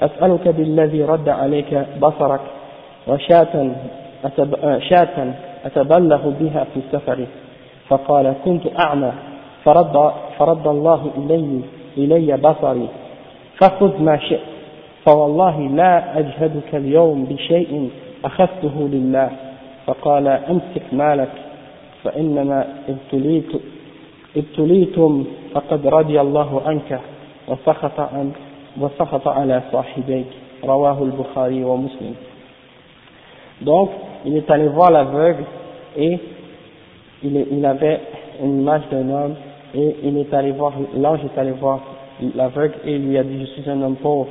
أسألك 0.00 0.48
بالذي 0.48 1.02
رد 1.04 1.28
عليك 1.28 1.86
بصرك 2.02 2.40
وشاة 3.06 3.70
شاة 4.78 5.34
أتبلغ 5.64 6.28
بها 6.40 6.64
في 6.74 6.80
السفر. 6.86 7.26
فقال 7.88 8.34
كنت 8.44 8.62
أعمى. 8.80 9.12
فرد, 9.64 10.12
فرد 10.38 10.66
الله 10.66 11.10
إلي, 11.18 11.60
إلي 11.98 12.36
بصري. 12.36 12.88
فخذ 13.60 14.02
ما 14.02 14.16
شئت. 14.18 14.40
فوالله 15.06 15.60
لا 15.60 16.18
أجهدك 16.18 16.74
اليوم 16.74 17.24
بشيء 17.24 17.90
أخذته 18.24 18.88
لله. 18.92 19.30
فقال 19.86 20.28
أمسك 20.28 20.82
مالك 20.92 21.28
فإنما 22.04 22.66
ابتليت 22.88 23.52
ابتليتم 24.37 25.23
فقد 25.53 25.87
رضي 25.87 26.21
الله 26.21 26.61
عنك 26.65 26.99
وسخط 27.47 27.99
عن 27.99 28.31
وسخط 28.81 29.27
على 29.27 29.61
صاحبيك 29.71 30.25
رواه 30.63 30.97
البخاري 31.03 31.63
ومسلم 31.63 32.15
donc 33.61 33.89
il 34.25 34.37
est 34.37 34.49
allé 34.51 34.67
voir 34.67 34.91
l'aveugle 34.91 35.43
et 35.97 36.19
il, 37.23 37.37
est- 37.37 37.47
il 37.51 37.65
avait 37.65 37.99
une 38.43 38.61
image 38.61 38.83
d'un 38.91 39.09
homme 39.09 39.35
et 39.75 39.95
il 40.03 40.17
est 40.17 40.33
allé 40.33 40.51
voir 40.51 40.73
l'ange 40.95 41.19
est 41.25 41.39
allé 41.39 41.51
voir 41.51 41.79
l'aveugle 42.35 42.75
et 42.85 42.95
il 42.95 43.09
lui 43.09 43.17
a 43.17 43.23
dit 43.23 43.39
je 43.41 43.45
suis 43.61 43.69
un 43.69 43.81
homme 43.81 43.95
pauvre 43.95 44.27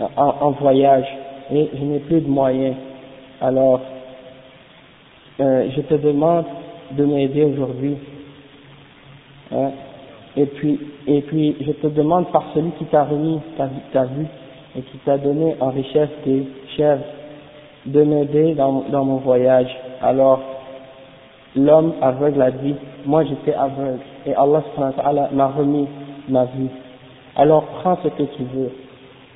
euh, 0.00 0.04
en, 0.16 0.34
en 0.46 0.50
voyage 0.50 1.06
et 1.52 1.70
je 1.74 1.82
n'ai 1.84 1.98
plus 2.00 2.20
de 2.20 2.28
moyens 2.28 2.76
alors 3.40 3.80
euh, 5.40 5.68
je 5.74 5.80
te 5.80 5.94
demande 5.94 6.44
de 6.92 7.04
m'aider 7.04 7.44
aujourd'hui. 7.44 7.96
Hein. 9.51 9.71
Et 10.37 10.45
puis, 10.45 10.79
et 11.07 11.21
puis, 11.21 11.55
je 11.61 11.71
te 11.71 11.87
demande 11.87 12.31
par 12.31 12.43
celui 12.53 12.71
qui 12.71 12.85
t'a 12.85 13.03
remis 13.03 13.39
ta, 13.57 13.67
ta 13.91 14.05
vue 14.05 14.27
et 14.77 14.81
qui 14.81 14.97
t'a 14.99 15.17
donné 15.17 15.55
en 15.59 15.69
richesse 15.69 16.09
tes 16.23 16.47
chèvres 16.77 17.03
de 17.85 18.03
m'aider 18.03 18.53
dans, 18.53 18.85
dans 18.89 19.05
mon 19.05 19.17
voyage. 19.17 19.75
Alors, 20.01 20.39
l'homme 21.55 21.93
aveugle 22.01 22.41
a 22.41 22.51
dit, 22.51 22.75
moi 23.05 23.23
j'étais 23.23 23.53
aveugle 23.53 23.99
et 24.25 24.33
Allah 24.35 24.63
m'a 25.31 25.47
remis 25.47 25.87
ma 26.27 26.45
vue. 26.45 26.69
Alors 27.35 27.63
prends 27.81 27.97
ce 28.03 28.09
que 28.09 28.23
tu 28.23 28.43
veux. 28.43 28.71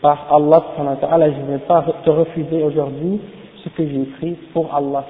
Par 0.01 0.27
Allah 0.31 0.61
je 0.77 1.41
ne 1.41 1.51
vais 1.53 1.65
pas 1.65 1.83
te 2.03 2.09
refuser 2.09 2.63
aujourd'hui 2.63 3.19
ce 3.63 3.69
que 3.69 3.87
j'ai 3.87 4.03
pris 4.19 4.33
pour 4.53 4.73
Allah. 4.73 5.05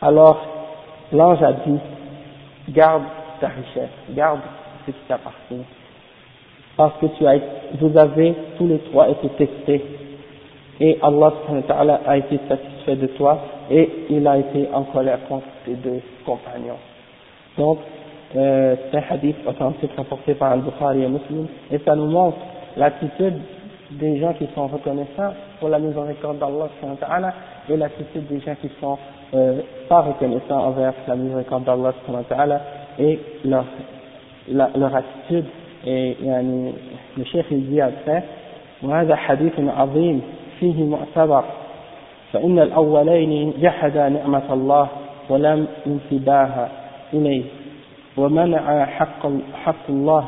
Alors, 0.00 0.40
l'ange 1.12 1.42
a 1.42 1.52
dit, 1.52 1.78
garde 2.70 3.02
ta 3.40 3.48
richesse, 3.48 3.90
garde 4.10 4.40
ce 4.86 4.92
qui 4.92 4.98
t'appartient. 5.08 5.64
Parce 6.76 6.94
que 7.00 7.06
tu 7.18 7.26
as, 7.26 7.38
vous 7.80 7.96
avez 7.96 8.34
tous 8.56 8.66
les 8.66 8.78
trois 8.78 9.08
été 9.10 9.28
testés. 9.30 9.84
Et 10.80 10.98
Allah 11.02 12.00
a 12.06 12.16
été 12.16 12.40
satisfait 12.48 12.96
de 12.96 13.06
toi 13.08 13.38
et 13.70 14.06
il 14.10 14.26
a 14.26 14.38
été 14.38 14.68
en 14.72 14.84
colère 14.84 15.18
contre 15.28 15.46
tes 15.64 15.74
deux 15.74 16.00
compagnons. 16.24 16.78
Donc, 17.56 17.78
euh, 18.34 18.74
c'est 18.90 18.98
un 18.98 19.02
hadith 19.10 19.36
authentique 19.46 19.92
rapporté 19.96 20.34
par 20.34 20.52
Al-Bukhari 20.52 21.02
et 21.02 21.08
Muslim 21.08 21.46
et 21.70 21.78
ça 21.78 21.94
nous 21.94 22.06
montre 22.06 22.38
l'attitude 22.76 23.38
des 23.90 24.18
gens 24.18 24.32
qui 24.32 24.48
sont 24.54 24.66
reconnaissants 24.66 25.34
pour 25.60 25.68
la 25.68 25.78
miséricorde 25.78 26.38
d'Allah 26.38 27.34
et 27.68 27.76
l'attitude 27.76 28.26
des 28.26 28.40
gens 28.40 28.54
qui 28.60 28.70
sont 28.80 28.98
euh, 29.34 29.60
pas 29.88 30.00
reconnaissants 30.00 30.58
envers 30.68 30.94
la 31.08 31.16
miséricorde 31.16 31.64
d'Allah 31.64 32.60
et 32.98 33.18
leur, 33.44 33.64
la- 34.48 34.70
leur 34.76 34.94
attitude 34.94 35.46
et 35.86 36.16
يعني 36.22 36.72
الشيخ 37.18 37.52
يجي 37.52 37.82
après 37.84 38.22
وهذا 38.82 39.16
حديث 39.16 39.52
عظيم 39.60 40.22
فيه 40.60 40.84
معتبر 40.84 41.44
فإن 42.32 42.58
الأولين 42.58 43.52
جحدا 43.60 44.08
نعمة 44.08 44.52
الله 44.52 44.88
ولم 45.28 45.66
انتباه 45.86 46.68
إليه 47.12 47.44
ومنع 48.16 48.84
حق, 48.86 49.22
حق 49.64 49.84
الله 49.88 50.24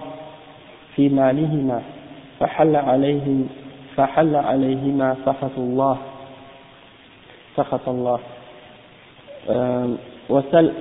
في 0.96 1.08
مالهما 1.08 1.82
فحل 2.40 2.76
عليهم 2.76 3.48
فحل 3.96 4.36
عليهما 4.36 5.16
سخط 5.26 5.58
الله 5.58 5.96
سخط 7.56 7.88
الله 7.88 8.18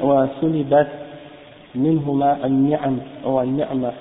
وسلبت 0.04 0.88
منهما 1.76 2.46
النعم 2.46 2.98
أو 3.26 3.42
النعمة 3.42 3.92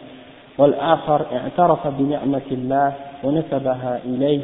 والآخر 0.58 1.26
اعترف 1.32 1.86
بنعمة 1.86 2.48
الله 2.52 2.92
ونسبها 3.24 4.00
إليه 4.04 4.40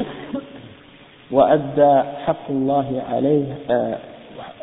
وأدى 1.30 2.02
حق 2.26 2.46
الله 2.50 3.02
عليه 3.10 3.46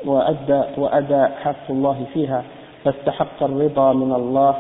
وأدى 0.06 0.62
وأدى 0.78 1.24
حق 1.44 1.66
الله 1.70 2.06
فيها 2.14 2.44
فاستحق 2.84 3.44
الرضا 3.44 3.94
من 3.94 4.14
الله 4.14 4.56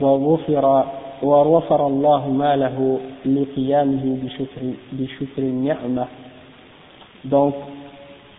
وغفر 0.00 0.84
ووفر 1.22 1.86
الله 1.86 2.28
ماله 2.28 2.98
لقيامه 3.26 4.18
بشكر 4.22 4.62
بشكر 4.92 5.42
النعمة. 5.42 6.06
Donc 7.24 7.54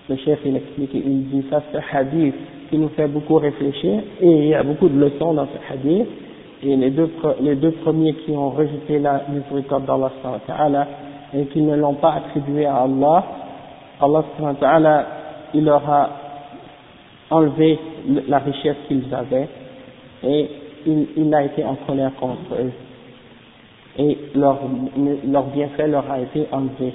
le 0.10 0.16
chef 0.18 0.40
il 0.46 0.56
explique 0.58 0.92
il 0.94 1.30
dit 1.30 1.46
ça 1.50 1.62
c'est 1.72 1.78
un 1.78 2.00
hadith 2.00 2.36
qui 2.70 2.78
nous 2.78 2.90
fait 2.90 3.08
beaucoup 3.08 3.36
réfléchir 3.36 4.02
et 4.22 4.28
il 4.30 4.46
y 4.48 4.54
a 4.56 4.64
beaucoup 4.64 4.90
de 4.90 5.00
leçons 5.00 5.34
dans 5.34 5.46
ce 5.48 5.74
hadith. 5.74 6.08
Et 6.64 6.76
les 6.76 6.90
deux, 6.90 7.10
les 7.42 7.56
deux 7.56 7.72
premiers 7.72 8.14
qui 8.14 8.32
ont 8.32 8.50
rejeté 8.50 8.98
la 8.98 9.22
miséricorde 9.30 9.86
d'Allah 9.86 10.88
et 11.36 11.46
qui 11.48 11.62
ne 11.62 11.76
l'ont 11.76 11.94
pas 11.96 12.14
attribué 12.14 12.66
à 12.66 12.78
Allah 12.78 13.24
Allah 14.02 15.06
il 15.54 15.64
leur 15.64 15.88
a 15.90 16.10
enlevé 17.30 17.78
le- 18.10 18.24
la 18.28 18.40
richesse 18.40 18.78
qu'ils 18.88 19.14
avaient 19.14 19.48
et 20.24 20.50
il, 20.88 21.08
il 21.18 21.34
a 21.36 21.44
été 21.44 21.64
en 21.64 21.76
colère 21.76 22.12
contre 22.20 22.54
eux. 22.60 22.72
Et 23.98 24.18
leur, 24.36 24.60
leur 25.28 25.44
bienfait 25.46 25.88
leur 25.88 26.10
a 26.12 26.20
été 26.20 26.48
enlevé 26.52 26.94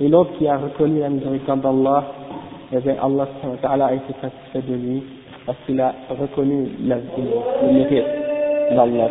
et 0.00 0.08
l'autre 0.08 0.32
qui 0.38 0.48
a 0.48 0.56
reconnu 0.56 1.00
la 1.00 1.10
miséricorde 1.10 1.60
d'Allah, 1.60 2.04
eh 2.72 2.78
bien 2.78 2.96
Allah 3.02 3.86
a 3.86 3.94
été 3.94 4.12
satisfait 4.20 4.62
de 4.66 4.74
lui 4.74 5.02
parce 5.44 5.58
qu'il 5.66 5.80
a 5.80 5.94
reconnu 6.08 6.70
la, 6.84 6.96
le 6.96 7.72
mérite 7.72 8.04
d'Allah 8.74 9.08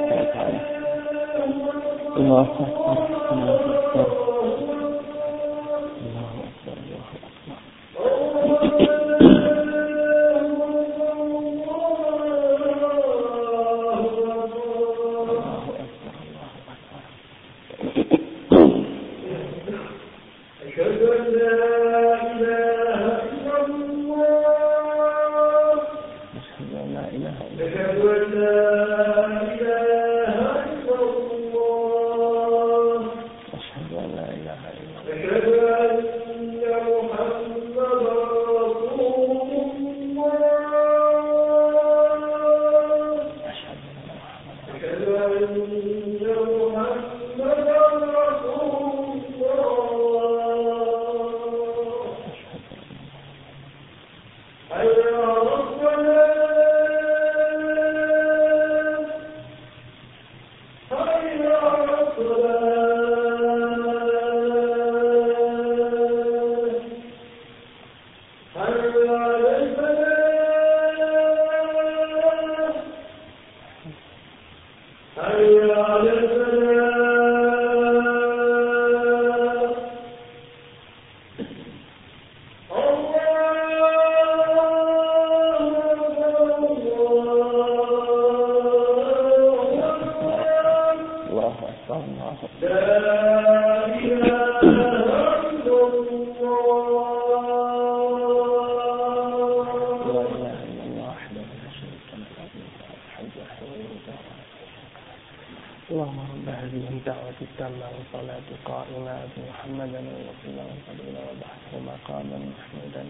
اللهم 105.99 106.19
رب 106.33 106.49
هذه 106.63 106.83
الدعوة 106.95 107.39
التامة 107.41 107.85
والصلاة 107.95 108.47
القائمة 108.55 109.15
محمدا 109.49 109.99
وصلى 109.99 110.47
الله 110.51 110.69
صلى 110.87 111.01
الله 111.09 111.25
عليه 111.27 111.43
وسلم 111.67 111.85
مقاما 111.91 112.37
محمودا 112.51 113.03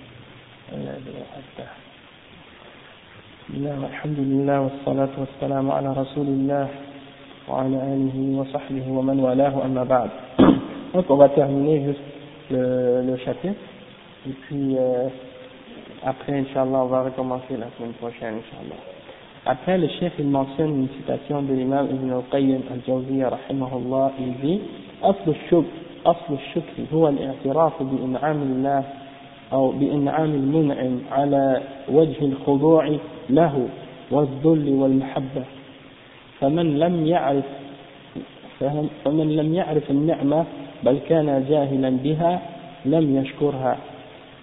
الذي 0.73 1.11
وعدته. 1.19 1.69
بسم 3.49 3.85
الحمد 3.85 4.19
لله 4.19 4.57
والصلاة 4.61 5.13
والسلام 5.21 5.71
على 5.71 5.89
رسول 5.93 6.27
الله 6.27 6.67
وعلى 7.49 7.77
آله 7.93 8.17
وصحبه 8.39 8.85
ومن 8.97 9.19
والاه 9.19 9.65
أما 9.65 9.83
بعد. 9.83 10.09
Donc 10.93 11.05
on 11.11 11.17
va 11.17 11.29
terminer 11.29 11.85
juste 11.85 12.09
le, 12.49 13.03
le 13.05 13.17
chapitre 13.17 13.61
et 14.27 14.33
puis 14.47 14.77
euh, 14.77 15.09
après, 16.03 16.39
Inch'Allah, 16.39 16.79
on 16.85 16.87
va 16.87 17.03
recommencer 17.03 17.55
la 17.55 17.69
semaine 17.77 17.93
prochaine, 18.01 18.41
Inch'Allah. 18.41 18.98
Après 19.49 19.79
le 19.79 19.87
chef 19.99 20.13
il 20.19 20.27
mentionne 20.27 20.81
une 20.81 20.87
citation 20.97 21.41
de 21.41 21.53
l'imam 21.53 21.87
Ibn 21.89 22.11
al-Qayyim 22.11 22.61
al-Jawziyya 22.71 23.29
rahimahullah. 23.29 24.11
Il 24.19 24.33
dit 24.45 24.61
أصل 25.03 25.31
الشكر 25.31 25.63
أصل 26.05 26.33
الشكر 26.33 26.93
هو 26.93 27.07
الاعتراف 27.07 27.83
بإنعام 27.83 28.41
الله 28.41 28.83
أو 29.53 29.71
بإنعام 29.71 30.31
المنعم 30.41 30.99
على 31.11 31.61
وجه 31.89 32.21
الخضوع 32.21 32.97
له 33.29 33.67
والذل 34.11 34.69
والمحبة 34.69 35.43
فمن 36.39 36.79
لم 36.79 37.07
يعرف 37.07 37.45
فمن 39.05 39.35
لم 39.35 39.53
يعرف 39.53 39.91
النعمة 39.91 40.45
بل 40.83 40.99
كان 41.09 41.45
جاهلا 41.49 41.89
بها 41.89 42.41
لم 42.85 43.05
يشكرها. 43.17 43.77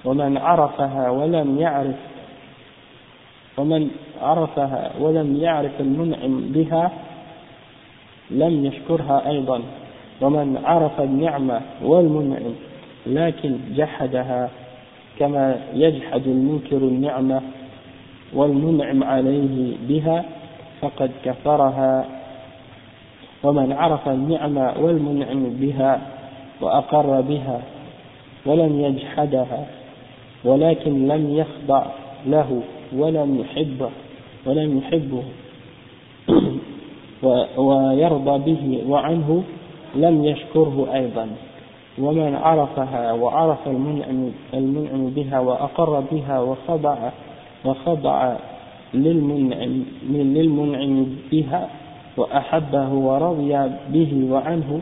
ومن 0.04 0.36
عرفها 0.36 1.10
ولم 1.10 1.58
يعرف 1.58 1.96
ومن 3.56 3.90
عرفها 4.22 4.90
ولم 5.00 5.36
يعرف 5.36 5.80
المنعم 5.80 6.40
بها 6.40 6.90
لم 8.30 8.64
يشكرها 8.64 9.28
أيضا. 9.30 9.60
ومن 10.20 10.58
عرف 10.64 11.00
النعمة 11.00 11.60
والمنعم 11.82 12.52
لكن 13.06 13.56
جحدها 13.76 14.50
كما 15.18 15.60
يجحد 15.74 16.26
المنكر 16.26 16.76
النعمة 16.76 17.42
والمنعم 18.34 19.04
عليه 19.04 19.76
بها 19.88 20.24
فقد 20.80 21.10
كفرها. 21.24 22.04
ومن 23.42 23.72
عرف 23.72 24.08
النعمة 24.08 24.74
والمنعم 24.80 25.50
بها 25.50 26.00
وأقر 26.60 27.20
بها 27.20 27.60
ولم 28.46 28.80
يجحدها 28.80 29.66
ولكن 30.44 31.08
لم 31.08 31.36
يخضع 31.36 31.86
له 32.26 32.62
ولم 32.96 33.40
يحبه 33.40 33.90
ولم 34.46 34.78
يحبه. 34.78 35.22
ويرضى 37.56 38.52
به 38.52 38.82
وعنه 38.88 39.42
لم 39.94 40.24
يشكره 40.24 40.88
أيضا. 40.94 41.28
ومن 41.98 42.34
عرفها 42.34 43.12
وعرف 43.12 43.68
المنعم, 43.68 44.30
المنعم 44.54 45.10
بها 45.10 45.40
وأقر 45.40 46.00
بها 46.12 46.40
وخضع 46.40 46.96
وخضع 47.64 48.36
للمنعم, 48.94 49.84
للمنعم 50.10 51.06
بها 51.32 51.68
وأحبه 52.16 52.88
ورضي 52.88 53.70
به 53.88 54.28
وعنه 54.30 54.80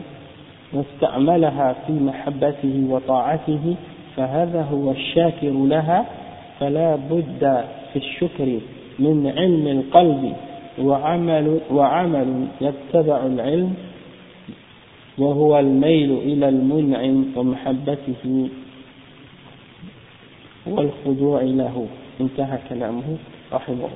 واستعملها 0.73 1.75
في 1.87 1.93
محبته 1.93 2.87
وطاعته 2.89 3.75
فهذا 4.15 4.61
هو 4.61 4.91
الشاكر 4.91 5.51
لها 5.51 6.05
فلا 6.59 6.95
بد 6.95 7.63
في 7.95 8.01
الشكر 8.01 8.59
من 8.99 9.33
علم 9.37 9.67
القلب 9.67 10.33
وعمل, 10.79 11.59
وعمل 11.71 12.47
يتبع 12.61 13.25
العلم 13.25 13.73
وهو 15.17 15.59
الميل 15.59 16.11
إلى 16.11 16.49
المنعم 16.49 17.25
ومحبته 17.35 18.49
والخضوع 20.67 21.41
له 21.41 21.87
انتهى 22.21 22.59
كلامه 22.69 23.17
رحمه 23.53 23.89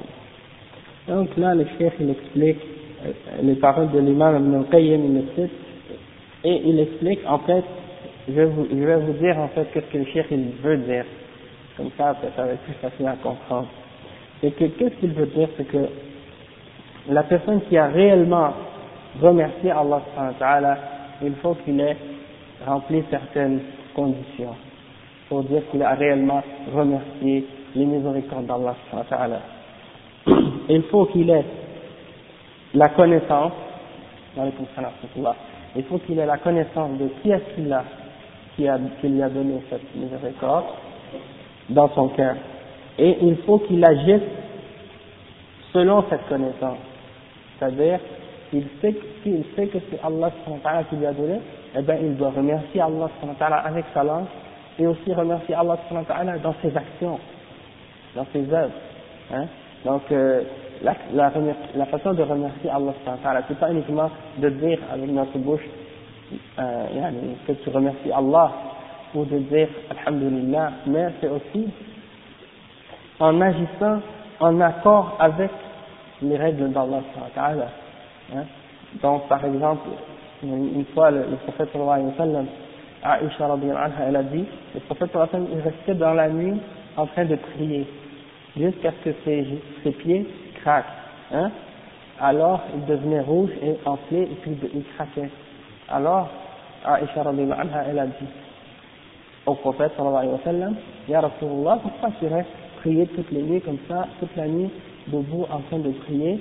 Donc 1.07 1.35
là, 1.37 1.55
le 1.55 1.65
chef, 1.77 1.93
il 1.99 2.11
explique 2.11 2.59
euh, 3.05 3.11
les 3.41 3.55
paroles 3.55 3.89
de 3.91 3.99
l'imam 3.99 4.35
Ibn 4.35 4.55
al-Qayyim, 4.59 5.01
il 5.17 5.23
cite, 5.35 5.51
et 6.43 6.61
il 6.65 6.79
explique, 6.79 7.19
en 7.27 7.39
fait, 7.39 7.63
je 8.27 8.33
vais 8.33 8.45
vous, 8.45 8.67
je 8.71 8.85
vais 8.85 8.97
vous 8.97 9.13
dire, 9.13 9.37
en 9.39 9.47
fait, 9.47 9.67
qu'est-ce 9.73 9.91
que 9.91 9.97
le 9.97 10.05
chef, 10.05 10.27
il 10.29 10.51
veut 10.61 10.77
dire. 10.77 11.05
Comme 11.75 11.89
ça, 11.97 12.15
ça 12.35 12.43
va 12.43 12.51
être 12.51 12.61
plus 12.61 12.73
facile 12.73 13.07
à 13.07 13.15
comprendre. 13.15 13.67
C'est 14.41 14.51
que, 14.51 14.65
qu'est-ce 14.65 14.95
qu'il 14.95 15.11
veut 15.13 15.25
dire, 15.27 15.49
c'est 15.57 15.67
que 15.67 15.87
la 17.09 17.23
personne 17.23 17.61
qui 17.67 17.77
a 17.77 17.87
réellement 17.87 18.53
remercié 19.21 19.71
Allah, 19.71 20.77
il 21.21 21.33
faut 21.35 21.55
qu'il 21.65 21.79
ait 21.79 21.97
rempli 22.65 23.03
certaines 23.09 23.61
conditions 23.95 24.55
pour 25.27 25.43
dire 25.43 25.61
qu'il 25.71 25.83
a 25.83 25.93
réellement 25.93 26.41
remercié 26.73 27.45
les 27.75 27.85
miséricordes 27.85 28.45
d'Allah. 28.45 28.75
Il 30.69 30.83
faut 30.83 31.05
qu'il 31.05 31.29
ait 31.29 31.45
la 32.73 32.89
connaissance, 32.89 33.53
il 35.75 35.83
faut 35.83 35.97
qu'il 35.99 36.19
ait 36.19 36.25
la 36.25 36.37
connaissance 36.37 36.97
de 36.99 37.07
qui 37.21 37.31
est-ce 37.31 37.55
qu'il 37.55 37.71
a, 37.73 37.83
qui, 38.55 38.67
a, 38.67 38.77
qui 39.01 39.07
lui 39.09 39.21
a 39.23 39.29
donné 39.29 39.61
cette 39.69 39.95
miséricorde 39.95 40.65
dans 41.69 41.89
son 41.89 42.09
cœur. 42.09 42.35
Et 42.99 43.17
il 43.21 43.37
faut 43.45 43.59
qu'il 43.59 43.83
agisse 43.83 44.21
selon 45.73 46.03
cette 46.09 46.27
connaissance. 46.27 46.77
C'est-à-dire, 47.57 47.99
il 48.53 48.63
sait, 48.81 48.93
qu'il 49.23 49.43
sait 49.55 49.67
que 49.67 49.77
c'est 49.89 49.99
Allah 50.03 50.31
qui 50.89 50.95
lui 50.95 51.05
a 51.05 51.13
donné, 51.13 51.39
eh 51.77 51.81
bien, 51.81 51.95
il 52.01 52.15
doit 52.17 52.31
remercier 52.31 52.81
Allah 52.81 53.09
avec 53.63 53.85
sa 53.93 54.03
langue 54.03 54.25
et 54.77 54.85
aussi 54.85 55.13
remercier 55.13 55.55
Allah 55.55 55.77
dans 56.43 56.55
ses 56.61 56.75
actions 56.75 57.19
dans 58.15 58.25
ses 58.33 58.51
œuvres. 58.53 58.73
Hein. 59.33 59.45
Donc, 59.85 60.01
euh, 60.11 60.41
la, 60.81 60.95
la, 61.13 61.31
la, 61.75 61.85
façon 61.85 62.13
de 62.13 62.23
remercier 62.23 62.69
Allah, 62.69 62.93
c'est 63.47 63.59
pas 63.59 63.71
uniquement 63.71 64.09
de 64.37 64.49
dire 64.49 64.79
avec 64.91 65.09
notre 65.09 65.37
bouche 65.37 65.65
euh, 66.57 67.11
que 67.47 67.51
tu 67.53 67.69
remercies 67.69 68.11
Allah 68.11 68.51
ou 69.13 69.25
de 69.25 69.37
dire 69.39 69.67
Alhamdulillah, 69.89 70.71
mais 70.87 71.07
c'est 71.21 71.29
aussi 71.29 71.67
en 73.19 73.41
agissant 73.41 74.01
en 74.39 74.61
accord 74.61 75.17
avec 75.19 75.51
les 76.21 76.37
règles 76.37 76.71
d'Allah. 76.71 77.01
Hein. 78.33 78.43
Donc, 79.01 79.27
par 79.27 79.43
exemple, 79.45 79.89
une 80.43 80.85
fois 80.93 81.11
le, 81.11 81.23
prophète 81.43 81.69
sallallahu 81.71 81.93
alayhi 81.93 82.07
wa 82.07 82.17
sallam, 82.17 82.45
Aisha 83.03 83.45
anha, 83.45 84.07
elle 84.07 84.15
a 84.15 84.23
dit, 84.23 84.45
le 84.73 84.79
prophète 84.81 85.11
sallallahu 85.11 85.29
alayhi 85.35 85.45
wa 85.45 85.49
sallam, 85.51 85.59
il 85.59 85.61
restait 85.61 85.93
dans 85.95 86.13
la 86.13 86.29
nuit 86.29 86.59
en 86.97 87.05
train 87.07 87.25
de 87.25 87.35
prier 87.35 87.87
jusqu'à 88.57 88.91
ce 88.91 89.09
que 89.09 89.15
ses, 89.25 89.47
ses 89.83 89.91
pieds 89.91 90.27
craquent. 90.61 90.85
Hein? 91.33 91.51
Alors, 92.19 92.61
il 92.75 92.85
devenait 92.85 93.21
rouge 93.21 93.51
et 93.61 93.77
enflé 93.85 94.23
et 94.23 94.35
puis 94.41 94.57
il 94.73 94.83
craquait. 94.95 95.29
Alors, 95.89 96.29
Aisha 96.85 97.21
anha, 97.21 97.83
elle 97.89 97.99
a 97.99 98.05
dit 98.05 98.27
au 99.45 99.55
prophète 99.55 99.91
sallallahu 99.95 100.17
alayhi 100.17 100.33
wa 100.33 100.43
sallam, 100.43 100.75
Ya 101.07 101.21
Rasulullah, 101.21 101.79
pourquoi 101.81 102.09
tu 102.19 102.27
restes 102.27 102.49
prier 102.81 103.07
toutes 103.07 103.31
les 103.31 103.41
nuits 103.41 103.61
comme 103.61 103.79
ça, 103.87 104.07
toute 104.19 104.35
la 104.35 104.47
nuit, 104.47 104.69
debout 105.07 105.45
en 105.51 105.59
train 105.59 105.79
de 105.79 105.91
prier, 105.91 106.39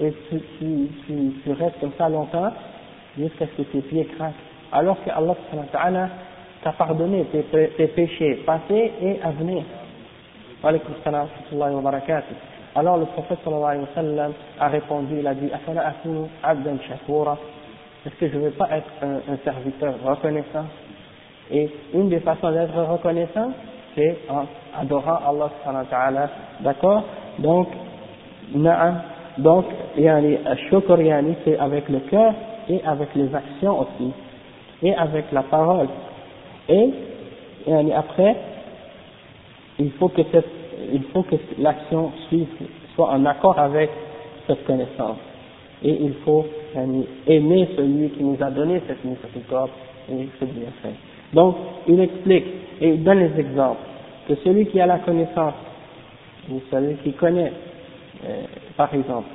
et 0.00 0.12
tu, 0.28 1.52
restes 1.52 1.80
comme 1.80 1.92
ça 1.98 2.08
longtemps 2.08 2.52
jusqu'à 3.18 3.46
ce 3.46 3.62
que 3.62 3.68
tes 3.68 3.80
pieds 3.82 4.04
craquent. 4.16 4.34
Alors 4.72 4.96
que 5.04 5.10
Allah 5.10 5.34
t'a 6.62 6.72
pardonné 6.72 7.24
tes, 7.24 7.42
tes 7.42 7.86
péchés 7.88 8.42
passés 8.46 8.92
et 9.02 9.20
à 9.22 9.30
venir. 9.30 9.64
Alors 12.74 12.98
le 12.98 13.06
prophète 13.06 13.38
a 14.60 14.68
répondu, 14.68 15.16
il 15.18 15.26
a 15.26 15.34
dit. 15.34 15.50
Est-ce 18.06 18.14
que 18.14 18.28
je 18.28 18.36
ne 18.36 18.40
vais 18.42 18.50
pas 18.50 18.68
être 18.72 18.90
un, 19.02 19.32
un 19.32 19.36
serviteur 19.44 19.94
reconnaissant? 20.04 20.66
Et 21.50 21.68
une 21.94 22.08
des 22.08 22.20
façons 22.20 22.52
d'être 22.52 22.76
reconnaissant, 22.76 23.52
en 24.28 24.46
adorant 24.80 25.18
Allah 25.26 25.50
subhanahu 25.58 25.84
wa 25.84 25.90
ta'ala. 25.90 26.30
D'accord? 26.60 27.02
Donc, 27.38 27.68
na'am. 28.54 29.02
Donc, 29.38 29.66
yani, 29.96 30.38
shukr, 30.68 31.00
yani, 31.00 31.36
c'est 31.44 31.58
avec 31.58 31.88
le 31.88 32.00
cœur 32.00 32.32
et 32.68 32.80
avec 32.84 33.14
les 33.14 33.32
actions 33.34 33.80
aussi. 33.80 34.12
Et 34.82 34.94
avec 34.94 35.30
la 35.32 35.42
parole. 35.42 35.88
Et, 36.68 36.90
après, 37.94 38.36
il 39.78 39.90
faut 39.92 40.08
que 40.08 40.22
cette, 40.32 40.46
il 40.92 41.02
faut 41.12 41.22
que 41.22 41.36
l'action 41.58 42.12
soit 42.94 43.10
en 43.10 43.24
accord 43.26 43.58
avec 43.58 43.90
cette 44.46 44.64
connaissance. 44.64 45.18
Et 45.82 45.96
il 46.00 46.14
faut 46.24 46.46
aimer 47.26 47.68
celui 47.76 48.10
qui 48.10 48.24
nous 48.24 48.36
a 48.40 48.50
donné 48.50 48.80
cette 48.86 49.04
miséricorde 49.04 49.70
et 50.10 50.28
ce 50.40 50.44
bienfait. 50.44 50.96
Donc, 51.32 51.56
il 51.86 52.00
explique 52.00 52.46
et 52.80 52.88
il 52.90 53.04
donne 53.04 53.20
les 53.20 53.40
exemples 53.40 53.87
que 54.28 54.34
celui 54.44 54.66
qui 54.66 54.80
a 54.80 54.86
la 54.86 54.98
connaissance, 54.98 55.54
ou 56.50 56.60
celui 56.70 56.96
qui 56.96 57.12
connaît, 57.14 57.52
euh, 58.24 58.42
par 58.76 58.92
exemple, 58.94 59.28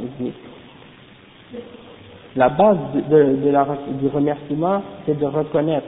la 2.36 2.50
base 2.50 2.78
du 2.94 4.08
remerciement, 4.08 4.82
c'est 5.06 5.18
de 5.18 5.26
reconnaître 5.26 5.88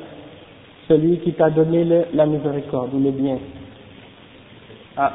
celui 0.87 1.19
qui 1.19 1.33
t'a 1.33 1.49
donné 1.49 1.85
la 2.13 2.25
miséricorde 2.25 2.93
ou 2.93 2.99
le 2.99 3.11
bien. 3.11 3.37
Ah, 4.97 5.13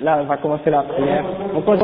là, 0.00 0.18
on 0.22 0.24
va 0.24 0.36
commencer 0.36 0.70
la 0.70 0.82
prière. 0.82 1.24